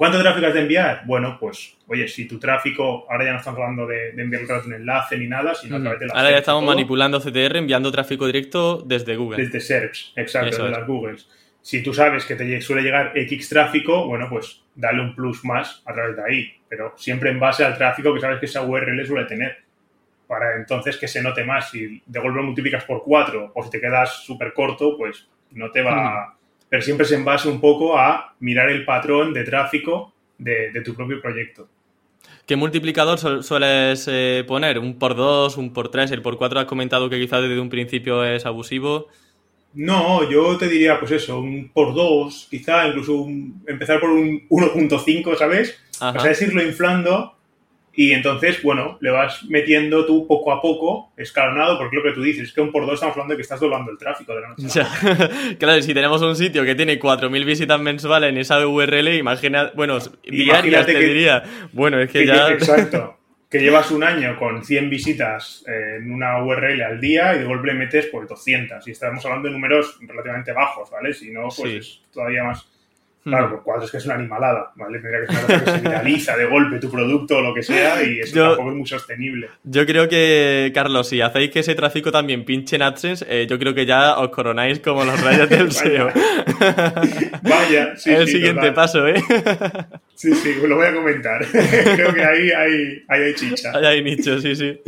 ¿Cuánto 0.00 0.18
tráfico 0.18 0.46
has 0.46 0.54
de 0.54 0.60
enviar? 0.60 1.02
Bueno, 1.04 1.36
pues, 1.38 1.76
oye, 1.86 2.08
si 2.08 2.26
tu 2.26 2.38
tráfico, 2.38 3.04
ahora 3.10 3.26
ya 3.26 3.32
no 3.32 3.36
estamos 3.36 3.60
hablando 3.60 3.86
de, 3.86 4.12
de 4.12 4.22
enviar 4.22 4.44
un 4.64 4.72
enlace 4.72 5.18
ni 5.18 5.26
nada, 5.26 5.54
sino 5.54 5.76
a 5.76 5.80
través 5.82 6.00
de 6.00 6.06
la 6.06 6.14
Ahora 6.14 6.30
ya 6.30 6.38
estamos 6.38 6.64
manipulando 6.64 7.20
CTR 7.20 7.58
enviando 7.58 7.92
tráfico 7.92 8.24
directo 8.24 8.78
desde 8.80 9.14
Google. 9.16 9.36
Desde 9.44 9.60
Search, 9.60 10.14
exacto, 10.16 10.48
Eso 10.48 10.62
de 10.64 10.70
es. 10.70 10.78
las 10.78 10.86
Googles. 10.86 11.28
Si 11.60 11.82
tú 11.82 11.92
sabes 11.92 12.24
que 12.24 12.34
te 12.34 12.62
suele 12.62 12.80
llegar 12.80 13.12
X 13.14 13.50
tráfico, 13.50 14.06
bueno, 14.06 14.26
pues 14.30 14.62
dale 14.74 15.02
un 15.02 15.14
plus 15.14 15.44
más 15.44 15.82
a 15.84 15.92
través 15.92 16.16
de 16.16 16.22
ahí, 16.24 16.54
pero 16.66 16.94
siempre 16.96 17.28
en 17.28 17.38
base 17.38 17.62
al 17.62 17.76
tráfico 17.76 18.14
que 18.14 18.20
sabes 18.20 18.40
que 18.40 18.46
esa 18.46 18.62
URL 18.62 19.06
suele 19.06 19.26
tener. 19.26 19.58
Para 20.26 20.56
entonces 20.56 20.96
que 20.96 21.08
se 21.08 21.22
note 21.22 21.44
más. 21.44 21.68
Si 21.68 22.02
de 22.06 22.20
golpe 22.20 22.38
lo 22.38 22.44
multiplicas 22.44 22.84
por 22.84 23.04
4 23.04 23.52
o 23.54 23.62
si 23.62 23.68
te 23.68 23.78
quedas 23.78 24.24
súper 24.24 24.54
corto, 24.54 24.96
pues 24.96 25.28
no 25.50 25.70
te 25.70 25.82
va. 25.82 26.26
Mm 26.26 26.39
pero 26.70 26.80
siempre 26.80 27.04
es 27.04 27.12
en 27.12 27.24
base 27.24 27.48
un 27.48 27.60
poco 27.60 27.98
a 27.98 28.34
mirar 28.40 28.70
el 28.70 28.86
patrón 28.86 29.34
de 29.34 29.44
tráfico 29.44 30.14
de, 30.38 30.70
de 30.70 30.80
tu 30.80 30.94
propio 30.94 31.20
proyecto. 31.20 31.68
¿Qué 32.46 32.56
multiplicador 32.56 33.44
sueles 33.44 34.08
eh, 34.10 34.44
poner? 34.46 34.78
¿Un 34.78 34.98
por 34.98 35.14
2, 35.14 35.56
un 35.56 35.72
por 35.72 35.88
3? 35.88 36.10
El 36.10 36.22
por 36.22 36.36
4 36.36 36.60
has 36.60 36.66
comentado 36.66 37.08
que 37.08 37.20
quizás 37.20 37.42
desde 37.42 37.60
un 37.60 37.68
principio 37.68 38.24
es 38.24 38.46
abusivo. 38.46 39.08
No, 39.74 40.28
yo 40.28 40.56
te 40.58 40.68
diría, 40.68 40.98
pues 40.98 41.12
eso, 41.12 41.38
un 41.38 41.70
por 41.72 41.94
2, 41.94 42.48
quizá 42.50 42.88
incluso 42.88 43.14
un, 43.14 43.62
empezar 43.68 44.00
por 44.00 44.10
un 44.10 44.48
1.5, 44.48 45.36
¿sabes? 45.36 45.78
Ajá. 46.00 46.18
O 46.18 46.22
sea, 46.22 46.32
es 46.32 46.42
irlo 46.42 46.62
inflando 46.62 47.36
y 47.92 48.12
entonces, 48.12 48.62
bueno, 48.62 48.98
le 49.00 49.10
vas 49.10 49.44
metiendo 49.44 50.06
tú 50.06 50.26
poco 50.26 50.52
a 50.52 50.62
poco, 50.62 51.12
escalonado, 51.16 51.76
porque 51.76 51.96
lo 51.96 52.02
que 52.02 52.12
tú 52.12 52.22
dices 52.22 52.48
es 52.48 52.52
que 52.52 52.60
un 52.60 52.70
por 52.70 52.86
dos 52.86 52.94
estamos 52.94 53.14
hablando 53.14 53.32
de 53.32 53.36
que 53.36 53.42
estás 53.42 53.60
doblando 53.60 53.90
el 53.90 53.98
tráfico 53.98 54.34
de 54.34 54.40
la 54.40 54.48
noche. 54.48 54.80
Claro, 55.58 55.82
si 55.82 55.92
tenemos 55.92 56.22
un 56.22 56.36
sitio 56.36 56.64
que 56.64 56.74
tiene 56.74 57.00
4.000 57.00 57.44
visitas 57.44 57.80
mensuales 57.80 58.30
en 58.30 58.38
esa 58.38 58.64
URL, 58.66 59.08
imagina, 59.14 59.72
bueno, 59.74 59.98
diarias 60.22 60.86
te 60.86 60.98
diría. 60.98 61.42
Bueno, 61.72 61.98
es 61.98 62.10
que, 62.10 62.20
que 62.20 62.26
ya... 62.26 62.50
Exacto. 62.50 63.16
que 63.50 63.58
llevas 63.58 63.90
un 63.90 64.04
año 64.04 64.38
con 64.38 64.64
100 64.64 64.88
visitas 64.88 65.64
en 65.66 66.12
una 66.12 66.42
URL 66.44 66.82
al 66.82 67.00
día 67.00 67.34
y 67.34 67.40
de 67.40 67.44
golpe 67.44 67.74
metes 67.74 68.06
por 68.06 68.28
200. 68.28 68.86
Y 68.86 68.92
estamos 68.92 69.24
hablando 69.24 69.48
de 69.48 69.54
números 69.54 69.98
relativamente 70.02 70.52
bajos, 70.52 70.88
¿vale? 70.88 71.12
Si 71.12 71.32
no, 71.32 71.48
pues 71.48 71.56
sí. 71.56 71.76
es 71.76 72.00
todavía 72.12 72.44
más 72.44 72.69
Claro, 73.22 73.50
por 73.50 73.62
cuatro 73.62 73.84
es 73.84 73.90
que 73.90 73.98
es 73.98 74.06
una 74.06 74.14
animalada, 74.14 74.72
¿vale? 74.76 74.98
Tendría 74.98 75.20
que 75.26 75.32
ser 75.32 75.44
una 75.44 75.58
cosa 75.58 75.64
que 75.64 75.70
se 75.70 75.80
viraliza 75.88 76.36
de 76.36 76.44
golpe 76.46 76.78
tu 76.78 76.90
producto 76.90 77.36
o 77.36 77.42
lo 77.42 77.54
que 77.54 77.62
sea 77.62 78.02
y 78.02 78.20
eso 78.20 78.34
yo, 78.34 78.48
tampoco 78.48 78.70
es 78.70 78.76
muy 78.76 78.86
sostenible. 78.86 79.48
Yo 79.62 79.84
creo 79.84 80.08
que, 80.08 80.72
Carlos, 80.74 81.08
si 81.08 81.20
hacéis 81.20 81.50
que 81.50 81.58
ese 81.60 81.74
tráfico 81.74 82.10
también 82.10 82.44
pinche 82.44 82.76
en 82.76 82.82
AdSense, 82.82 83.26
eh, 83.28 83.46
yo 83.48 83.58
creo 83.58 83.74
que 83.74 83.84
ya 83.84 84.18
os 84.18 84.30
coronáis 84.30 84.80
como 84.80 85.04
los 85.04 85.20
rayos 85.22 85.48
del 85.50 85.70
SEO. 85.72 86.08
Vaya, 87.42 87.96
sí, 87.96 88.10
El 88.10 88.26
sí, 88.26 88.32
siguiente 88.34 88.68
total. 88.68 88.74
paso, 88.74 89.06
¿eh? 89.06 89.22
Sí, 90.14 90.34
sí, 90.34 90.54
lo 90.66 90.76
voy 90.76 90.86
a 90.86 90.94
comentar. 90.94 91.44
creo 91.46 92.14
que 92.14 92.24
ahí 92.24 92.50
hay, 92.50 93.04
ahí 93.08 93.22
hay 93.22 93.34
chicha. 93.34 93.70
Ahí 93.74 93.84
hay 93.84 94.02
nicho, 94.02 94.40
sí, 94.40 94.54
sí. 94.56 94.80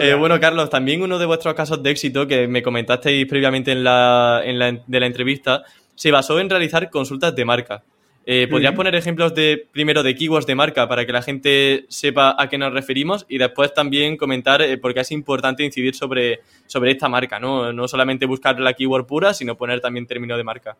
Eh, 0.00 0.14
bueno, 0.14 0.38
Carlos, 0.40 0.68
también 0.68 1.02
uno 1.02 1.18
de 1.18 1.26
vuestros 1.26 1.54
casos 1.54 1.82
de 1.82 1.90
éxito 1.90 2.26
que 2.26 2.46
me 2.48 2.62
comentasteis 2.62 3.26
previamente 3.26 3.72
en 3.72 3.84
la, 3.84 4.42
en 4.44 4.58
la, 4.58 4.72
de 4.86 5.00
la 5.00 5.06
entrevista 5.06 5.64
se 5.98 6.12
basó 6.12 6.38
en 6.38 6.48
realizar 6.48 6.90
consultas 6.90 7.34
de 7.34 7.44
marca. 7.44 7.82
Eh, 8.24 8.46
¿Podrías 8.48 8.70
uh 8.70 8.74
-huh. 8.74 8.76
poner 8.76 8.94
ejemplos 8.94 9.34
de 9.34 9.66
primero 9.72 10.04
de 10.04 10.14
keywords 10.14 10.46
de 10.46 10.54
marca 10.54 10.86
para 10.86 11.04
que 11.04 11.12
la 11.12 11.22
gente 11.22 11.86
sepa 11.88 12.36
a 12.38 12.48
qué 12.48 12.56
nos 12.56 12.72
referimos 12.72 13.26
y 13.28 13.36
después 13.36 13.74
también 13.74 14.16
comentar 14.16 14.62
eh, 14.62 14.78
por 14.78 14.94
qué 14.94 15.00
es 15.00 15.10
importante 15.10 15.64
incidir 15.64 15.96
sobre, 15.96 16.40
sobre 16.66 16.92
esta 16.92 17.08
marca, 17.08 17.40
¿no? 17.40 17.72
No 17.72 17.88
solamente 17.88 18.26
buscar 18.26 18.60
la 18.60 18.74
keyword 18.74 19.06
pura, 19.06 19.34
sino 19.34 19.56
poner 19.56 19.80
también 19.80 20.06
término 20.06 20.36
de 20.36 20.44
marca. 20.44 20.76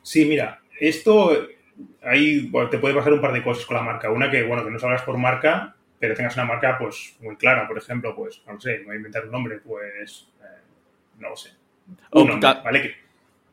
Sí, 0.00 0.24
mira, 0.24 0.60
esto 0.80 1.48
ahí 2.02 2.48
bueno, 2.48 2.70
te 2.70 2.78
puede 2.78 2.94
pasar 2.94 3.12
un 3.12 3.20
par 3.20 3.34
de 3.34 3.42
cosas 3.42 3.66
con 3.66 3.76
la 3.76 3.82
marca. 3.82 4.10
Una 4.10 4.30
que, 4.30 4.42
bueno, 4.42 4.64
que 4.64 4.70
no 4.70 4.78
salgas 4.78 5.02
por 5.02 5.18
marca, 5.18 5.76
pero 5.98 6.14
tengas 6.14 6.34
una 6.36 6.46
marca 6.46 6.78
pues 6.78 7.18
muy 7.20 7.36
clara, 7.36 7.68
por 7.68 7.76
ejemplo, 7.76 8.16
pues, 8.16 8.42
no 8.46 8.58
sé, 8.58 8.78
me 8.78 8.84
voy 8.84 8.94
a 8.94 8.96
inventar 8.96 9.26
un 9.26 9.32
nombre, 9.32 9.58
pues, 9.58 10.28
eh, 10.40 10.62
no 11.18 11.28
lo 11.28 11.36
sé. 11.36 11.50
Un 12.12 12.28
nombre, 12.28 12.48
¿vale? 12.64 12.80
Que, 12.80 13.03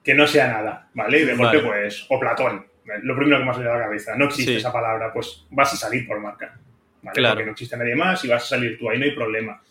que 0.04 0.16
no 0.16 0.28
sea 0.28 0.48
nada, 0.48 0.90
¿vale? 0.94 1.20
Y 1.20 1.26
de 1.26 1.36
golpe, 1.36 1.58
vale. 1.58 1.70
pues, 1.84 2.06
o 2.10 2.20
Platón, 2.20 2.66
lo 3.04 3.16
primero 3.16 3.38
que 3.38 3.46
me 3.46 3.52
ha 3.52 3.54
salido 3.54 3.74
a 3.74 3.78
la 3.78 3.84
cabeza. 3.84 4.16
No 4.16 4.26
existe 4.26 4.54
sí. 4.54 4.58
esa 4.58 4.74
palabra, 4.74 5.14
pues 5.14 5.46
vas 5.52 5.74
a 5.74 5.78
salir 5.78 6.08
por 6.08 6.20
marca, 6.20 6.58
¿vale? 7.02 7.16
Claro. 7.16 7.36
Porque 7.36 7.46
no 7.46 7.52
existe 7.52 7.78
nadie 7.78 7.96
más 7.96 8.24
y 8.26 8.28
vas 8.28 8.44
a 8.44 8.48
salir 8.48 8.78
tú, 8.78 8.90
ahí 8.90 8.98
no 8.98 9.06
hay 9.06 9.12
problema. 9.12 9.62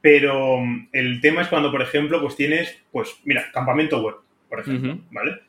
Pero 0.00 0.58
mm, 0.58 0.88
el 0.92 1.20
tema 1.20 1.42
es 1.42 1.48
cuando, 1.48 1.70
por 1.70 1.82
ejemplo, 1.82 2.20
pues 2.20 2.36
tienes, 2.36 2.78
pues, 2.92 3.16
mira, 3.24 3.46
campamento 3.52 4.00
web, 4.02 4.16
por 4.48 4.60
ejemplo, 4.60 4.92
uh 4.92 4.94
-huh. 4.94 5.02
¿vale? 5.10 5.40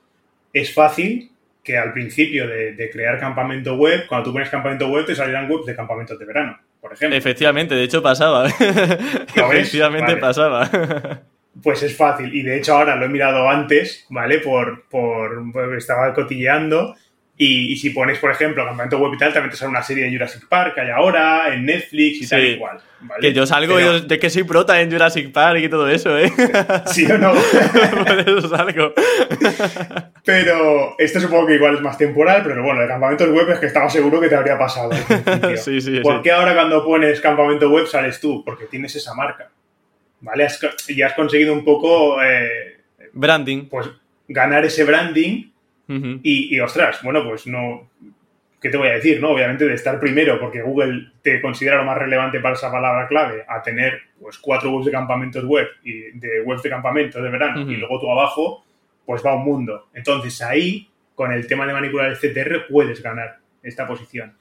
Es 0.53 0.73
fácil 0.73 1.31
que 1.63 1.77
al 1.77 1.93
principio 1.93 2.47
de, 2.47 2.73
de, 2.73 2.89
crear 2.89 3.19
campamento 3.19 3.75
web, 3.75 4.07
cuando 4.07 4.25
tú 4.25 4.33
pones 4.33 4.49
campamento 4.49 4.87
web, 4.87 5.05
te 5.05 5.15
salirán 5.15 5.51
webs 5.51 5.65
de 5.67 5.75
campamentos 5.75 6.17
de 6.17 6.25
verano, 6.25 6.57
por 6.81 6.93
ejemplo. 6.93 7.15
Efectivamente, 7.15 7.75
de 7.75 7.83
hecho 7.83 8.01
pasaba. 8.01 8.47
Efectivamente 9.35 10.13
vale. 10.13 10.21
pasaba. 10.21 11.21
Pues 11.61 11.83
es 11.83 11.95
fácil. 11.95 12.33
Y 12.33 12.43
de 12.43 12.57
hecho 12.57 12.75
ahora 12.75 12.95
lo 12.95 13.05
he 13.05 13.09
mirado 13.09 13.49
antes, 13.49 14.05
¿vale? 14.09 14.39
Por, 14.39 14.85
por, 14.89 15.51
por 15.51 15.75
estaba 15.75 16.13
cotilleando. 16.13 16.95
Y, 17.41 17.71
y, 17.71 17.77
si 17.77 17.91
pones, 17.91 18.19
por 18.19 18.31
ejemplo, 18.31 18.65
campamento 18.65 18.97
web 18.99 19.13
y 19.13 19.17
tal, 19.17 19.31
también 19.31 19.51
te 19.51 19.55
sale 19.55 19.69
una 19.69 19.81
serie 19.81 20.03
de 20.03 20.11
Jurassic 20.11 20.49
Park 20.49 20.75
que 20.75 20.81
hay 20.81 20.89
ahora, 20.89 21.53
en 21.53 21.65
Netflix 21.65 22.17
y 22.17 22.23
sí. 22.23 22.29
tal 22.29 22.45
y 22.45 22.57
cual. 22.57 22.81
¿vale? 22.99 23.21
Que 23.21 23.33
yo 23.33 23.45
salgo 23.45 23.75
Pero... 23.75 24.01
de 24.01 24.19
que 24.19 24.29
soy 24.29 24.43
prota 24.43 24.81
en 24.81 24.91
Jurassic 24.91 25.31
Park 25.31 25.61
y 25.63 25.69
todo 25.69 25.87
eso, 25.87 26.17
¿eh? 26.19 26.33
¿Sí 26.87 27.09
o 27.09 27.17
no? 27.17 27.31
por 28.05 28.19
eso 28.19 28.49
salgo. 28.49 28.93
pero 30.25 30.95
este 30.97 31.21
supongo 31.21 31.47
que 31.47 31.55
igual 31.55 31.75
es 31.75 31.81
más 31.81 31.97
temporal, 31.97 32.43
pero 32.43 32.61
bueno, 32.61 32.81
de 32.81 32.89
campamentos 32.89 33.29
web 33.29 33.49
es 33.51 33.59
que 33.59 33.67
estaba 33.67 33.89
seguro 33.89 34.19
que 34.19 34.27
te 34.27 34.35
habría 34.35 34.57
pasado. 34.57 34.89
sí, 35.55 35.79
sí, 35.79 36.01
¿Por 36.01 36.17
sí. 36.17 36.21
qué 36.23 36.31
ahora 36.33 36.53
cuando 36.53 36.83
pones 36.83 37.21
campamento 37.21 37.69
web 37.69 37.87
sales 37.87 38.19
tú? 38.19 38.43
Porque 38.43 38.65
tienes 38.65 38.93
esa 38.97 39.13
marca. 39.13 39.49
¿Vale? 40.21 40.45
Has, 40.45 40.59
y 40.89 41.01
has 41.01 41.13
conseguido 41.13 41.53
un 41.53 41.63
poco... 41.63 42.21
Eh, 42.21 42.77
branding. 43.13 43.65
Pues 43.65 43.89
ganar 44.27 44.65
ese 44.65 44.83
branding 44.83 45.49
Uh 45.89 45.93
-huh. 45.93 46.19
y, 46.21 46.55
y, 46.55 46.59
ostras, 46.59 47.01
bueno, 47.01 47.23
pues 47.27 47.47
no. 47.47 47.89
¿Qué 48.61 48.69
te 48.69 48.77
voy 48.77 48.89
a 48.89 48.93
decir? 48.93 49.19
no 49.19 49.29
Obviamente 49.31 49.65
de 49.65 49.73
estar 49.73 49.99
primero, 49.99 50.39
porque 50.39 50.61
Google 50.61 51.13
te 51.23 51.41
considera 51.41 51.77
lo 51.77 51.83
más 51.85 51.97
relevante 51.97 52.39
para 52.39 52.53
esa 52.53 52.71
palabra 52.71 53.07
clave, 53.07 53.43
a 53.47 53.63
tener 53.63 53.99
pues 54.21 54.37
cuatro 54.37 54.69
webs 54.71 54.85
de 54.85 54.91
campamentos 54.91 55.43
web 55.45 55.67
y 55.83 56.11
de 56.11 56.41
webs 56.41 56.61
de 56.61 56.69
campamentos 56.69 57.23
de 57.23 57.29
verano, 57.29 57.61
uh 57.61 57.65
-huh. 57.65 57.73
y 57.73 57.77
luego 57.77 57.99
tú 57.99 58.11
abajo, 58.11 58.63
pues 59.05 59.25
va 59.25 59.33
un 59.33 59.45
mundo. 59.45 59.87
Entonces 59.95 60.39
ahí, 60.43 60.87
con 61.15 61.31
el 61.31 61.47
tema 61.47 61.65
de 61.65 61.73
manipular 61.73 62.11
el 62.11 62.17
CTR, 62.17 62.67
puedes 62.69 63.01
ganar 63.01 63.39
esta 63.63 63.87
posición. 63.87 64.33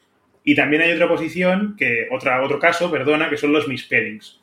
Y 0.44 0.54
también 0.54 0.82
hay 0.82 0.92
otra 0.92 1.08
posición, 1.08 1.76
que 1.78 2.08
otra, 2.10 2.42
otro 2.42 2.58
caso, 2.58 2.90
perdona, 2.90 3.30
que 3.30 3.38
son 3.38 3.52
los 3.52 3.66
misspellings. 3.68 4.37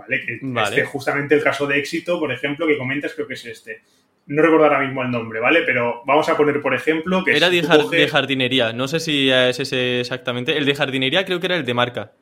¿Vale? 0.00 0.24
Que 0.24 0.38
vale. 0.42 0.76
este 0.76 0.84
justamente 0.84 1.34
el 1.34 1.42
caso 1.42 1.66
de 1.66 1.78
éxito, 1.78 2.18
por 2.18 2.32
ejemplo, 2.32 2.66
que 2.66 2.78
comentas, 2.78 3.14
creo 3.14 3.26
que 3.26 3.34
es 3.34 3.44
este 3.46 3.82
no 4.30 4.42
recuerdo 4.42 4.66
ahora 4.66 4.78
mismo 4.78 5.02
el 5.02 5.10
nombre, 5.10 5.40
¿vale? 5.40 5.62
Pero 5.66 6.02
vamos 6.06 6.28
a 6.28 6.36
poner, 6.36 6.60
por 6.60 6.72
ejemplo, 6.72 7.24
que... 7.24 7.36
Era 7.36 7.50
de, 7.50 7.62
jar 7.62 7.80
coges... 7.80 8.00
de, 8.00 8.08
jardinería, 8.08 8.72
no 8.72 8.86
sé 8.86 9.00
si 9.00 9.28
es 9.28 9.58
ese 9.58 10.00
exactamente. 10.00 10.56
El 10.56 10.64
de 10.66 10.74
jardinería 10.76 11.24
creo 11.24 11.40
que 11.40 11.46
era 11.46 11.56
el 11.56 11.64
de 11.64 11.74
marca. 11.74 12.12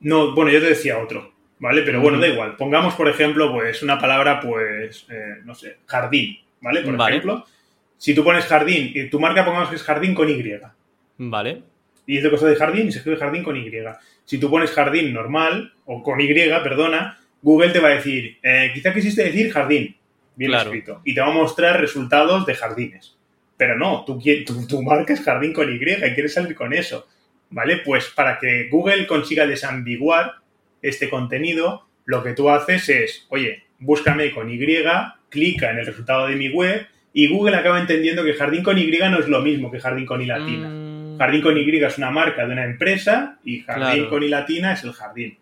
No, 0.00 0.34
bueno, 0.34 0.50
yo 0.50 0.60
te 0.60 0.68
decía 0.70 0.98
otro, 0.98 1.34
¿vale? 1.58 1.82
Pero 1.82 2.00
bueno, 2.00 2.18
da 2.18 2.26
igual. 2.26 2.56
Pongamos, 2.56 2.94
por 2.94 3.06
ejemplo, 3.06 3.52
pues 3.52 3.82
una 3.82 3.98
palabra, 3.98 4.40
pues, 4.40 5.06
eh, 5.10 5.42
no 5.44 5.54
sé, 5.54 5.78
jardín, 5.84 6.38
¿vale? 6.62 6.80
Por 6.80 6.96
vale. 6.96 7.16
ejemplo, 7.16 7.44
si 7.98 8.14
tú 8.14 8.24
pones 8.24 8.46
jardín 8.46 8.90
y 8.94 9.10
tu 9.10 9.20
marca 9.20 9.44
pongamos 9.44 9.68
que 9.68 9.76
es 9.76 9.82
jardín 9.82 10.14
con 10.14 10.26
Y. 10.26 10.42
Vale. 11.18 11.62
Y 12.06 12.16
es 12.16 12.22
de 12.22 12.30
cosa 12.30 12.46
de 12.46 12.56
jardín 12.56 12.88
y 12.88 12.92
se 12.92 12.98
escribe 12.98 13.18
jardín 13.18 13.42
con 13.42 13.58
Y. 13.58 13.70
Si 14.30 14.38
tú 14.38 14.48
pones 14.48 14.70
jardín 14.70 15.12
normal, 15.12 15.74
o 15.86 16.04
con 16.04 16.20
Y, 16.20 16.32
perdona, 16.32 17.18
Google 17.42 17.70
te 17.70 17.80
va 17.80 17.88
a 17.88 17.94
decir, 17.96 18.38
eh, 18.44 18.70
quizá 18.72 18.94
quisiste 18.94 19.24
decir 19.24 19.50
jardín, 19.50 19.96
bien 20.36 20.52
claro. 20.52 20.70
escrito. 20.70 21.00
Y 21.04 21.14
te 21.16 21.20
va 21.20 21.26
a 21.26 21.32
mostrar 21.32 21.80
resultados 21.80 22.46
de 22.46 22.54
jardines. 22.54 23.16
Pero 23.56 23.76
no, 23.76 24.04
tú, 24.04 24.22
tu, 24.46 24.68
tu 24.68 24.82
marca 24.84 25.14
es 25.14 25.22
jardín 25.22 25.52
con 25.52 25.68
Y 25.68 25.74
y 25.74 25.78
quieres 25.78 26.32
salir 26.32 26.54
con 26.54 26.72
eso. 26.72 27.08
¿vale? 27.50 27.78
Pues 27.84 28.06
para 28.14 28.38
que 28.38 28.68
Google 28.68 29.08
consiga 29.08 29.48
desambiguar 29.48 30.36
este 30.80 31.10
contenido, 31.10 31.88
lo 32.04 32.22
que 32.22 32.32
tú 32.32 32.50
haces 32.50 32.88
es, 32.88 33.26
oye, 33.30 33.64
búscame 33.80 34.30
con 34.30 34.48
Y, 34.48 34.60
clica 35.28 35.72
en 35.72 35.78
el 35.78 35.86
resultado 35.86 36.28
de 36.28 36.36
mi 36.36 36.50
web 36.50 36.86
y 37.12 37.26
Google 37.26 37.56
acaba 37.56 37.80
entendiendo 37.80 38.22
que 38.22 38.34
Jardín 38.34 38.62
con 38.62 38.78
Y 38.78 38.86
no 38.86 39.18
es 39.18 39.26
lo 39.26 39.42
mismo 39.42 39.72
que 39.72 39.80
Jardín 39.80 40.06
con 40.06 40.22
I 40.22 40.26
latina. 40.26 40.68
Mm, 40.68 40.89
Jardín 41.20 41.42
con 41.42 41.54
Y 41.58 41.76
es 41.76 41.98
una 41.98 42.10
marca 42.10 42.46
de 42.46 42.52
una 42.54 42.64
empresa 42.64 43.36
y 43.44 43.60
Jardín 43.60 43.84
Claro. 43.84 44.08
con 44.08 44.22
I 44.22 44.28
latina 44.28 44.72
es 44.72 44.84
el 44.84 44.94
jardín. 44.94 45.36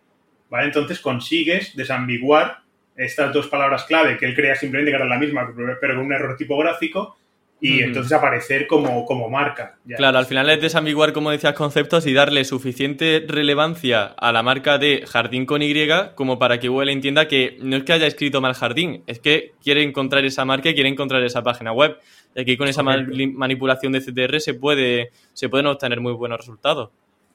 ¿Vale? 0.51 0.67
Entonces 0.67 0.99
consigues 0.99 1.77
desambiguar 1.77 2.63
estas 2.97 3.33
dos 3.33 3.47
palabras 3.47 3.85
clave 3.85 4.17
que 4.17 4.27
él 4.27 4.35
crea 4.35 4.57
simplemente 4.57 4.91
que 4.91 4.97
eran 4.97 5.09
la 5.09 5.19
misma, 5.19 5.49
pero 5.81 5.95
con 5.95 6.07
un 6.07 6.13
error 6.13 6.37
tipográfico 6.37 7.17
y 7.61 7.81
entonces 7.81 8.13
aparecer 8.13 8.67
como, 8.67 9.05
como 9.05 9.29
marca. 9.29 9.77
ya. 9.85 9.97
Claro, 9.97 10.19
al 10.19 10.27
final 10.27 10.51
es 10.51 10.61
desambiguar, 10.61 11.13
como 11.13 11.31
decías, 11.31 11.55
conceptos 11.55 12.07
y 12.07 12.13
darle 12.13 12.45
suficiente 12.45 13.25
relevancia 13.29 14.05
a 14.05 14.33
la 14.33 14.43
marca 14.43 14.79
de 14.79 15.05
Jardín 15.07 15.47
con 15.47 15.63
Y 15.63 15.75
como 16.17 16.41
para 16.41 16.59
que 16.59 16.69
Google 16.69 16.91
entienda 16.91 17.29
que 17.29 17.57
no 17.61 17.77
es 17.77 17.85
que 17.85 17.93
haya 17.93 18.07
escrito 18.07 18.41
mal 18.41 18.55
Jardín, 18.55 19.05
es 19.07 19.21
que 19.21 19.53
quiere 19.63 19.85
encontrar 19.85 20.25
esa 20.25 20.45
marca 20.45 20.71
y 20.71 20.75
quiere 20.75 20.89
encontrar 20.89 21.23
esa 21.23 21.43
página 21.45 21.73
web. 21.73 21.99
Y 22.35 22.41
aquí 22.41 22.57
con 22.57 22.69
esa 22.69 22.85
Correcto. 22.85 23.17
manipulación 23.35 23.93
de 23.93 24.01
CTR 24.01 24.41
se, 24.41 24.55
puede, 24.55 25.11
se 25.33 25.49
pueden 25.49 25.67
obtener 25.67 26.01
muy 26.01 26.13
buenos 26.13 26.39
resultados. 26.39 26.91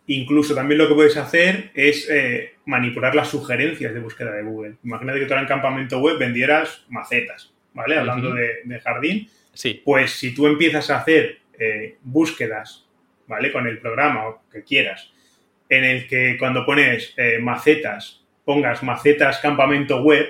Incluso 0.08 0.54
también 0.54 0.78
lo 0.78 0.88
que 0.88 0.96
puedes 0.96 1.18
hacer 1.18 1.72
es 1.74 2.10
eh, 2.10 2.56
manipular 2.66 3.16
las 3.16 3.30
sugerencias 3.30 3.94
de 3.94 4.00
búsqueda 4.00 4.32
de 4.32 4.44
Google. 4.44 4.76
Imagínate 4.84 5.20
que 5.20 5.26
tú 5.26 5.34
ahora 5.34 5.44
en 5.44 5.48
campamento 5.48 6.00
web 6.00 6.18
vendieras 6.18 6.86
macetas, 6.90 7.54
¿vale? 7.74 7.98
Hablando 7.98 8.34
de 8.34 8.80
jardín. 8.84 9.30
Sí. 9.54 9.82
Pues 9.86 10.12
si 10.12 10.34
tú 10.34 10.48
empiezas 10.48 10.90
a 10.90 10.98
hacer 10.98 11.40
eh, 11.60 11.98
búsquedas, 12.02 12.86
¿vale? 13.28 13.52
Con 13.52 13.68
el 13.68 13.78
programa 13.78 14.28
o 14.28 14.42
que 14.52 14.64
quieras, 14.64 15.12
en 15.70 15.84
el 15.84 16.08
que 16.08 16.36
cuando 16.38 16.66
pones 16.66 17.14
eh, 17.18 17.40
macetas, 17.40 18.22
pongas 18.44 18.84
macetas 18.84 19.40
campamento 19.40 20.02
web, 20.02 20.28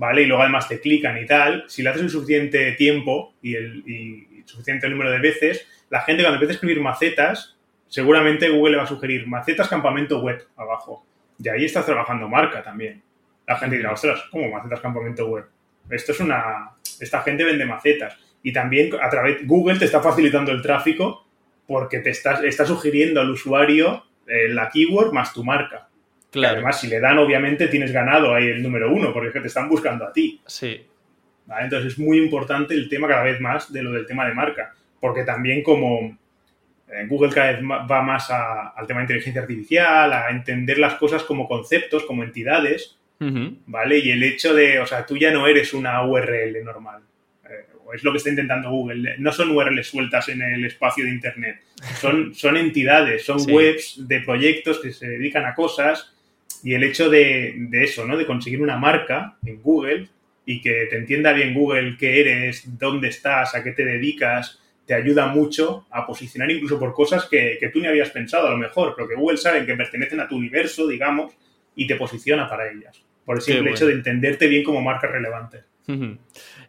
¿vale? 0.00 0.22
Y 0.22 0.24
luego 0.24 0.42
además 0.42 0.66
te 0.66 0.80
clican 0.80 1.22
y 1.22 1.26
tal, 1.26 1.64
si 1.68 1.82
lo 1.82 1.90
haces 1.90 2.02
el 2.02 2.08
suficiente 2.08 2.72
tiempo 2.72 3.34
y 3.42 3.54
el 3.54 3.84
suficiente 4.46 4.88
número 4.88 5.10
de 5.10 5.18
veces, 5.18 5.68
la 5.90 6.00
gente 6.00 6.22
cuando 6.22 6.36
empieza 6.36 6.52
a 6.52 6.54
escribir 6.54 6.80
macetas, 6.80 7.58
seguramente 7.86 8.48
Google 8.48 8.72
le 8.72 8.76
va 8.78 8.84
a 8.84 8.86
sugerir 8.86 9.26
macetas 9.26 9.68
campamento 9.68 10.22
web 10.22 10.42
abajo. 10.56 11.04
Y 11.38 11.50
ahí 11.50 11.66
estás 11.66 11.84
trabajando 11.84 12.28
marca 12.28 12.62
también. 12.62 13.02
La 13.46 13.58
gente 13.58 13.76
dirá, 13.76 13.92
ostras, 13.92 14.24
¿cómo 14.30 14.48
macetas 14.48 14.80
campamento 14.80 15.26
web? 15.26 15.44
Esto 15.90 16.12
es 16.12 16.20
una... 16.20 16.70
Esta 16.98 17.20
gente 17.20 17.44
vende 17.44 17.66
macetas. 17.66 18.16
Y 18.42 18.54
también 18.54 18.90
a 19.02 19.10
través... 19.10 19.46
Google 19.46 19.78
te 19.78 19.84
está 19.84 20.00
facilitando 20.00 20.50
el 20.50 20.62
tráfico 20.62 21.26
porque 21.66 21.98
te 21.98 22.08
está, 22.08 22.42
está 22.46 22.64
sugiriendo 22.64 23.20
al 23.20 23.30
usuario 23.30 24.06
eh, 24.26 24.48
la 24.48 24.70
keyword 24.70 25.12
más 25.12 25.34
tu 25.34 25.44
marca. 25.44 25.89
Claro. 26.30 26.54
además, 26.56 26.80
si 26.80 26.86
le 26.88 27.00
dan, 27.00 27.18
obviamente 27.18 27.66
tienes 27.68 27.92
ganado 27.92 28.34
ahí 28.34 28.46
el 28.46 28.62
número 28.62 28.92
uno, 28.92 29.12
porque 29.12 29.28
es 29.28 29.32
que 29.34 29.40
te 29.40 29.48
están 29.48 29.68
buscando 29.68 30.04
a 30.06 30.12
ti. 30.12 30.40
Sí. 30.46 30.86
¿vale? 31.46 31.64
Entonces 31.64 31.92
es 31.94 31.98
muy 31.98 32.18
importante 32.18 32.74
el 32.74 32.88
tema 32.88 33.08
cada 33.08 33.24
vez 33.24 33.40
más 33.40 33.72
de 33.72 33.82
lo 33.82 33.90
del 33.92 34.06
tema 34.06 34.26
de 34.28 34.34
marca, 34.34 34.72
porque 35.00 35.24
también 35.24 35.62
como 35.62 36.16
eh, 36.92 37.06
Google 37.08 37.30
cada 37.32 37.52
vez 37.52 37.60
va 37.62 38.02
más 38.02 38.30
a- 38.30 38.68
al 38.70 38.86
tema 38.86 38.98
de 39.00 39.04
inteligencia 39.04 39.42
artificial, 39.42 40.12
a 40.12 40.30
entender 40.30 40.78
las 40.78 40.94
cosas 40.94 41.22
como 41.24 41.46
conceptos, 41.48 42.04
como 42.04 42.22
entidades. 42.24 42.96
¿vale? 43.66 43.98
Y 43.98 44.10
el 44.12 44.22
hecho 44.22 44.54
de, 44.54 44.80
o 44.80 44.86
sea, 44.86 45.04
tú 45.04 45.16
ya 45.16 45.30
no 45.30 45.46
eres 45.46 45.74
una 45.74 46.02
URL 46.06 46.64
normal. 46.64 47.02
eh, 47.48 47.66
o 47.84 47.92
es 47.92 48.02
lo 48.04 48.12
que 48.12 48.18
está 48.18 48.30
intentando 48.30 48.70
Google. 48.70 49.16
No 49.18 49.30
son 49.32 49.50
URLs 49.50 49.88
sueltas 49.88 50.28
en 50.30 50.40
el 50.42 50.64
espacio 50.64 51.04
de 51.04 51.10
Internet. 51.10 51.60
Son, 52.00 52.32
son 52.34 52.56
entidades, 52.56 53.24
son 53.24 53.38
Sí. 53.40 53.52
webs 53.52 54.08
de 54.08 54.20
proyectos 54.20 54.78
que 54.80 54.92
se 54.92 55.06
dedican 55.08 55.44
a 55.44 55.54
cosas. 55.54 56.14
Y 56.62 56.74
el 56.74 56.84
hecho 56.84 57.08
de, 57.08 57.54
de 57.56 57.84
eso, 57.84 58.06
¿no? 58.06 58.16
De 58.16 58.26
conseguir 58.26 58.60
una 58.60 58.76
marca 58.76 59.36
en 59.44 59.62
Google 59.62 60.08
y 60.44 60.60
que 60.60 60.86
te 60.90 60.96
entienda 60.96 61.32
bien 61.32 61.54
Google 61.54 61.96
qué 61.98 62.20
eres, 62.20 62.64
dónde 62.78 63.08
estás, 63.08 63.54
a 63.54 63.62
qué 63.62 63.72
te 63.72 63.84
dedicas, 63.84 64.60
te 64.86 64.94
ayuda 64.94 65.28
mucho 65.28 65.86
a 65.90 66.06
posicionar 66.06 66.50
incluso 66.50 66.78
por 66.78 66.92
cosas 66.92 67.26
que, 67.26 67.56
que 67.60 67.68
tú 67.68 67.78
ni 67.78 67.86
habías 67.86 68.10
pensado 68.10 68.48
a 68.48 68.50
lo 68.50 68.56
mejor, 68.56 68.94
pero 68.96 69.08
que 69.08 69.14
Google 69.14 69.36
sabe 69.36 69.64
que 69.64 69.76
pertenecen 69.76 70.18
a 70.18 70.28
tu 70.28 70.36
universo, 70.36 70.88
digamos, 70.88 71.32
y 71.76 71.86
te 71.86 71.94
posiciona 71.94 72.48
para 72.48 72.70
ellas. 72.70 73.00
Por 73.24 73.36
el 73.36 73.42
simple 73.42 73.60
bueno. 73.60 73.76
hecho 73.76 73.86
de 73.86 73.92
entenderte 73.92 74.48
bien 74.48 74.64
como 74.64 74.82
marca 74.82 75.06
relevante. 75.06 75.60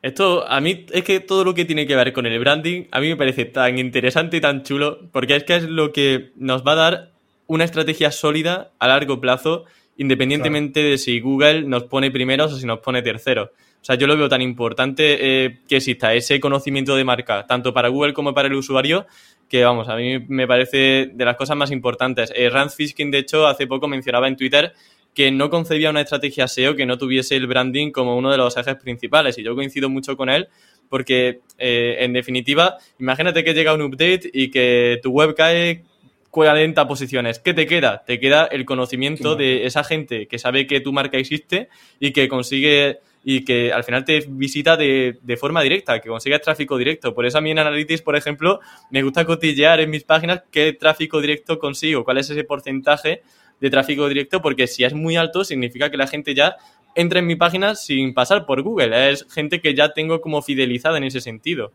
Esto, 0.01 0.47
a 0.47 0.61
mí, 0.61 0.85
es 0.91 1.03
que 1.03 1.19
todo 1.19 1.43
lo 1.43 1.53
que 1.53 1.65
tiene 1.65 1.85
que 1.85 1.95
ver 1.95 2.13
con 2.13 2.25
el 2.25 2.39
branding, 2.39 2.85
a 2.91 2.99
mí 2.99 3.09
me 3.09 3.15
parece 3.15 3.45
tan 3.45 3.77
interesante 3.77 4.37
y 4.37 4.41
tan 4.41 4.63
chulo, 4.63 5.09
porque 5.11 5.35
es 5.35 5.43
que 5.43 5.55
es 5.55 5.63
lo 5.63 5.91
que 5.91 6.31
nos 6.35 6.65
va 6.65 6.73
a 6.73 6.75
dar 6.75 7.11
una 7.47 7.63
estrategia 7.63 8.11
sólida 8.11 8.71
a 8.79 8.87
largo 8.87 9.19
plazo, 9.19 9.65
independientemente 10.01 10.81
de 10.81 10.97
si 10.97 11.19
Google 11.19 11.61
nos 11.61 11.83
pone 11.83 12.09
primeros 12.09 12.51
o 12.51 12.57
si 12.57 12.65
nos 12.65 12.79
pone 12.79 13.03
terceros. 13.03 13.49
O 13.49 13.85
sea, 13.85 13.95
yo 13.95 14.07
lo 14.07 14.17
veo 14.17 14.27
tan 14.27 14.41
importante 14.41 15.45
eh, 15.45 15.59
que 15.67 15.77
exista 15.77 16.15
ese 16.15 16.39
conocimiento 16.39 16.95
de 16.95 17.03
marca, 17.03 17.45
tanto 17.45 17.71
para 17.71 17.87
Google 17.89 18.13
como 18.13 18.33
para 18.33 18.47
el 18.47 18.55
usuario, 18.55 19.05
que 19.47 19.63
vamos, 19.63 19.89
a 19.89 19.95
mí 19.95 20.17
me 20.27 20.47
parece 20.47 21.11
de 21.13 21.25
las 21.25 21.35
cosas 21.35 21.55
más 21.55 21.69
importantes. 21.69 22.33
Eh, 22.35 22.49
Rand 22.49 22.71
Fishkin, 22.71 23.11
de 23.11 23.19
hecho, 23.19 23.45
hace 23.45 23.67
poco 23.67 23.87
mencionaba 23.87 24.27
en 24.27 24.35
Twitter 24.35 24.73
que 25.13 25.29
no 25.29 25.51
concebía 25.51 25.91
una 25.91 26.01
estrategia 26.01 26.47
SEO 26.47 26.75
que 26.75 26.87
no 26.87 26.97
tuviese 26.97 27.35
el 27.35 27.45
branding 27.45 27.91
como 27.91 28.17
uno 28.17 28.31
de 28.31 28.37
los 28.37 28.57
ejes 28.57 28.77
principales. 28.77 29.37
Y 29.37 29.43
yo 29.43 29.53
coincido 29.53 29.87
mucho 29.87 30.17
con 30.17 30.29
él 30.29 30.47
porque, 30.89 31.41
eh, 31.59 31.97
en 31.99 32.13
definitiva, 32.13 32.77
imagínate 32.97 33.43
que 33.43 33.53
llega 33.53 33.73
un 33.73 33.83
update 33.83 34.31
y 34.33 34.49
que 34.49 34.99
tu 35.03 35.11
web 35.11 35.35
cae 35.35 35.83
40 36.31 36.87
posiciones. 36.87 37.39
¿Qué 37.39 37.53
te 37.53 37.67
queda? 37.67 38.03
Te 38.05 38.19
queda 38.19 38.45
el 38.45 38.65
conocimiento 38.65 39.35
de 39.35 39.65
esa 39.65 39.83
gente 39.83 40.27
que 40.27 40.39
sabe 40.39 40.65
que 40.65 40.79
tu 40.79 40.93
marca 40.93 41.17
existe 41.17 41.67
y 41.99 42.11
que 42.11 42.27
consigue 42.27 42.99
y 43.23 43.45
que 43.45 43.71
al 43.71 43.83
final 43.83 44.03
te 44.03 44.25
visita 44.27 44.75
de, 44.77 45.19
de 45.21 45.37
forma 45.37 45.61
directa, 45.61 45.99
que 45.99 46.09
consigues 46.09 46.41
tráfico 46.41 46.77
directo. 46.77 47.13
Por 47.13 47.25
eso 47.27 47.37
a 47.37 47.41
mí 47.41 47.51
en 47.51 47.59
Analytics, 47.59 48.01
por 48.01 48.15
ejemplo, 48.15 48.59
me 48.89 49.03
gusta 49.03 49.25
cotillear 49.25 49.79
en 49.79 49.91
mis 49.91 50.03
páginas 50.03 50.41
qué 50.49 50.73
tráfico 50.73 51.21
directo 51.21 51.59
consigo, 51.59 52.03
cuál 52.03 52.17
es 52.17 52.29
ese 52.31 52.43
porcentaje 52.43 53.21
de 53.59 53.69
tráfico 53.69 54.07
directo, 54.07 54.41
porque 54.41 54.65
si 54.65 54.83
es 54.85 54.93
muy 54.95 55.17
alto 55.17 55.43
significa 55.43 55.91
que 55.91 55.97
la 55.97 56.07
gente 56.07 56.33
ya 56.33 56.55
entra 56.95 57.19
en 57.19 57.27
mi 57.27 57.35
página 57.35 57.75
sin 57.75 58.13
pasar 58.15 58.45
por 58.47 58.63
Google. 58.63 59.11
Es 59.11 59.27
gente 59.31 59.61
que 59.61 59.75
ya 59.75 59.93
tengo 59.93 60.19
como 60.19 60.41
fidelizada 60.41 60.97
en 60.97 61.03
ese 61.03 61.21
sentido. 61.21 61.71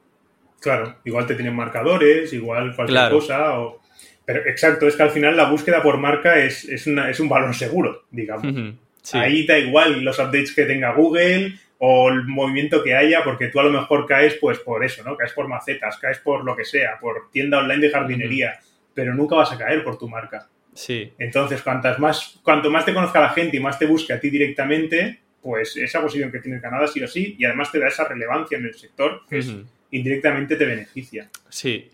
Claro, 0.60 0.96
igual 1.04 1.26
te 1.26 1.34
tienen 1.36 1.54
marcadores, 1.54 2.32
igual 2.32 2.74
cualquier 2.74 2.88
Claro. 2.98 3.16
cosa. 3.18 3.60
O... 3.60 3.80
Pero 4.26 4.40
exacto, 4.46 4.86
es 4.88 4.96
que 4.96 5.02
al 5.04 5.10
final 5.10 5.36
la 5.36 5.48
búsqueda 5.48 5.82
por 5.82 5.96
marca 5.98 6.38
es, 6.38 6.64
es, 6.64 6.86
una- 6.86 7.08
es 7.08 7.18
un 7.20 7.28
valor 7.28 7.54
seguro, 7.54 8.04
digamos. 8.10 8.76
Sí. 9.02 9.16
Ahí 9.16 9.46
da 9.46 9.56
igual 9.58 10.02
los 10.04 10.18
updates 10.18 10.52
que 10.52 10.64
tenga 10.64 10.92
Google 10.92 11.54
o 11.78 12.08
el 12.10 12.24
movimiento 12.24 12.82
que 12.82 12.94
haya, 12.94 13.22
porque 13.22 13.48
tú 13.48 13.60
a 13.60 13.62
lo 13.64 13.70
mejor 13.70 14.04
caes 14.06 14.34
pues 14.40 14.58
por 14.58 14.84
eso, 14.84 15.04
¿no? 15.04 15.16
Caes 15.16 15.32
por 15.32 15.46
macetas, 15.46 15.96
caes 15.98 16.18
por 16.18 16.44
lo 16.44 16.56
que 16.56 16.64
sea, 16.64 16.98
por 17.00 17.30
tienda 17.30 17.58
online 17.58 17.86
de 17.86 17.90
jardinería, 17.92 18.58
pero 18.94 19.14
nunca 19.14 19.36
vas 19.36 19.52
a 19.52 19.58
caer 19.58 19.84
por 19.84 19.96
tu 19.98 20.08
marca. 20.08 20.48
Sí, 20.74 21.12
Entonces, 21.18 21.62
cuantas 21.62 21.98
más, 21.98 22.38
cuanto 22.42 22.70
más 22.70 22.84
te 22.84 22.92
conozca 22.92 23.20
la 23.20 23.30
gente 23.30 23.56
y 23.56 23.60
más 23.60 23.78
te 23.78 23.86
busque 23.86 24.12
a 24.12 24.20
ti 24.20 24.28
directamente, 24.28 25.20
pues 25.40 25.76
esa 25.76 26.02
posición 26.02 26.30
que 26.32 26.40
tienes 26.40 26.60
ganada 26.60 26.86
sí 26.88 27.02
o 27.02 27.06
sí, 27.08 27.36
y 27.38 27.44
además 27.44 27.70
te 27.72 27.78
da 27.78 27.86
esa 27.88 28.06
relevancia 28.08 28.58
en 28.58 28.64
el 28.66 28.74
sector 28.74 29.22
que 29.30 29.38
es- 29.38 29.54
indirectamente 29.92 30.56
te 30.56 30.64
beneficia. 30.66 31.30
Sí. 31.48 31.90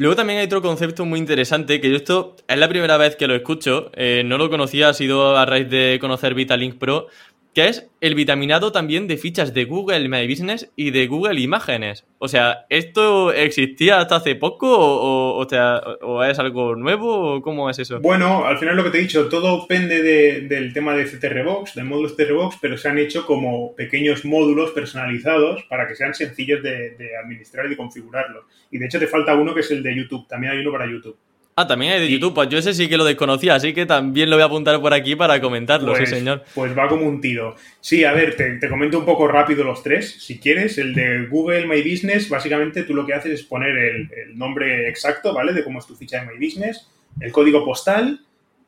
Luego 0.00 0.16
también 0.16 0.38
hay 0.38 0.46
otro 0.46 0.62
concepto 0.62 1.04
muy 1.04 1.18
interesante, 1.18 1.78
que 1.78 1.90
yo 1.90 1.96
esto 1.96 2.34
es 2.48 2.56
la 2.56 2.70
primera 2.70 2.96
vez 2.96 3.16
que 3.16 3.26
lo 3.26 3.34
escucho, 3.34 3.90
eh, 3.94 4.22
no 4.24 4.38
lo 4.38 4.48
conocía, 4.48 4.88
ha 4.88 4.94
sido 4.94 5.36
a 5.36 5.44
raíz 5.44 5.68
de 5.68 5.98
conocer 6.00 6.32
Vitalink 6.32 6.78
Pro, 6.78 7.08
que 7.54 7.66
es 7.68 7.90
el 8.00 8.14
vitaminado 8.14 8.70
también 8.70 9.08
de 9.08 9.16
fichas 9.16 9.52
de 9.52 9.64
Google 9.64 10.08
My 10.08 10.26
Business 10.28 10.70
y 10.76 10.92
de 10.92 11.08
Google 11.08 11.40
Imágenes. 11.40 12.06
O 12.18 12.28
sea, 12.28 12.64
¿esto 12.68 13.32
existía 13.32 13.98
hasta 13.98 14.16
hace 14.16 14.36
poco 14.36 14.68
o, 14.70 16.22
es 16.24 16.38
algo 16.38 16.76
nuevo 16.76 17.34
o 17.36 17.42
cómo 17.42 17.68
es 17.68 17.78
eso? 17.80 18.00
Bueno, 18.00 18.44
al 18.46 18.58
final 18.58 18.76
lo 18.76 18.84
que 18.84 18.90
te 18.90 18.98
he 18.98 19.02
dicho, 19.02 19.28
todo 19.28 19.62
depende 19.62 20.02
de- 20.02 20.42
del 20.42 20.72
tema 20.72 20.94
de 20.94 21.06
CTRBox, 21.06 21.74
del 21.74 21.86
módulo 21.86 22.08
CTRBox, 22.10 22.56
pero 22.60 22.76
se 22.76 22.88
han 22.88 22.98
hecho 22.98 23.26
como 23.26 23.74
pequeños 23.74 24.24
módulos 24.24 24.70
personalizados 24.70 25.64
para 25.64 25.88
que 25.88 25.94
sean 25.96 26.14
sencillos 26.14 26.62
de, 26.62 26.90
de 26.90 27.16
administrar 27.16 27.66
y 27.66 27.70
de 27.70 27.76
configurarlos. 27.76 28.44
Y 28.70 28.78
de 28.78 28.86
hecho 28.86 28.98
te 28.98 29.06
falta 29.08 29.34
uno 29.34 29.54
que 29.54 29.60
es 29.60 29.70
el 29.72 29.82
de 29.82 29.96
YouTube, 29.96 30.26
también 30.28 30.52
hay 30.52 30.58
uno 30.60 30.70
para 30.72 30.86
YouTube. 30.90 31.16
Ah, 31.60 31.66
también 31.66 31.92
hay 31.92 32.00
de 32.00 32.06
Y- 32.06 32.12
YouTube, 32.14 32.34
pues 32.34 32.48
yo 32.48 32.58
ese 32.58 32.72
sí 32.72 32.88
que 32.88 32.96
lo 32.96 33.04
desconocía, 33.04 33.54
así 33.54 33.74
que 33.74 33.84
también 33.84 34.30
lo 34.30 34.36
voy 34.36 34.42
a 34.42 34.46
apuntar 34.46 34.80
por 34.80 34.94
aquí 34.94 35.14
para 35.14 35.40
comentarlo, 35.40 35.92
Pues, 35.92 36.08
sí 36.08 36.16
señor. 36.16 36.42
pues 36.54 36.76
va 36.76 36.88
como 36.88 37.06
un 37.06 37.20
tiro. 37.20 37.54
Sí, 37.80 38.04
a 38.04 38.12
ver, 38.12 38.34
te, 38.36 38.56
te 38.58 38.68
comento 38.68 38.98
un 38.98 39.04
poco 39.04 39.28
rápido 39.28 39.62
los 39.64 39.82
tres, 39.82 40.22
si 40.24 40.38
quieres. 40.38 40.78
El 40.78 40.94
de 40.94 41.26
Google 41.26 41.66
My 41.66 41.82
Business, 41.82 42.28
básicamente 42.28 42.84
tú 42.84 42.94
lo 42.94 43.04
que 43.04 43.12
haces 43.14 43.32
es 43.32 43.42
poner 43.42 43.76
el, 43.76 44.10
el 44.12 44.38
nombre 44.38 44.88
exacto, 44.88 45.34
¿vale? 45.34 45.52
De 45.52 45.62
cómo 45.62 45.78
es 45.80 45.86
tu 45.86 45.94
ficha 45.96 46.24
de 46.24 46.30
My 46.32 46.38
Business, 46.44 46.88
el 47.20 47.30
código 47.32 47.64
postal 47.64 48.20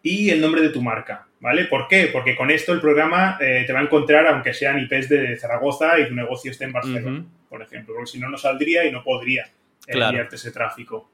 y 0.02 0.30
el 0.30 0.40
nombre 0.40 0.60
de 0.60 0.68
tu 0.70 0.82
marca, 0.82 1.26
¿vale? 1.40 1.64
¿Por 1.66 1.86
qué? 1.88 2.10
Porque 2.12 2.34
con 2.36 2.50
esto 2.50 2.72
el 2.72 2.80
programa 2.80 3.38
eh, 3.40 3.64
te 3.66 3.72
va 3.72 3.78
a 3.80 3.82
encontrar, 3.84 4.26
aunque 4.26 4.52
sean 4.52 4.78
IPs 4.80 5.08
de 5.08 5.36
Zaragoza 5.38 5.98
y 5.98 6.08
tu 6.08 6.14
negocio 6.14 6.50
esté 6.50 6.64
en 6.64 6.72
Barcelona, 6.72 7.24
por 7.48 7.62
ejemplo, 7.62 7.94
porque 7.94 8.10
si 8.10 8.18
no, 8.18 8.28
no 8.28 8.36
saldría 8.36 8.84
y 8.84 8.92
no 8.92 9.02
podría 9.02 9.46
Claro. 9.86 10.10
enviarte 10.10 10.36
ese 10.36 10.50
tráfico. 10.52 11.08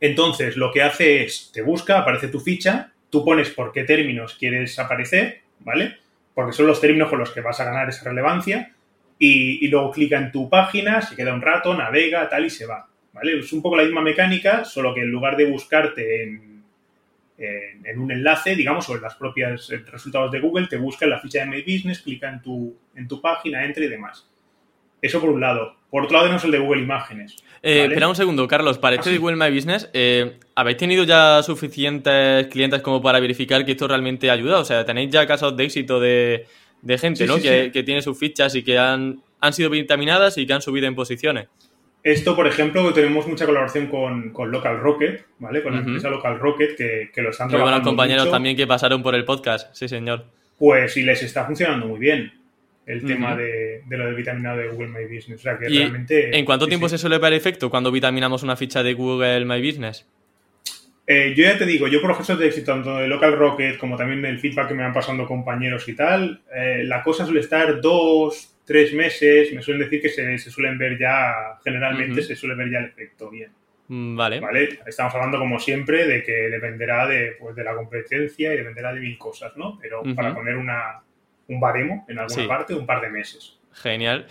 Entonces, 0.00 0.56
lo 0.56 0.70
que 0.72 0.82
hace 0.82 1.24
es, 1.24 1.50
te 1.52 1.62
busca, 1.62 1.98
aparece 1.98 2.28
tu 2.28 2.40
ficha, 2.40 2.92
tú 3.10 3.24
pones 3.24 3.50
por 3.50 3.72
qué 3.72 3.84
términos 3.84 4.36
quieres 4.38 4.78
aparecer, 4.78 5.42
¿vale? 5.60 5.96
Porque 6.34 6.52
son 6.52 6.66
los 6.66 6.80
términos 6.80 7.08
con 7.08 7.18
los 7.18 7.30
que 7.30 7.40
vas 7.40 7.60
a 7.60 7.64
ganar 7.64 7.88
esa 7.88 8.04
relevancia. 8.04 8.72
Y, 9.18 9.66
luego 9.68 9.90
clica 9.90 10.18
en 10.18 10.30
tu 10.30 10.50
página, 10.50 11.00
se 11.00 11.16
queda 11.16 11.32
un 11.32 11.40
rato, 11.40 11.74
navega, 11.74 12.28
tal, 12.28 12.44
y 12.44 12.50
se 12.50 12.66
va, 12.66 12.86
¿vale? 13.14 13.38
Es 13.38 13.52
un 13.52 13.62
poco 13.62 13.76
la 13.76 13.84
misma 13.84 14.02
mecánica, 14.02 14.64
solo 14.66 14.94
que 14.94 15.00
en 15.00 15.10
lugar 15.10 15.38
de 15.38 15.46
buscarte 15.46 16.22
en, 16.22 16.62
en, 17.38 17.98
un 17.98 18.12
enlace, 18.12 18.54
digamos, 18.54 18.86
o 18.90 18.96
en 18.96 19.00
las 19.00 19.14
propias 19.14 19.70
resultados 19.90 20.30
de 20.30 20.40
Google, 20.40 20.66
te 20.68 20.76
busca 20.76 21.06
en 21.06 21.12
la 21.12 21.20
ficha 21.20 21.40
de 21.40 21.46
My 21.46 21.62
Business, 21.62 22.00
clica 22.00 22.28
en 22.28 22.42
tu, 22.42 22.76
en 22.94 23.08
tu 23.08 23.20
página, 23.22 23.64
entra 23.64 23.84
y 23.84 23.88
demás. 23.88 24.28
Eso 25.02 25.20
por 25.20 25.30
un 25.30 25.40
lado. 25.40 25.74
Por 25.90 26.04
otro 26.04 26.14
lado 26.14 26.26
tenemos 26.26 26.44
el 26.44 26.50
de 26.50 26.58
Google 26.58 26.82
Imágenes. 26.82 27.36
Eh, 27.62 27.76
¿vale? 27.78 27.84
Espera 27.88 28.08
un 28.08 28.16
segundo, 28.16 28.46
Carlos. 28.48 28.78
Para 28.78 28.96
este 28.96 29.10
de. 29.10 29.18
Google 29.18 29.36
My 29.36 29.54
Business, 29.54 29.88
eh, 29.92 30.38
¿habéis 30.54 30.76
tenido 30.76 31.04
ya 31.04 31.42
suficientes 31.42 32.46
clientes 32.48 32.80
como 32.82 33.00
para 33.02 33.20
verificar 33.20 33.64
que 33.64 33.72
esto 33.72 33.86
realmente 33.88 34.30
ayuda? 34.30 34.58
O 34.58 34.64
sea, 34.64 34.84
¿tenéis 34.84 35.10
ya 35.10 35.26
casos 35.26 35.56
de 35.56 35.64
éxito 35.64 36.00
de, 36.00 36.46
de 36.82 36.98
gente 36.98 37.24
Sí, 37.24 37.26
¿no? 37.26 37.36
sí, 37.36 37.42
que, 37.42 37.64
sí. 37.66 37.70
que 37.70 37.82
tiene 37.82 38.02
sus 38.02 38.18
fichas 38.18 38.54
y 38.54 38.62
que 38.62 38.78
han, 38.78 39.20
han 39.40 39.52
sido 39.52 39.70
vitaminadas 39.70 40.38
y 40.38 40.46
que 40.46 40.52
han 40.52 40.62
subido 40.62 40.86
en 40.86 40.94
posiciones? 40.94 41.48
Esto, 42.02 42.36
por 42.36 42.46
ejemplo, 42.46 42.92
tenemos 42.92 43.26
mucha 43.26 43.46
colaboración 43.46 43.88
con, 43.88 44.30
con 44.32 44.50
Local 44.52 44.78
Rocket, 44.78 45.26
¿vale? 45.40 45.62
Con 45.62 45.72
la 45.74 45.80
empresa 45.80 46.08
Local 46.08 46.38
Rocket, 46.38 46.76
que, 46.76 47.10
que 47.12 47.20
lo 47.22 47.30
están 47.30 47.48
Muy 47.50 47.60
buenos 47.60 47.80
compañeros 47.80 48.24
mucho. 48.24 48.32
también 48.32 48.56
que 48.56 48.66
pasaron 48.66 49.02
por 49.02 49.14
el 49.16 49.24
podcast. 49.24 49.74
Sí, 49.74 49.88
señor. 49.88 50.24
Pues 50.56 50.96
y 50.96 51.02
les 51.02 51.22
está 51.24 51.44
funcionando 51.44 51.86
muy 51.86 51.98
bien 51.98 52.32
el 52.86 53.04
tema 53.04 53.36
de, 53.36 53.82
de 53.84 53.96
lo 53.96 54.06
del 54.06 54.14
vitaminado 54.14 54.58
de 54.58 54.68
Google 54.68 54.88
My 54.88 55.04
Business. 55.04 55.40
O 55.40 55.42
sea, 55.42 55.58
que 55.58 55.68
¿Y 55.68 55.78
realmente... 55.78 56.36
¿En 56.38 56.44
cuánto 56.44 56.66
tiempo 56.66 56.88
sí. 56.88 56.92
se 56.92 56.98
suele 56.98 57.18
ver 57.18 57.32
efecto 57.32 57.68
cuando 57.68 57.90
vitaminamos 57.90 58.42
una 58.42 58.56
ficha 58.56 58.82
de 58.82 58.94
Google 58.94 59.44
My 59.44 59.60
Business? 59.60 60.06
Eh, 61.08 61.34
yo 61.36 61.44
ya 61.44 61.58
te 61.58 61.66
digo, 61.66 61.86
yo 61.88 62.00
por 62.00 62.08
los 62.08 62.18
casos 62.18 62.38
de 62.38 62.46
éxito, 62.46 62.72
tanto 62.72 62.96
de 62.96 63.06
Local 63.06 63.36
Rocket 63.36 63.78
como 63.78 63.96
también 63.96 64.24
el 64.24 64.38
feedback 64.38 64.68
que 64.68 64.74
me 64.74 64.82
van 64.82 64.92
pasando 64.92 65.26
compañeros 65.26 65.88
y 65.88 65.94
tal, 65.94 66.42
eh, 66.52 66.82
la 66.84 67.02
cosa 67.02 67.24
suele 67.24 67.40
estar 67.40 67.80
dos, 67.80 68.56
tres 68.64 68.92
meses, 68.92 69.52
me 69.52 69.62
suelen 69.62 69.84
decir 69.84 70.02
que 70.02 70.08
se, 70.08 70.36
se 70.38 70.50
suelen 70.50 70.76
ver 70.78 70.98
ya, 70.98 71.58
generalmente 71.62 72.22
se 72.22 72.34
suele 72.34 72.56
ver 72.56 72.70
ya 72.70 72.78
el 72.78 72.86
efecto 72.86 73.30
bien, 73.30 73.50
Mm, 73.88 74.16
Vale. 74.16 74.40
¿vale? 74.40 74.80
Estamos 74.86 75.14
hablando 75.14 75.38
como 75.38 75.58
siempre 75.58 76.06
de 76.06 76.22
que 76.22 76.32
dependerá 76.32 77.06
de, 77.06 77.36
pues, 77.38 77.54
de 77.54 77.64
la 77.64 77.74
competencia 77.74 78.52
y 78.52 78.56
dependerá 78.56 78.92
de 78.92 79.00
mil 79.00 79.16
cosas, 79.16 79.56
¿no? 79.56 79.78
Pero 79.80 80.02
para 80.14 80.34
poner 80.34 80.56
una, 80.56 81.02
un 81.48 81.60
baremo 81.60 82.04
en 82.08 82.18
alguna 82.18 82.42
Sí. 82.42 82.48
parte, 82.48 82.74
un 82.74 82.86
par 82.86 83.00
de 83.00 83.08
meses. 83.10 83.58
Genial. 83.72 84.26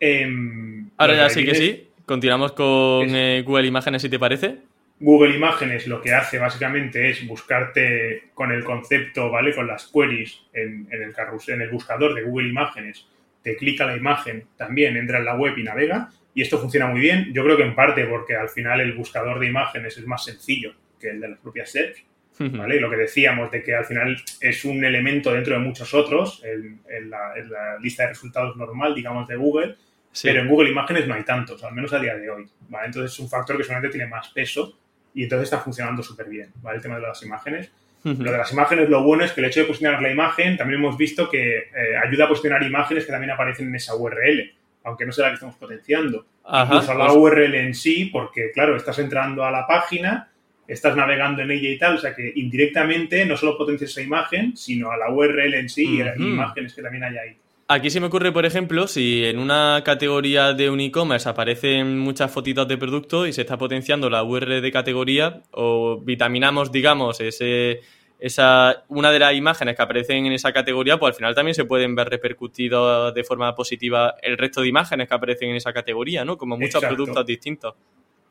Em, 0.00 0.90
Ahora 0.96 1.14
ya 1.16 1.28
sí 1.28 1.44
que 1.44 1.54
sí. 1.54 1.88
Continuamos 2.06 2.52
con 2.52 3.06
Es- 3.06 3.12
eh, 3.14 3.42
Google 3.44 3.66
Imágenes, 3.66 4.02
si 4.02 4.08
te 4.08 4.18
parece. 4.18 4.56
Google 5.00 5.36
Imágenes 5.36 5.86
lo 5.86 6.00
que 6.00 6.12
hace 6.12 6.38
básicamente 6.38 7.10
es 7.10 7.26
buscarte 7.26 8.30
con 8.34 8.50
el 8.50 8.64
concepto, 8.64 9.30
¿vale? 9.30 9.54
Con 9.54 9.66
las 9.66 9.86
queries 9.92 10.40
en, 10.52 10.88
en 10.90 11.02
el 11.02 11.12
carrusel, 11.14 11.56
en 11.56 11.62
el 11.62 11.70
buscador 11.70 12.14
de 12.14 12.22
Google 12.22 12.48
Imágenes, 12.48 13.06
te 13.42 13.56
clica 13.56 13.86
la 13.86 13.96
imagen, 13.96 14.44
también 14.56 14.96
entra 14.96 15.18
en 15.18 15.24
la 15.24 15.36
web 15.36 15.56
y 15.56 15.62
navega. 15.62 16.10
Y 16.34 16.42
esto 16.42 16.58
funciona 16.58 16.86
muy 16.86 17.00
bien. 17.00 17.32
Yo 17.32 17.44
creo 17.44 17.56
que 17.56 17.62
en 17.64 17.74
parte 17.74 18.04
porque 18.06 18.34
al 18.36 18.48
final 18.48 18.80
el 18.80 18.92
buscador 18.94 19.38
de 19.38 19.46
imágenes 19.46 19.96
es 19.98 20.06
más 20.06 20.24
sencillo 20.24 20.74
que 21.00 21.10
el 21.10 21.20
de 21.20 21.28
las 21.28 21.38
propias 21.38 21.70
search, 21.70 22.04
¿vale? 22.38 22.76
Y 22.76 22.80
lo 22.80 22.88
que 22.90 22.96
decíamos 22.96 23.50
de 23.50 23.62
que 23.62 23.74
al 23.74 23.84
final 23.84 24.16
es 24.40 24.64
un 24.64 24.84
elemento 24.84 25.32
dentro 25.32 25.54
de 25.54 25.60
muchos 25.60 25.92
otros 25.94 26.42
en, 26.44 26.80
en 26.88 27.10
la, 27.10 27.32
en 27.36 27.50
la 27.50 27.78
lista 27.78 28.04
de 28.04 28.10
resultados 28.10 28.56
normal, 28.56 28.94
digamos, 28.94 29.26
de 29.28 29.36
Google. 29.36 29.76
Sí. 30.12 30.28
Pero 30.28 30.40
en 30.42 30.48
Google 30.48 30.70
Imágenes 30.70 31.06
no 31.06 31.14
hay 31.14 31.22
tantos, 31.22 31.62
al 31.64 31.74
menos 31.74 31.92
a 31.92 31.98
día 32.00 32.16
de 32.16 32.30
hoy. 32.30 32.46
¿vale? 32.68 32.86
Entonces 32.86 33.12
es 33.12 33.18
un 33.20 33.28
factor 33.28 33.56
que 33.56 33.64
solamente 33.64 33.90
tiene 33.96 34.08
más 34.10 34.28
peso 34.28 34.78
y 35.14 35.24
entonces 35.24 35.44
está 35.44 35.58
funcionando 35.58 36.02
súper 36.02 36.28
bien, 36.28 36.50
¿vale? 36.62 36.76
El 36.76 36.82
tema 36.82 36.96
de 36.96 37.02
las 37.02 37.22
imágenes. 37.22 37.70
Lo 38.04 38.14
de 38.32 38.38
las 38.38 38.52
imágenes, 38.52 38.88
lo 38.88 39.02
bueno 39.02 39.24
es 39.24 39.32
que 39.32 39.40
el 39.40 39.48
hecho 39.48 39.60
de 39.60 39.66
posicionar 39.66 40.00
la 40.00 40.10
imagen, 40.10 40.56
también 40.56 40.80
hemos 40.80 40.96
visto 40.96 41.28
que 41.28 41.58
eh, 41.58 41.96
ayuda 42.02 42.24
a 42.24 42.28
posicionar 42.28 42.62
imágenes 42.62 43.04
que 43.04 43.10
también 43.12 43.32
aparecen 43.32 43.66
en 43.68 43.74
esa 43.74 43.96
URL, 43.96 44.54
aunque 44.84 45.04
no 45.04 45.12
sea 45.12 45.24
la 45.24 45.30
que 45.30 45.34
estamos 45.34 45.56
potenciando. 45.56 46.24
Ajá, 46.44 46.74
Incluso 46.76 46.94
la 46.94 47.06
pues- 47.08 47.16
URL 47.16 47.54
en 47.56 47.74
sí, 47.74 48.06
porque 48.06 48.50
claro, 48.52 48.76
estás 48.76 48.98
entrando 49.00 49.44
a 49.44 49.50
la 49.50 49.66
página, 49.66 50.30
estás 50.68 50.94
navegando 50.94 51.42
en 51.42 51.50
ella 51.50 51.70
y 51.70 51.78
tal, 51.78 51.96
o 51.96 51.98
sea 51.98 52.14
que 52.14 52.30
indirectamente 52.36 53.24
no 53.24 53.36
solo 53.36 53.56
potencias 53.56 53.90
esa 53.90 54.02
imagen, 54.02 54.56
sino 54.56 54.92
a 54.92 54.98
la 54.98 55.10
URL 55.10 55.54
en 55.54 55.68
sí 55.68 55.96
y 55.96 56.00
a 56.02 56.06
las 56.06 56.18
imágenes 56.18 56.74
que 56.74 56.82
también 56.82 57.04
hay 57.04 57.16
ahí. 57.16 57.36
Aquí 57.70 57.90
se 57.90 58.00
me 58.00 58.06
ocurre, 58.06 58.32
por 58.32 58.46
ejemplo, 58.46 58.86
si 58.86 59.24
en 59.24 59.38
una 59.38 59.82
categoría 59.84 60.52
de 60.54 60.70
un 60.70 60.80
e-commerce 60.80 61.28
aparecen 61.28 61.98
muchas 61.98 62.30
fotitos 62.30 62.66
de 62.68 62.78
producto 62.78 63.26
y 63.26 63.32
se 63.32 63.42
está 63.42 63.58
potenciando 63.58 64.08
la 64.08 64.22
URL 64.22 64.62
de 64.62 64.72
categoría 64.72 65.42
o 65.50 66.00
vitaminamos, 66.00 66.72
digamos, 66.72 67.20
ese, 67.20 67.80
esa, 68.18 68.84
una 68.88 69.10
de 69.10 69.18
las 69.18 69.34
imágenes 69.34 69.76
que 69.76 69.82
aparecen 69.82 70.24
en 70.26 70.32
esa 70.32 70.52
categoría, 70.52 70.98
pues 70.98 71.12
al 71.12 71.16
final 71.16 71.34
también 71.34 71.54
se 71.54 71.66
pueden 71.66 71.94
ver 71.94 72.08
repercutidos 72.08 73.12
de 73.14 73.24
forma 73.24 73.54
positiva 73.54 74.14
el 74.22 74.38
resto 74.38 74.62
de 74.62 74.68
imágenes 74.68 75.06
que 75.06 75.14
aparecen 75.14 75.50
en 75.50 75.56
esa 75.56 75.72
categoría, 75.72 76.24
¿no? 76.24 76.38
Como 76.38 76.56
muchos 76.56 76.76
Exacto. 76.76 76.96
productos 76.96 77.26
distintos. 77.26 77.74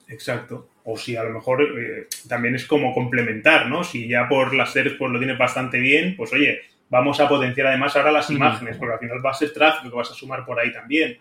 Exacto. 0.10 0.70
O 0.84 0.98
si 0.98 1.16
a 1.16 1.24
lo 1.24 1.32
mejor 1.32 1.62
eh, 1.62 2.08
también 2.28 2.56
es 2.56 2.66
como 2.66 2.94
complementar, 2.94 3.68
¿no? 3.68 3.84
Si 3.84 4.08
ya 4.08 4.28
por 4.30 4.56
las 4.56 4.72
series 4.72 4.96
pues 4.98 5.12
lo 5.12 5.20
tiene 5.20 5.36
bastante 5.36 5.80
bien, 5.80 6.16
pues 6.16 6.32
oye, 6.34 6.62
vamos 6.90 7.20
a 7.20 7.28
potenciar 7.28 7.68
además 7.68 7.96
ahora 7.96 8.12
las 8.12 8.30
imágenes, 8.30 8.78
porque 8.78 8.94
al 8.94 9.00
final 9.00 9.26
va 9.26 9.32
a 9.32 9.34
ser 9.34 9.52
tráfico 9.52 9.90
que 9.90 9.98
vas 9.98 10.12
a 10.12 10.14
sumar 10.14 10.46
por 10.46 10.60
ahí 10.60 10.72
también. 10.72 11.18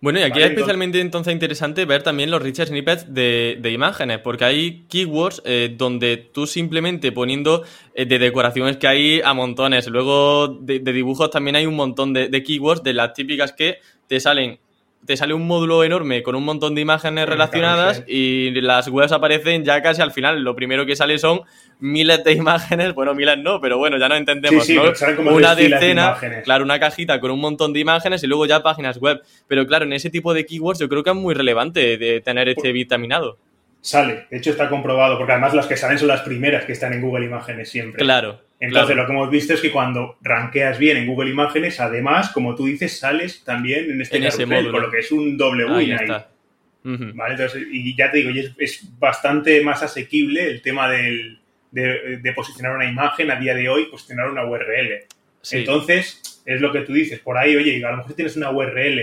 Bueno, 0.00 0.18
y 0.18 0.22
aquí 0.22 0.32
Vale, 0.32 0.44
es 0.44 0.50
especialmente 0.50 1.00
entonces 1.00 1.32
interesante 1.32 1.84
ver 1.86 2.02
también 2.02 2.30
los 2.30 2.42
rich 2.42 2.62
snippets 2.62 3.14
de, 3.14 3.56
de 3.58 3.70
imágenes, 3.70 4.18
porque 4.18 4.44
hay 4.44 4.84
keywords 4.88 5.40
eh, 5.46 5.74
donde 5.74 6.16
tú 6.16 6.46
simplemente 6.46 7.10
poniendo 7.12 7.64
eh, 7.94 8.04
de 8.04 8.18
decoraciones 8.18 8.76
que 8.76 8.86
hay 8.86 9.20
a 9.24 9.32
montones, 9.32 9.86
luego 9.86 10.48
de, 10.48 10.80
de 10.80 10.92
dibujos 10.92 11.30
también 11.30 11.56
hay 11.56 11.64
un 11.64 11.76
montón 11.76 12.12
de, 12.12 12.28
de 12.28 12.42
keywords, 12.42 12.82
de 12.82 12.92
las 12.92 13.14
típicas 13.14 13.52
que 13.52 13.78
te 14.08 14.20
salen 14.20 14.58
te 15.04 15.16
sale 15.16 15.34
un 15.34 15.46
módulo 15.46 15.84
enorme 15.84 16.22
con 16.22 16.34
un 16.34 16.44
montón 16.44 16.74
de 16.74 16.80
imágenes 16.80 17.28
relacionadas 17.28 18.02
y 18.06 18.50
las 18.60 18.88
webs 18.88 19.12
aparecen 19.12 19.64
ya 19.64 19.80
casi 19.82 20.02
al 20.02 20.12
final. 20.12 20.42
Lo 20.42 20.56
primero 20.56 20.84
que 20.84 20.96
sale 20.96 21.18
son 21.18 21.42
miles 21.78 22.24
de 22.24 22.32
imágenes, 22.34 22.94
bueno, 22.94 23.14
miles 23.14 23.38
no, 23.38 23.60
pero 23.60 23.78
bueno, 23.78 23.98
ya 23.98 24.08
no 24.08 24.16
entendemos, 24.16 24.64
Sí, 24.66 24.74
sí, 24.74 24.78
¿no? 24.78 25.16
como 25.16 25.32
Una 25.32 25.54
de 25.54 25.68
decena, 25.68 26.16
claro, 26.44 26.64
una 26.64 26.80
cajita 26.80 27.20
con 27.20 27.30
un 27.30 27.40
montón 27.40 27.72
de 27.72 27.80
imágenes 27.80 28.22
y 28.22 28.26
luego 28.26 28.46
ya 28.46 28.62
páginas 28.62 28.98
web. 28.98 29.22
Pero 29.46 29.66
claro, 29.66 29.84
en 29.84 29.92
ese 29.92 30.10
tipo 30.10 30.34
de 30.34 30.44
keywords 30.44 30.80
yo 30.80 30.88
creo 30.88 31.02
que 31.02 31.10
es 31.10 31.16
muy 31.16 31.34
relevante 31.34 31.98
de 31.98 32.20
tener 32.20 32.48
este 32.48 32.72
vitaminado. 32.72 33.38
Sale, 33.80 34.26
de 34.30 34.38
hecho 34.38 34.50
está 34.50 34.68
comprobado, 34.68 35.16
porque 35.16 35.32
además 35.32 35.54
las 35.54 35.66
que 35.66 35.76
salen 35.76 35.98
son 35.98 36.08
las 36.08 36.22
primeras 36.22 36.64
que 36.64 36.72
están 36.72 36.92
en 36.92 37.02
Google 37.02 37.26
Imágenes 37.26 37.70
siempre. 37.70 38.02
Claro. 38.02 38.45
Entonces 38.58 38.94
claro. 38.94 39.02
lo 39.02 39.06
que 39.06 39.12
hemos 39.12 39.30
visto 39.30 39.52
es 39.54 39.60
que 39.60 39.70
cuando 39.70 40.16
rankeas 40.22 40.78
bien 40.78 40.96
en 40.96 41.06
Google 41.06 41.30
Imágenes, 41.30 41.78
además, 41.78 42.30
como 42.30 42.54
tú 42.54 42.66
dices, 42.66 42.98
sales 42.98 43.44
también 43.44 43.90
en 43.90 44.00
este 44.00 44.16
En 44.16 44.24
ese 44.24 44.38
carrusel, 44.44 44.56
módulo. 44.64 44.72
con 44.72 44.82
lo 44.82 44.90
que 44.90 44.98
es 45.00 45.12
un 45.12 45.36
doble 45.36 45.64
win 45.66 45.92
ahí. 45.92 46.04
está. 46.04 46.30
Ujú. 46.84 47.04
¿vale? 47.14 47.34
Entonces, 47.34 47.66
y 47.70 47.94
ya 47.96 48.10
te 48.10 48.18
digo, 48.18 48.30
es, 48.30 48.52
es 48.58 48.98
bastante 48.98 49.60
más 49.62 49.82
asequible 49.82 50.46
el 50.48 50.62
tema 50.62 50.88
del, 50.90 51.38
de, 51.70 52.18
de 52.18 52.32
posicionar 52.32 52.74
una 52.76 52.88
imagen 52.88 53.30
a 53.30 53.36
día 53.38 53.54
de 53.54 53.68
hoy, 53.68 53.86
posicionar 53.86 54.30
una 54.30 54.46
URL. 54.46 55.04
Sí. 55.42 55.58
Entonces, 55.58 56.42
es 56.46 56.60
lo 56.60 56.72
que 56.72 56.80
tú 56.80 56.92
dices, 56.92 57.18
por 57.20 57.36
ahí, 57.36 57.56
oye, 57.56 57.84
a 57.84 57.90
lo 57.90 57.98
mejor 57.98 58.14
tienes 58.14 58.36
una 58.36 58.50
URL 58.50 59.00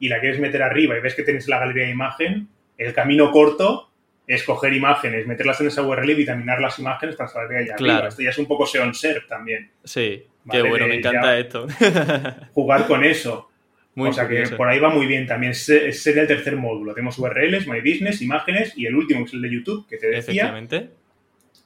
y 0.00 0.08
la 0.08 0.20
quieres 0.20 0.40
meter 0.40 0.62
arriba 0.62 0.96
y 0.96 1.00
ves 1.00 1.14
que 1.14 1.22
tienes 1.22 1.46
la 1.48 1.58
galería 1.60 1.84
de 1.84 1.90
imagen, 1.90 2.48
el 2.78 2.92
camino 2.94 3.30
corto 3.30 3.87
es 4.28 4.44
coger 4.44 4.72
imágenes, 4.74 5.26
meterlas 5.26 5.60
en 5.60 5.66
esa 5.68 5.82
URL 5.82 6.10
y 6.10 6.14
vitaminar 6.14 6.60
las 6.60 6.78
imágenes 6.78 7.16
para 7.16 7.28
salir 7.28 7.48
de 7.48 7.58
allá 7.58 7.74
Claro. 7.76 7.94
arriba. 7.94 8.08
Esto 8.10 8.22
ya 8.22 8.30
es 8.30 8.38
un 8.38 8.46
poco 8.46 8.66
SEO 8.66 8.92
SERP 8.94 9.26
también. 9.26 9.70
Sí, 9.82 10.22
Vale, 10.44 10.62
qué 10.62 10.68
bueno, 10.68 10.86
me 10.86 10.94
encanta 10.96 11.22
ya- 11.22 11.38
esto. 11.38 11.66
Jugar 12.52 12.86
con 12.86 13.04
eso. 13.04 13.50
Muy 13.94 14.10
o 14.10 14.12
sea 14.12 14.28
que 14.28 14.44
por 14.56 14.68
ahí 14.68 14.78
va 14.78 14.90
muy 14.90 15.06
bien 15.06 15.26
también. 15.26 15.52
Ese 15.52 15.92
sería 15.92 16.22
el 16.22 16.28
tercer 16.28 16.54
módulo. 16.56 16.94
Tenemos 16.94 17.18
URLs, 17.18 17.66
My 17.66 17.80
Business, 17.80 18.22
imágenes 18.22 18.72
y 18.76 18.86
el 18.86 18.94
último 18.94 19.20
que 19.24 19.28
es 19.28 19.34
el 19.34 19.42
de 19.42 19.50
YouTube, 19.50 19.88
que 19.88 19.96
te 19.96 20.06
decía. 20.06 20.20
Efectivamente. 20.44 20.90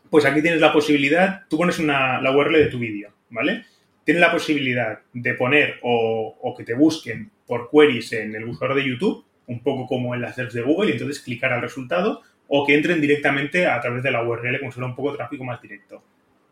Pues 0.09 0.25
aquí 0.25 0.41
tienes 0.41 0.61
la 0.61 0.73
posibilidad, 0.73 1.43
tú 1.49 1.59
pones 1.59 1.79
una, 1.79 2.21
la 2.23 2.31
URL 2.35 2.57
de 2.59 2.67
tu 2.67 2.79
vídeo, 2.79 3.11
¿vale? 3.31 3.65
Tienes 4.05 4.21
la 4.21 4.31
posibilidad 4.33 5.01
de 5.13 5.35
poner 5.35 5.79
o, 5.83 6.39
o 6.41 6.55
que 6.57 6.65
te 6.65 6.75
busquen 6.75 7.31
por 7.47 7.69
queries 7.71 8.13
en 8.15 8.35
el 8.35 8.45
buscador 8.45 8.77
de 8.77 8.87
YouTube, 8.89 9.25
un 9.47 9.63
poco 9.63 9.87
como 9.87 10.15
en 10.15 10.21
las 10.23 10.35
search 10.37 10.53
de 10.53 10.63
Google, 10.63 10.91
y 10.91 10.93
entonces 10.93 11.21
clicar 11.23 11.53
al 11.53 11.61
resultado, 11.63 12.23
o 12.55 12.67
que 12.67 12.75
entren 12.75 13.01
directamente 13.01 13.67
a 13.67 13.81
través 13.81 14.03
de 14.03 14.11
la 14.11 14.23
URL, 14.23 14.59
como 14.61 14.71
fuera 14.73 14.87
un 14.87 14.95
poco 14.95 15.15
tráfico 15.17 15.43
más 15.43 15.63
directo. 15.63 16.05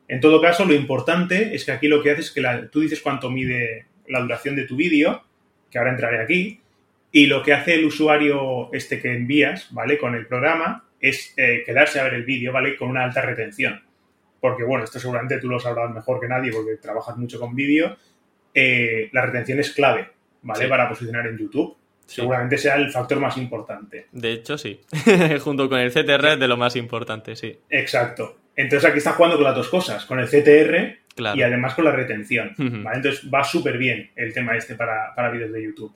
En 0.09 0.18
todo 0.18 0.40
caso, 0.40 0.64
lo 0.64 0.72
importante 0.72 1.55
es 1.55 1.66
que 1.66 1.72
aquí 1.72 1.88
lo 1.88 2.03
que 2.03 2.12
haces 2.12 2.26
es 2.26 2.32
que 2.32 2.40
la- 2.40 2.68
tú 2.70 2.80
dices 2.80 3.03
cuánto 3.03 3.30
mide 3.30 3.84
la 4.09 4.20
duración 4.20 4.57
de 4.57 4.64
tu 4.64 4.76
vídeo, 4.76 5.22
que 5.70 5.78
ahora 5.78 5.90
entraré 5.90 6.20
aquí, 6.22 6.61
y 7.12 7.26
lo 7.26 7.42
que 7.42 7.53
hace 7.53 7.74
el 7.74 7.84
usuario 7.84 8.72
este 8.72 8.98
que 8.98 9.12
envías, 9.12 9.68
¿vale? 9.74 9.98
Con 9.98 10.14
el 10.14 10.26
programa, 10.26 10.86
es 11.01 11.34
eh, 11.36 11.62
quedarse 11.66 12.01
a 12.01 12.05
ver 12.05 12.14
el 12.14 12.24
vídeo, 12.24 12.51
¿vale? 12.51 12.76
Con 12.76 12.88
una 12.88 13.05
alta 13.05 13.20
retención. 13.20 13.82
Porque, 14.40 14.64
bueno, 14.64 14.84
esto 14.84 14.98
seguramente 14.98 15.38
tú 15.38 15.48
lo 15.48 15.61
sabrás 15.61 15.92
mejor 15.92 16.18
que 16.18 16.28
nadie 16.28 16.51
porque 16.51 16.76
trabajas 16.80 17.16
mucho 17.18 17.38
con 17.38 17.55
vídeo. 17.55 17.98
Eh, 18.55 19.11
la 19.12 19.26
retención 19.26 19.59
es 19.61 19.70
clave, 19.72 20.09
¿vale? 20.42 20.64
Sí. 20.64 20.68
Para 20.70 20.88
posicionar 20.88 21.26
en 21.26 21.36
YouTube. 21.36 21.76
Seguramente 22.11 22.58
sea 22.58 22.76
el 22.76 22.90
factor 22.90 23.20
más 23.20 23.36
importante. 23.36 24.06
De 24.12 24.32
hecho, 24.32 24.58
sí. 24.58 24.80
Junto 25.40 25.68
con 25.68 25.78
el 25.78 25.90
CTR 25.90 26.32
es 26.32 26.40
de 26.40 26.48
lo 26.48 26.56
más 26.56 26.76
importante, 26.76 27.36
sí. 27.36 27.56
Exacto. 27.70 28.36
Entonces 28.56 28.88
aquí 28.88 28.98
está 28.98 29.12
jugando 29.12 29.36
con 29.36 29.44
las 29.44 29.54
dos 29.54 29.68
cosas, 29.68 30.04
con 30.04 30.18
el 30.18 30.26
CTR 30.26 30.98
y 31.34 31.42
además 31.42 31.74
con 31.74 31.84
la 31.84 31.92
retención. 31.92 32.54
Entonces 32.58 33.22
va 33.32 33.44
súper 33.44 33.78
bien 33.78 34.11
el 34.16 34.34
tema 34.34 34.56
este 34.56 34.74
para, 34.74 35.14
para 35.14 35.30
vídeos 35.30 35.52
de 35.52 35.62
YouTube. 35.62 35.94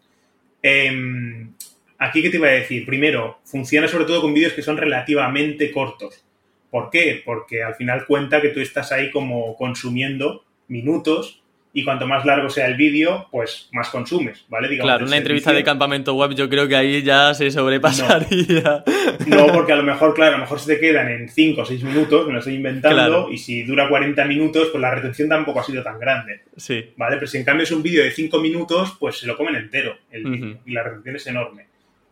Em, 0.62 1.52
aquí, 1.98 2.22
¿qué 2.22 2.30
te 2.30 2.36
iba 2.36 2.48
a 2.48 2.52
decir? 2.52 2.86
Primero, 2.86 3.40
funciona 3.44 3.88
sobre 3.88 4.04
todo 4.04 4.22
con 4.22 4.32
vídeos 4.32 4.52
que 4.52 4.62
son 4.62 4.76
relativamente 4.76 5.70
cortos. 5.72 6.24
¿Por 6.70 6.90
qué? 6.90 7.22
Porque 7.24 7.62
al 7.62 7.74
final 7.74 8.06
cuenta 8.06 8.40
que 8.40 8.48
tú 8.48 8.60
estás 8.60 8.92
ahí 8.92 9.10
como 9.10 9.56
consumiendo 9.56 10.44
minutos 10.68 11.43
y 11.76 11.82
cuanto 11.82 12.06
más 12.06 12.24
largo 12.24 12.48
sea 12.48 12.68
el 12.68 12.76
vídeo, 12.76 13.26
pues 13.32 13.68
más 13.72 13.90
consumes, 13.90 14.44
¿vale? 14.48 14.68
Digamos, 14.68 14.88
claro, 14.88 15.06
una 15.06 15.16
entrevista 15.16 15.52
de 15.52 15.64
campamento 15.64 16.14
web 16.14 16.32
yo 16.32 16.48
creo 16.48 16.68
que 16.68 16.76
ahí 16.76 17.02
ya 17.02 17.34
se 17.34 17.50
sobrepasaría. 17.50 18.84
No. 19.26 19.46
porque 19.52 19.72
a 19.72 19.76
lo 19.76 19.82
mejor, 19.82 20.14
claro, 20.14 20.36
a 20.36 20.38
lo 20.38 20.44
mejor 20.44 20.60
se 20.60 20.74
te 20.74 20.80
quedan 20.80 21.10
en 21.10 21.28
5 21.28 21.60
o 21.60 21.64
6 21.64 21.82
minutos, 21.82 22.26
me 22.28 22.32
lo 22.32 22.38
estoy 22.38 22.54
inventando, 22.54 23.28
y 23.30 23.38
si 23.38 23.64
dura 23.64 23.88
40 23.88 24.24
minutos, 24.24 24.68
pues 24.70 24.80
la 24.80 24.94
retención 24.94 25.28
tampoco 25.28 25.60
ha 25.60 25.64
sido 25.64 25.82
tan 25.82 25.98
grande. 25.98 26.42
Sí. 26.56 26.92
¿Vale? 26.96 27.16
Pero 27.16 27.26
si 27.26 27.38
en 27.38 27.44
cambio 27.44 27.64
es 27.64 27.72
un 27.72 27.82
vídeo 27.82 28.04
de 28.04 28.12
5 28.12 28.38
minutos, 28.38 28.96
pues 29.00 29.18
se 29.18 29.26
lo 29.26 29.36
comen 29.36 29.56
entero 29.56 29.96
el 30.12 30.58
y 30.64 30.72
la 30.72 30.84
retención 30.84 31.16
es 31.16 31.26
enorme. 31.26 31.66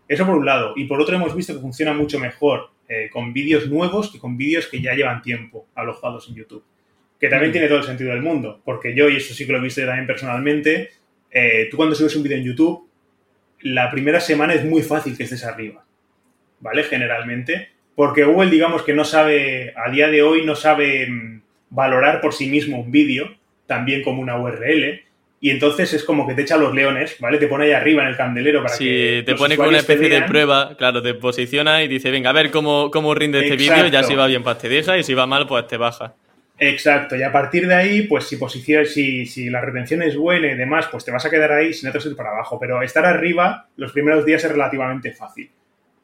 Eso 0.08 0.26
por 0.26 0.34
un 0.34 0.44
lado. 0.44 0.72
Y 0.74 0.84
por 0.84 1.00
otro 1.00 1.14
hemos 1.14 1.36
visto 1.36 1.54
que 1.54 1.60
funciona 1.60 1.92
mucho 1.92 2.18
mejor 2.18 2.70
eh, 2.88 3.08
con 3.12 3.32
vídeos 3.32 3.68
nuevos 3.68 4.10
que 4.10 4.18
con 4.18 4.36
vídeos 4.36 4.66
que 4.66 4.82
ya 4.82 4.94
llevan 4.94 5.22
tiempo 5.22 5.68
alojados 5.76 6.28
en 6.28 6.34
YouTube 6.34 6.64
que 7.22 7.28
también 7.28 7.50
mm. 7.50 7.52
tiene 7.52 7.68
todo 7.68 7.78
el 7.78 7.84
sentido 7.84 8.10
del 8.10 8.20
mundo, 8.20 8.60
porque 8.64 8.96
yo, 8.96 9.08
y 9.08 9.18
eso 9.18 9.32
sí 9.32 9.46
que 9.46 9.52
lo 9.52 9.58
he 9.58 9.62
visto 9.62 9.80
también 9.86 10.08
personalmente, 10.08 10.90
eh, 11.30 11.68
tú 11.70 11.76
cuando 11.76 11.94
subes 11.94 12.16
un 12.16 12.24
vídeo 12.24 12.36
en 12.36 12.42
YouTube, 12.42 12.88
la 13.60 13.92
primera 13.92 14.18
semana 14.18 14.54
es 14.54 14.64
muy 14.64 14.82
fácil 14.82 15.16
que 15.16 15.22
estés 15.22 15.44
arriba, 15.44 15.84
¿vale? 16.58 16.82
Generalmente, 16.82 17.68
porque 17.94 18.24
Google, 18.24 18.50
digamos 18.50 18.82
que 18.82 18.92
no 18.92 19.04
sabe, 19.04 19.72
a 19.76 19.88
día 19.88 20.08
de 20.08 20.20
hoy 20.20 20.44
no 20.44 20.56
sabe 20.56 21.06
mm, 21.06 21.42
valorar 21.70 22.20
por 22.20 22.34
sí 22.34 22.50
mismo 22.50 22.80
un 22.80 22.90
vídeo, 22.90 23.32
también 23.68 24.02
como 24.02 24.20
una 24.20 24.36
URL, 24.40 25.02
y 25.40 25.50
entonces 25.50 25.94
es 25.94 26.02
como 26.02 26.26
que 26.26 26.34
te 26.34 26.42
echa 26.42 26.56
los 26.56 26.74
leones, 26.74 27.18
¿vale? 27.20 27.38
Te 27.38 27.46
pone 27.46 27.66
ahí 27.66 27.72
arriba 27.72 28.02
en 28.02 28.08
el 28.08 28.16
candelero 28.16 28.64
para 28.64 28.76
que. 28.76 29.18
Sí, 29.20 29.24
te 29.24 29.36
pone 29.36 29.56
con 29.56 29.68
una 29.68 29.78
especie 29.78 30.08
de 30.08 30.22
prueba, 30.22 30.76
claro, 30.76 31.00
te 31.00 31.14
posiciona 31.14 31.84
y 31.84 31.88
dice, 31.88 32.10
venga, 32.10 32.30
a 32.30 32.32
ver 32.32 32.50
cómo, 32.50 32.90
cómo 32.90 33.14
rinde 33.14 33.44
este 33.44 33.54
vídeo, 33.56 33.86
ya 33.86 34.02
si 34.02 34.16
va 34.16 34.26
bien, 34.26 34.42
pues 34.42 34.58
te 34.58 34.68
deja, 34.68 34.98
y 34.98 35.04
si 35.04 35.14
va 35.14 35.28
mal, 35.28 35.46
pues 35.46 35.68
te 35.68 35.76
baja. 35.76 36.16
Exacto, 36.64 37.16
y 37.16 37.24
a 37.24 37.32
partir 37.32 37.66
de 37.66 37.74
ahí, 37.74 38.02
pues 38.02 38.28
si, 38.28 38.36
posición, 38.36 38.86
si, 38.86 39.26
si 39.26 39.50
la 39.50 39.60
retención 39.60 40.00
es 40.00 40.16
buena 40.16 40.46
y 40.46 40.54
demás, 40.54 40.86
pues 40.92 41.04
te 41.04 41.10
vas 41.10 41.26
a 41.26 41.30
quedar 41.30 41.50
ahí 41.50 41.72
si 41.72 41.84
no 41.84 41.90
te 41.90 41.98
vas 41.98 42.06
para 42.14 42.30
abajo. 42.30 42.56
Pero 42.60 42.80
estar 42.82 43.04
arriba 43.04 43.68
los 43.76 43.90
primeros 43.90 44.24
días 44.24 44.44
es 44.44 44.52
relativamente 44.52 45.10
fácil. 45.10 45.50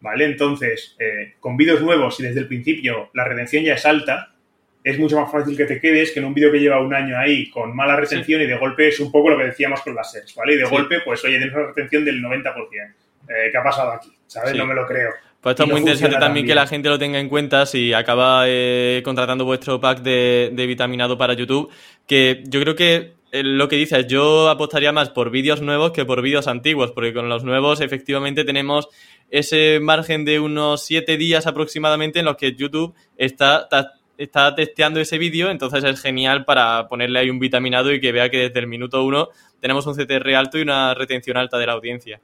¿Vale? 0.01 0.25
Entonces, 0.25 0.97
eh, 0.99 1.35
con 1.39 1.57
vídeos 1.57 1.81
nuevos 1.81 2.19
y 2.19 2.25
desde 2.25 2.41
el 2.41 2.49
principio 2.49 3.11
la 3.15 3.23
retención 3.23 3.63
ya 3.63 3.75
es 3.75 3.87
alta, 3.87 4.35
es 4.83 4.99
mucho 4.99 5.21
más 5.21 5.31
fácil 5.31 5.57
que 5.57 5.65
te 5.65 5.81
quedes 5.81 6.11
que 6.11 6.19
en 6.19 6.27
un 6.27 6.35
vídeo 6.35 6.51
que 6.51 6.59
lleva 6.59 6.81
un 6.81 6.93
año 6.93 7.17
ahí 7.17 7.51
con 7.51 7.75
mala 7.77 7.95
retención 7.95 8.43
y 8.43 8.47
de 8.47 8.57
golpe 8.57 8.89
es 8.89 8.99
un 8.99 9.13
poco 9.13 9.31
lo 9.31 9.39
que 9.39 9.45
decíamos 9.45 9.81
con 9.83 9.95
las 9.95 10.11
sets, 10.11 10.35
¿vale? 10.35 10.55
Y 10.55 10.57
de 10.57 10.65
golpe, 10.65 11.03
pues 11.05 11.25
oye, 11.25 11.39
tienes 11.39 11.55
una 11.55 11.67
retención 11.67 12.05
del 12.05 12.21
90%. 12.21 12.95
Eh, 13.29 13.49
¿Qué 13.53 13.59
ha 13.59 13.63
pasado 13.63 13.93
aquí? 13.93 14.13
¿Sabes? 14.27 14.57
No 14.57 14.67
me 14.67 14.75
lo 14.75 14.87
creo. 14.87 15.11
Pues 15.41 15.53
esto 15.53 15.65
es 15.65 15.71
muy 15.71 15.81
interesante 15.81 16.17
también, 16.17 16.47
que 16.47 16.55
la 16.55 16.67
gente 16.67 16.89
lo 16.89 16.99
tenga 16.99 17.21
en 17.21 17.29
cuenta 17.29 17.65
si 17.65 17.93
acaba 17.93 18.43
eh, 18.47 19.03
contratando 19.05 19.45
vuestro 19.45 19.81
pack 19.81 20.01
de, 20.03 20.65
vitaminado 20.67 21.17
para 21.17 21.35
YouTube, 21.35 21.71
que 22.09 22.43
yo 22.49 22.61
creo 22.61 22.75
que 22.75 23.15
eh, 23.31 23.45
lo 23.45 23.69
que 23.69 23.77
dices, 23.77 24.09
yo 24.09 24.49
apostaría 24.49 24.91
más 24.91 25.11
por 25.11 25.31
vídeos 25.31 25.63
nuevos 25.63 25.93
que 25.93 26.05
por 26.05 26.23
vídeos 26.23 26.49
antiguos, 26.49 26.91
porque 26.91 27.15
con 27.15 27.29
los 27.29 27.45
nuevos 27.45 27.81
efectivamente 27.81 28.45
tenemos 28.45 28.89
ese 29.31 29.79
margen 29.81 30.25
de 30.25 30.41
unos 30.41 30.85
siete 30.85 31.17
días 31.17 31.47
aproximadamente 31.47 32.19
en 32.19 32.25
los 32.25 32.37
que 32.37 32.57
YouTube 32.57 32.95
está, 33.17 33.69
está 34.17 34.55
testeando 34.57 34.99
ese 34.99 35.19
vídeo, 35.19 35.51
entonces 35.51 35.85
es 35.85 36.01
genial 36.03 36.47
para 36.47 36.89
ponerle 36.89 37.21
ahí 37.21 37.31
un 37.31 37.39
vitaminado 37.39 37.93
y 37.93 38.01
que 38.01 38.11
vea 38.11 38.29
que 38.29 38.39
desde 38.39 38.59
el 38.59 38.67
minuto 38.67 39.05
uno 39.05 39.29
tenemos 39.61 39.87
un 39.87 39.95
CTR 39.95 40.35
alto 40.35 40.59
y 40.59 40.63
una 40.63 40.95
retención 40.95 41.37
alta 41.37 41.59
de 41.59 41.67
la 41.67 41.75
audiencia. 41.75 42.21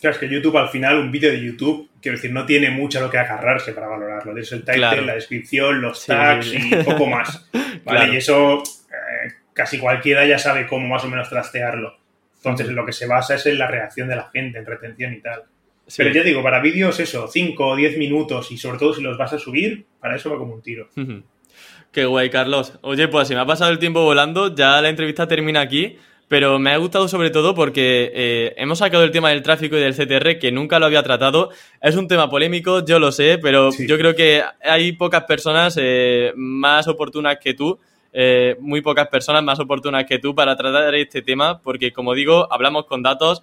Claro, 0.00 0.14
es 0.14 0.20
que 0.20 0.28
YouTube 0.28 0.56
al 0.56 0.68
final, 0.68 0.98
un 0.98 1.10
vídeo 1.10 1.30
de 1.30 1.40
YouTube, 1.40 1.90
quiero 2.00 2.16
decir, 2.16 2.32
no 2.32 2.46
tiene 2.46 2.70
mucho 2.70 3.00
lo 3.00 3.10
que 3.10 3.18
agarrarse 3.18 3.72
para 3.72 3.88
valorarlo. 3.88 4.32
Tienes 4.32 4.52
el 4.52 4.64
title, 4.64 5.02
la 5.02 5.14
descripción, 5.14 5.82
los 5.82 6.06
tags 6.06 6.54
y 6.54 6.74
poco 6.76 7.06
más. 7.06 7.48
¿vale? 7.84 8.14
Y 8.14 8.16
eso 8.16 8.62
eh, 8.62 9.32
casi 9.52 9.78
cualquiera 9.78 10.26
ya 10.26 10.38
sabe 10.38 10.66
cómo 10.66 10.88
más 10.88 11.04
o 11.04 11.08
menos 11.08 11.28
trastearlo. 11.28 11.98
Entonces, 12.36 12.68
lo 12.68 12.86
que 12.86 12.92
se 12.92 13.06
basa 13.06 13.34
es 13.34 13.44
en 13.44 13.58
la 13.58 13.66
reacción 13.66 14.08
de 14.08 14.16
la 14.16 14.30
gente, 14.32 14.58
en 14.58 14.66
retención 14.66 15.12
y 15.12 15.20
tal. 15.20 15.42
Pero 15.96 16.10
ya 16.10 16.22
digo, 16.22 16.42
para 16.42 16.60
vídeos 16.60 16.98
eso, 17.00 17.28
5 17.28 17.66
o 17.66 17.76
10 17.76 17.98
minutos 17.98 18.50
y 18.52 18.56
sobre 18.56 18.78
todo 18.78 18.94
si 18.94 19.02
los 19.02 19.18
vas 19.18 19.32
a 19.32 19.38
subir, 19.38 19.84
para 19.98 20.16
eso 20.16 20.30
va 20.30 20.38
como 20.38 20.54
un 20.54 20.62
tiro. 20.62 20.88
Qué 21.92 22.04
guay, 22.04 22.30
Carlos. 22.30 22.78
Oye, 22.82 23.08
pues 23.08 23.28
si 23.28 23.34
me 23.34 23.40
ha 23.40 23.46
pasado 23.46 23.72
el 23.72 23.78
tiempo 23.78 24.02
volando, 24.02 24.54
ya 24.54 24.80
la 24.80 24.88
entrevista 24.88 25.26
termina 25.26 25.60
aquí. 25.60 25.98
Pero 26.30 26.60
me 26.60 26.70
ha 26.70 26.76
gustado 26.76 27.08
sobre 27.08 27.30
todo 27.30 27.56
porque 27.56 28.12
eh, 28.14 28.54
hemos 28.56 28.78
sacado 28.78 29.02
el 29.02 29.10
tema 29.10 29.30
del 29.30 29.42
tráfico 29.42 29.76
y 29.76 29.80
del 29.80 29.96
CTR, 29.96 30.38
que 30.38 30.52
nunca 30.52 30.78
lo 30.78 30.86
había 30.86 31.02
tratado. 31.02 31.50
Es 31.82 31.96
un 31.96 32.06
tema 32.06 32.30
polémico, 32.30 32.84
yo 32.84 33.00
lo 33.00 33.10
sé, 33.10 33.38
pero 33.42 33.70
yo 33.76 33.98
creo 33.98 34.14
que 34.14 34.40
hay 34.62 34.92
pocas 34.92 35.24
personas 35.24 35.76
eh, 35.76 36.32
más 36.36 36.86
oportunas 36.86 37.38
que 37.40 37.54
tú, 37.54 37.80
eh, 38.12 38.54
muy 38.60 38.80
pocas 38.80 39.08
personas 39.08 39.42
más 39.42 39.58
oportunas 39.58 40.04
que 40.04 40.20
tú 40.20 40.32
para 40.32 40.54
tratar 40.54 40.94
este 40.94 41.20
tema, 41.20 41.60
porque 41.60 41.92
como 41.92 42.14
digo, 42.14 42.46
hablamos 42.52 42.86
con 42.86 43.02
datos, 43.02 43.42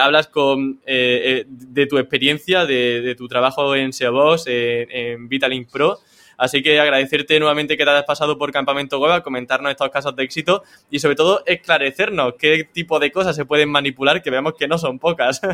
hablas 0.00 0.28
con, 0.28 0.80
de 0.86 1.86
tu 1.86 1.98
experiencia, 1.98 2.64
de, 2.64 3.14
tu 3.14 3.28
trabajo 3.28 3.76
en 3.76 3.92
SEObox, 3.92 4.46
en, 4.46 4.90
en 4.90 5.28
Vitalink 5.28 5.70
Pro. 5.70 5.98
Así 6.42 6.60
que 6.60 6.80
agradecerte 6.80 7.38
nuevamente 7.38 7.76
que 7.76 7.84
te 7.84 7.90
hayas 7.90 8.02
pasado 8.02 8.36
por 8.36 8.50
Campamento 8.50 8.98
Web 8.98 9.12
a 9.12 9.22
comentarnos 9.22 9.70
estos 9.70 9.90
casos 9.90 10.16
de 10.16 10.24
éxito 10.24 10.64
y 10.90 10.98
sobre 10.98 11.14
todo 11.14 11.44
esclarecernos 11.46 12.34
qué 12.36 12.64
tipo 12.64 12.98
de 12.98 13.12
cosas 13.12 13.36
se 13.36 13.44
pueden 13.44 13.68
manipular 13.68 14.20
que 14.20 14.28
veamos 14.28 14.54
que 14.58 14.66
no 14.66 14.76
son 14.76 14.98
pocas. 14.98 15.40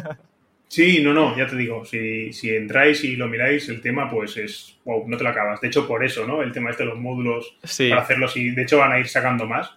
Sí, 0.71 1.03
no, 1.03 1.15
no, 1.15 1.35
ya 1.35 1.47
te 1.47 1.57
digo, 1.57 1.83
si, 1.87 2.31
si, 2.35 2.51
entráis 2.51 3.03
y 3.03 3.17
lo 3.17 3.27
miráis, 3.27 3.71
el 3.71 3.81
tema 3.81 4.11
pues 4.11 4.37
es, 4.37 4.77
wow, 4.85 5.09
no 5.09 5.17
te 5.17 5.25
lo 5.25 5.31
acabas. 5.31 5.63
De 5.63 5.69
hecho, 5.69 5.89
por 5.89 6.05
eso, 6.05 6.27
¿no? 6.27 6.43
El 6.43 6.53
tema 6.53 6.69
este 6.69 6.83
de 6.83 6.91
los 6.91 6.99
módulos 6.99 7.57
para 7.89 8.03
hacerlos 8.03 8.37
y 8.37 8.51
de 8.51 8.65
hecho 8.65 8.77
van 8.77 8.93
a 8.93 8.99
ir 8.99 9.09
sacando 9.09 9.47
más. 9.47 9.71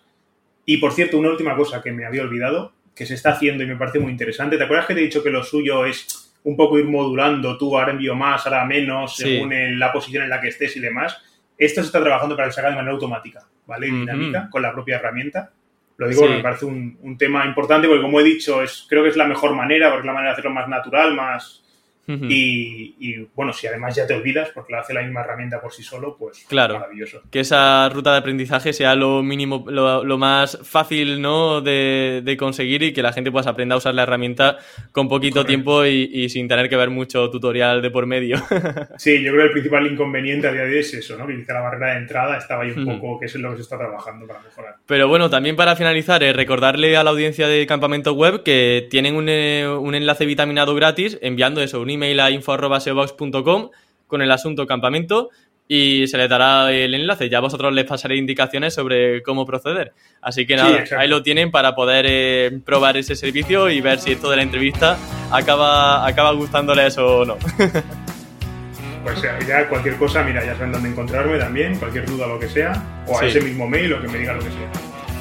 Y 0.66 0.78
por 0.80 0.92
cierto, 0.92 1.18
una 1.18 1.30
última 1.30 1.56
cosa 1.56 1.82
que 1.82 1.94
me 1.94 2.06
había 2.06 2.24
olvidado, 2.24 2.74
que 2.94 3.06
se 3.06 3.14
está 3.14 3.32
haciendo 3.32 3.64
y 3.64 3.68
me 3.68 3.78
parece 3.78 4.00
muy 4.00 4.12
interesante. 4.12 4.58
¿Te 4.58 4.66
acuerdas 4.66 4.86
que 4.86 4.94
te 4.94 5.00
he 5.00 5.04
dicho 5.04 5.24
que 5.24 5.30
lo 5.30 5.46
suyo 5.46 5.86
es 5.86 6.21
un 6.44 6.56
poco 6.56 6.80
ir 6.80 6.86
modulando, 6.86 7.58
tú 7.58 7.78
ahora 7.78 7.92
envío 7.92 8.16
más, 8.16 8.46
ahora 8.46 8.66
menos, 8.66 9.16
según 9.16 9.54
la 9.78 9.92
posición 9.92 10.24
en 10.24 10.30
la 10.30 10.42
que 10.42 10.50
estés 10.50 10.76
y 10.76 10.80
demás. 10.80 11.22
Esto 11.58 11.82
se 11.82 11.88
está 11.88 12.02
trabajando 12.02 12.36
para 12.36 12.48
que 12.48 12.54
se 12.54 12.60
haga 12.60 12.72
de 12.72 12.76
manera 12.76 12.94
automática, 12.94 13.46
¿vale? 13.68 13.88
dinámica, 13.88 14.50
con 14.50 14.62
la 14.62 14.72
propia 14.72 14.96
herramienta. 14.96 15.52
Lo 15.98 16.08
digo 16.08 16.22
porque 16.22 16.38
me 16.38 16.42
parece 16.42 16.66
un, 16.66 16.98
un, 17.02 17.16
tema 17.16 17.46
importante 17.46 17.88
porque, 17.88 18.02
como 18.02 18.20
he 18.20 18.24
dicho, 18.24 18.64
es, 18.64 18.88
creo 18.90 19.04
que 19.04 19.10
es 19.10 19.18
la 19.18 19.28
mejor 19.28 19.54
manera, 19.54 19.90
porque 19.90 20.02
es 20.02 20.06
la 20.08 20.14
manera 20.14 20.32
de 20.32 20.34
hacerlo 20.34 20.50
más 20.50 20.68
natural, 20.68 21.14
más, 21.14 21.64
y, 22.08 23.28
bueno, 23.36 23.54
si 23.54 23.68
además 23.68 23.96
ya 23.96 24.08
te 24.08 24.14
olvidas 24.14 24.50
porque 24.54 24.74
lo 24.74 24.80
hace 24.80 24.94
la 24.94 25.02
misma 25.02 25.22
herramienta 25.22 25.62
por 25.62 25.72
sí 25.72 25.84
solo, 25.84 26.18
pues 26.18 26.46
claro, 26.48 26.76
maravilloso. 26.76 27.22
Que 27.30 27.42
esa 27.42 27.88
ruta 27.90 28.12
de 28.12 28.18
aprendizaje 28.18 28.74
sea 28.74 28.96
lo 28.96 29.24
mínimo, 29.24 29.66
lo, 29.68 30.18
más 30.18 30.60
fácil 30.64 31.22
¿no? 31.22 31.62
De, 31.62 32.36
conseguir 32.38 32.84
y 32.84 32.94
que 32.94 33.02
la 33.02 33.14
gente 33.14 33.32
pues 33.32 33.46
aprenda 33.48 33.76
a 33.76 33.78
usar 33.78 33.94
la 33.94 34.04
herramienta 34.04 34.58
con 34.92 35.08
poquito 35.08 35.46
tiempo 35.46 35.86
y, 35.86 36.30
sin 36.30 36.48
tener 36.48 36.70
que 36.70 36.76
ver 36.76 36.90
mucho 36.90 37.30
tutorial 37.30 37.82
de 37.82 37.92
por 37.92 38.06
medio. 38.06 38.38
sí, 38.98 39.22
yo 39.22 39.32
creo 39.32 39.44
que 39.44 39.48
el 39.48 39.52
principal 39.52 39.88
inconveniente 39.88 40.48
a 40.48 40.52
día 40.52 40.64
de 40.64 40.74
hoy 40.74 40.80
es 40.80 40.94
eso, 40.94 41.18
¿no? 41.18 41.28
Que 41.28 41.46
la 41.48 41.62
barrera 41.62 41.94
de 41.94 41.98
entrada 41.98 42.38
estaba 42.38 42.64
ahí 42.64 42.72
un 42.72 42.86
poco, 42.86 43.20
que 43.20 43.26
es 43.28 43.36
lo 43.36 43.52
que 43.52 43.58
se 43.58 43.62
está 43.64 43.78
trabajando 43.78 44.28
para 44.28 44.42
mejorar. 44.42 44.76
Pero 44.86 45.08
bueno, 45.08 45.30
también 45.30 45.56
para 45.56 45.76
finalizar, 45.76 46.24
eh, 46.24 46.34
recordarle 46.34 46.98
a 46.98 47.04
la 47.04 47.12
audiencia 47.12 47.48
de 47.48 47.66
Campamento 47.66 48.14
Web 48.14 48.44
que 48.44 48.88
tienen 48.90 49.16
un, 49.16 49.30
eh, 49.30 49.68
un 49.68 49.96
enlace 49.96 50.26
vitaminado 50.26 50.76
gratis 50.76 51.18
enviando 51.22 51.62
eso, 51.62 51.82
un 51.82 51.90
email 51.90 52.01
a 52.04 52.32
info.seobox.com 52.32 53.70
con 54.08 54.22
el 54.22 54.32
asunto 54.32 54.68
campamento 54.68 55.30
y 55.68 56.06
se 56.08 56.18
les 56.18 56.28
dará 56.28 56.70
el 56.72 56.94
enlace. 56.94 57.30
Ya 57.30 57.40
vosotros 57.40 57.74
les 57.74 57.86
pasaré 57.86 58.18
indicaciones 58.18 58.74
sobre 58.74 59.24
cómo 59.24 59.46
proceder. 59.46 59.94
Así 60.22 60.46
que 60.46 60.58
nada, 60.58 60.84
ahí 60.98 61.08
lo 61.08 61.24
tienen 61.24 61.50
para 61.50 61.76
poder 61.76 62.06
eh, 62.10 62.60
probar 62.66 62.98
ese 62.98 63.16
servicio 63.16 63.70
y 63.70 63.80
ver 63.80 64.00
si 64.00 64.12
esto 64.12 64.30
de 64.30 64.36
la 64.36 64.44
entrevista 64.44 64.98
acaba, 65.32 66.06
acaba 66.06 66.34
gustándoles 66.34 66.98
o 66.98 67.24
no. 67.24 67.38
pues 69.04 69.22
ya 69.48 69.70
cualquier 69.70 69.96
cosa, 69.96 70.24
mira, 70.24 70.44
ya 70.44 70.56
saben 70.56 70.74
dónde 70.74 70.90
encontrarme 70.90 71.38
también, 71.38 71.78
cualquier 71.78 72.06
duda, 72.06 72.28
lo 72.28 72.38
que 72.38 72.50
sea, 72.50 73.04
o 73.08 73.18
a 73.18 73.26
ese 73.26 73.40
mismo 73.40 73.66
mail 73.66 73.94
o 73.94 74.02
que 74.02 74.10
me 74.10 74.18
diga 74.18 74.34
lo 74.34 74.40
que 74.40 74.50
sea. 74.50 74.72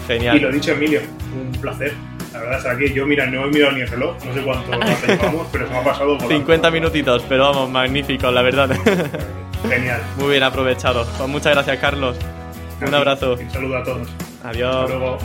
Genial. 0.09 0.37
Y 0.37 0.41
lo 0.41 0.51
dicho, 0.51 0.72
Emilio, 0.72 1.01
un 1.41 1.53
placer. 1.61 1.93
La 2.33 2.39
verdad 2.41 2.72
es 2.72 2.78
que 2.78 2.95
yo, 2.95 3.07
mira, 3.07 3.26
no 3.26 3.45
he 3.45 3.49
mirado 3.49 3.72
ni 3.72 3.81
el 3.81 3.89
reloj, 3.89 4.16
no 4.24 4.35
sé 4.35 4.43
cuánto 4.43 4.70
llevamos, 5.07 5.47
pero 5.51 5.66
se 5.66 5.72
me 5.72 5.78
ha 5.78 5.85
pasado. 5.85 6.18
50 6.20 6.70
minutitos, 6.70 7.24
pero 7.28 7.45
vamos, 7.45 7.70
magnífico, 7.70 8.31
la 8.31 8.43
verdad. 8.43 8.70
Genial. 9.68 10.01
Muy 10.16 10.31
bien 10.31 10.43
aprovechado. 10.43 11.07
Pues 11.16 11.28
muchas 11.28 11.53
gracias, 11.55 11.78
Carlos. 11.78 12.16
Un 12.81 12.95
abrazo. 12.95 13.35
Un 13.35 13.51
saludo 13.51 13.76
a 13.76 13.83
todos. 13.83 14.09
Adiós. 14.43 14.74
Hasta 14.74 14.97
luego. 14.97 15.18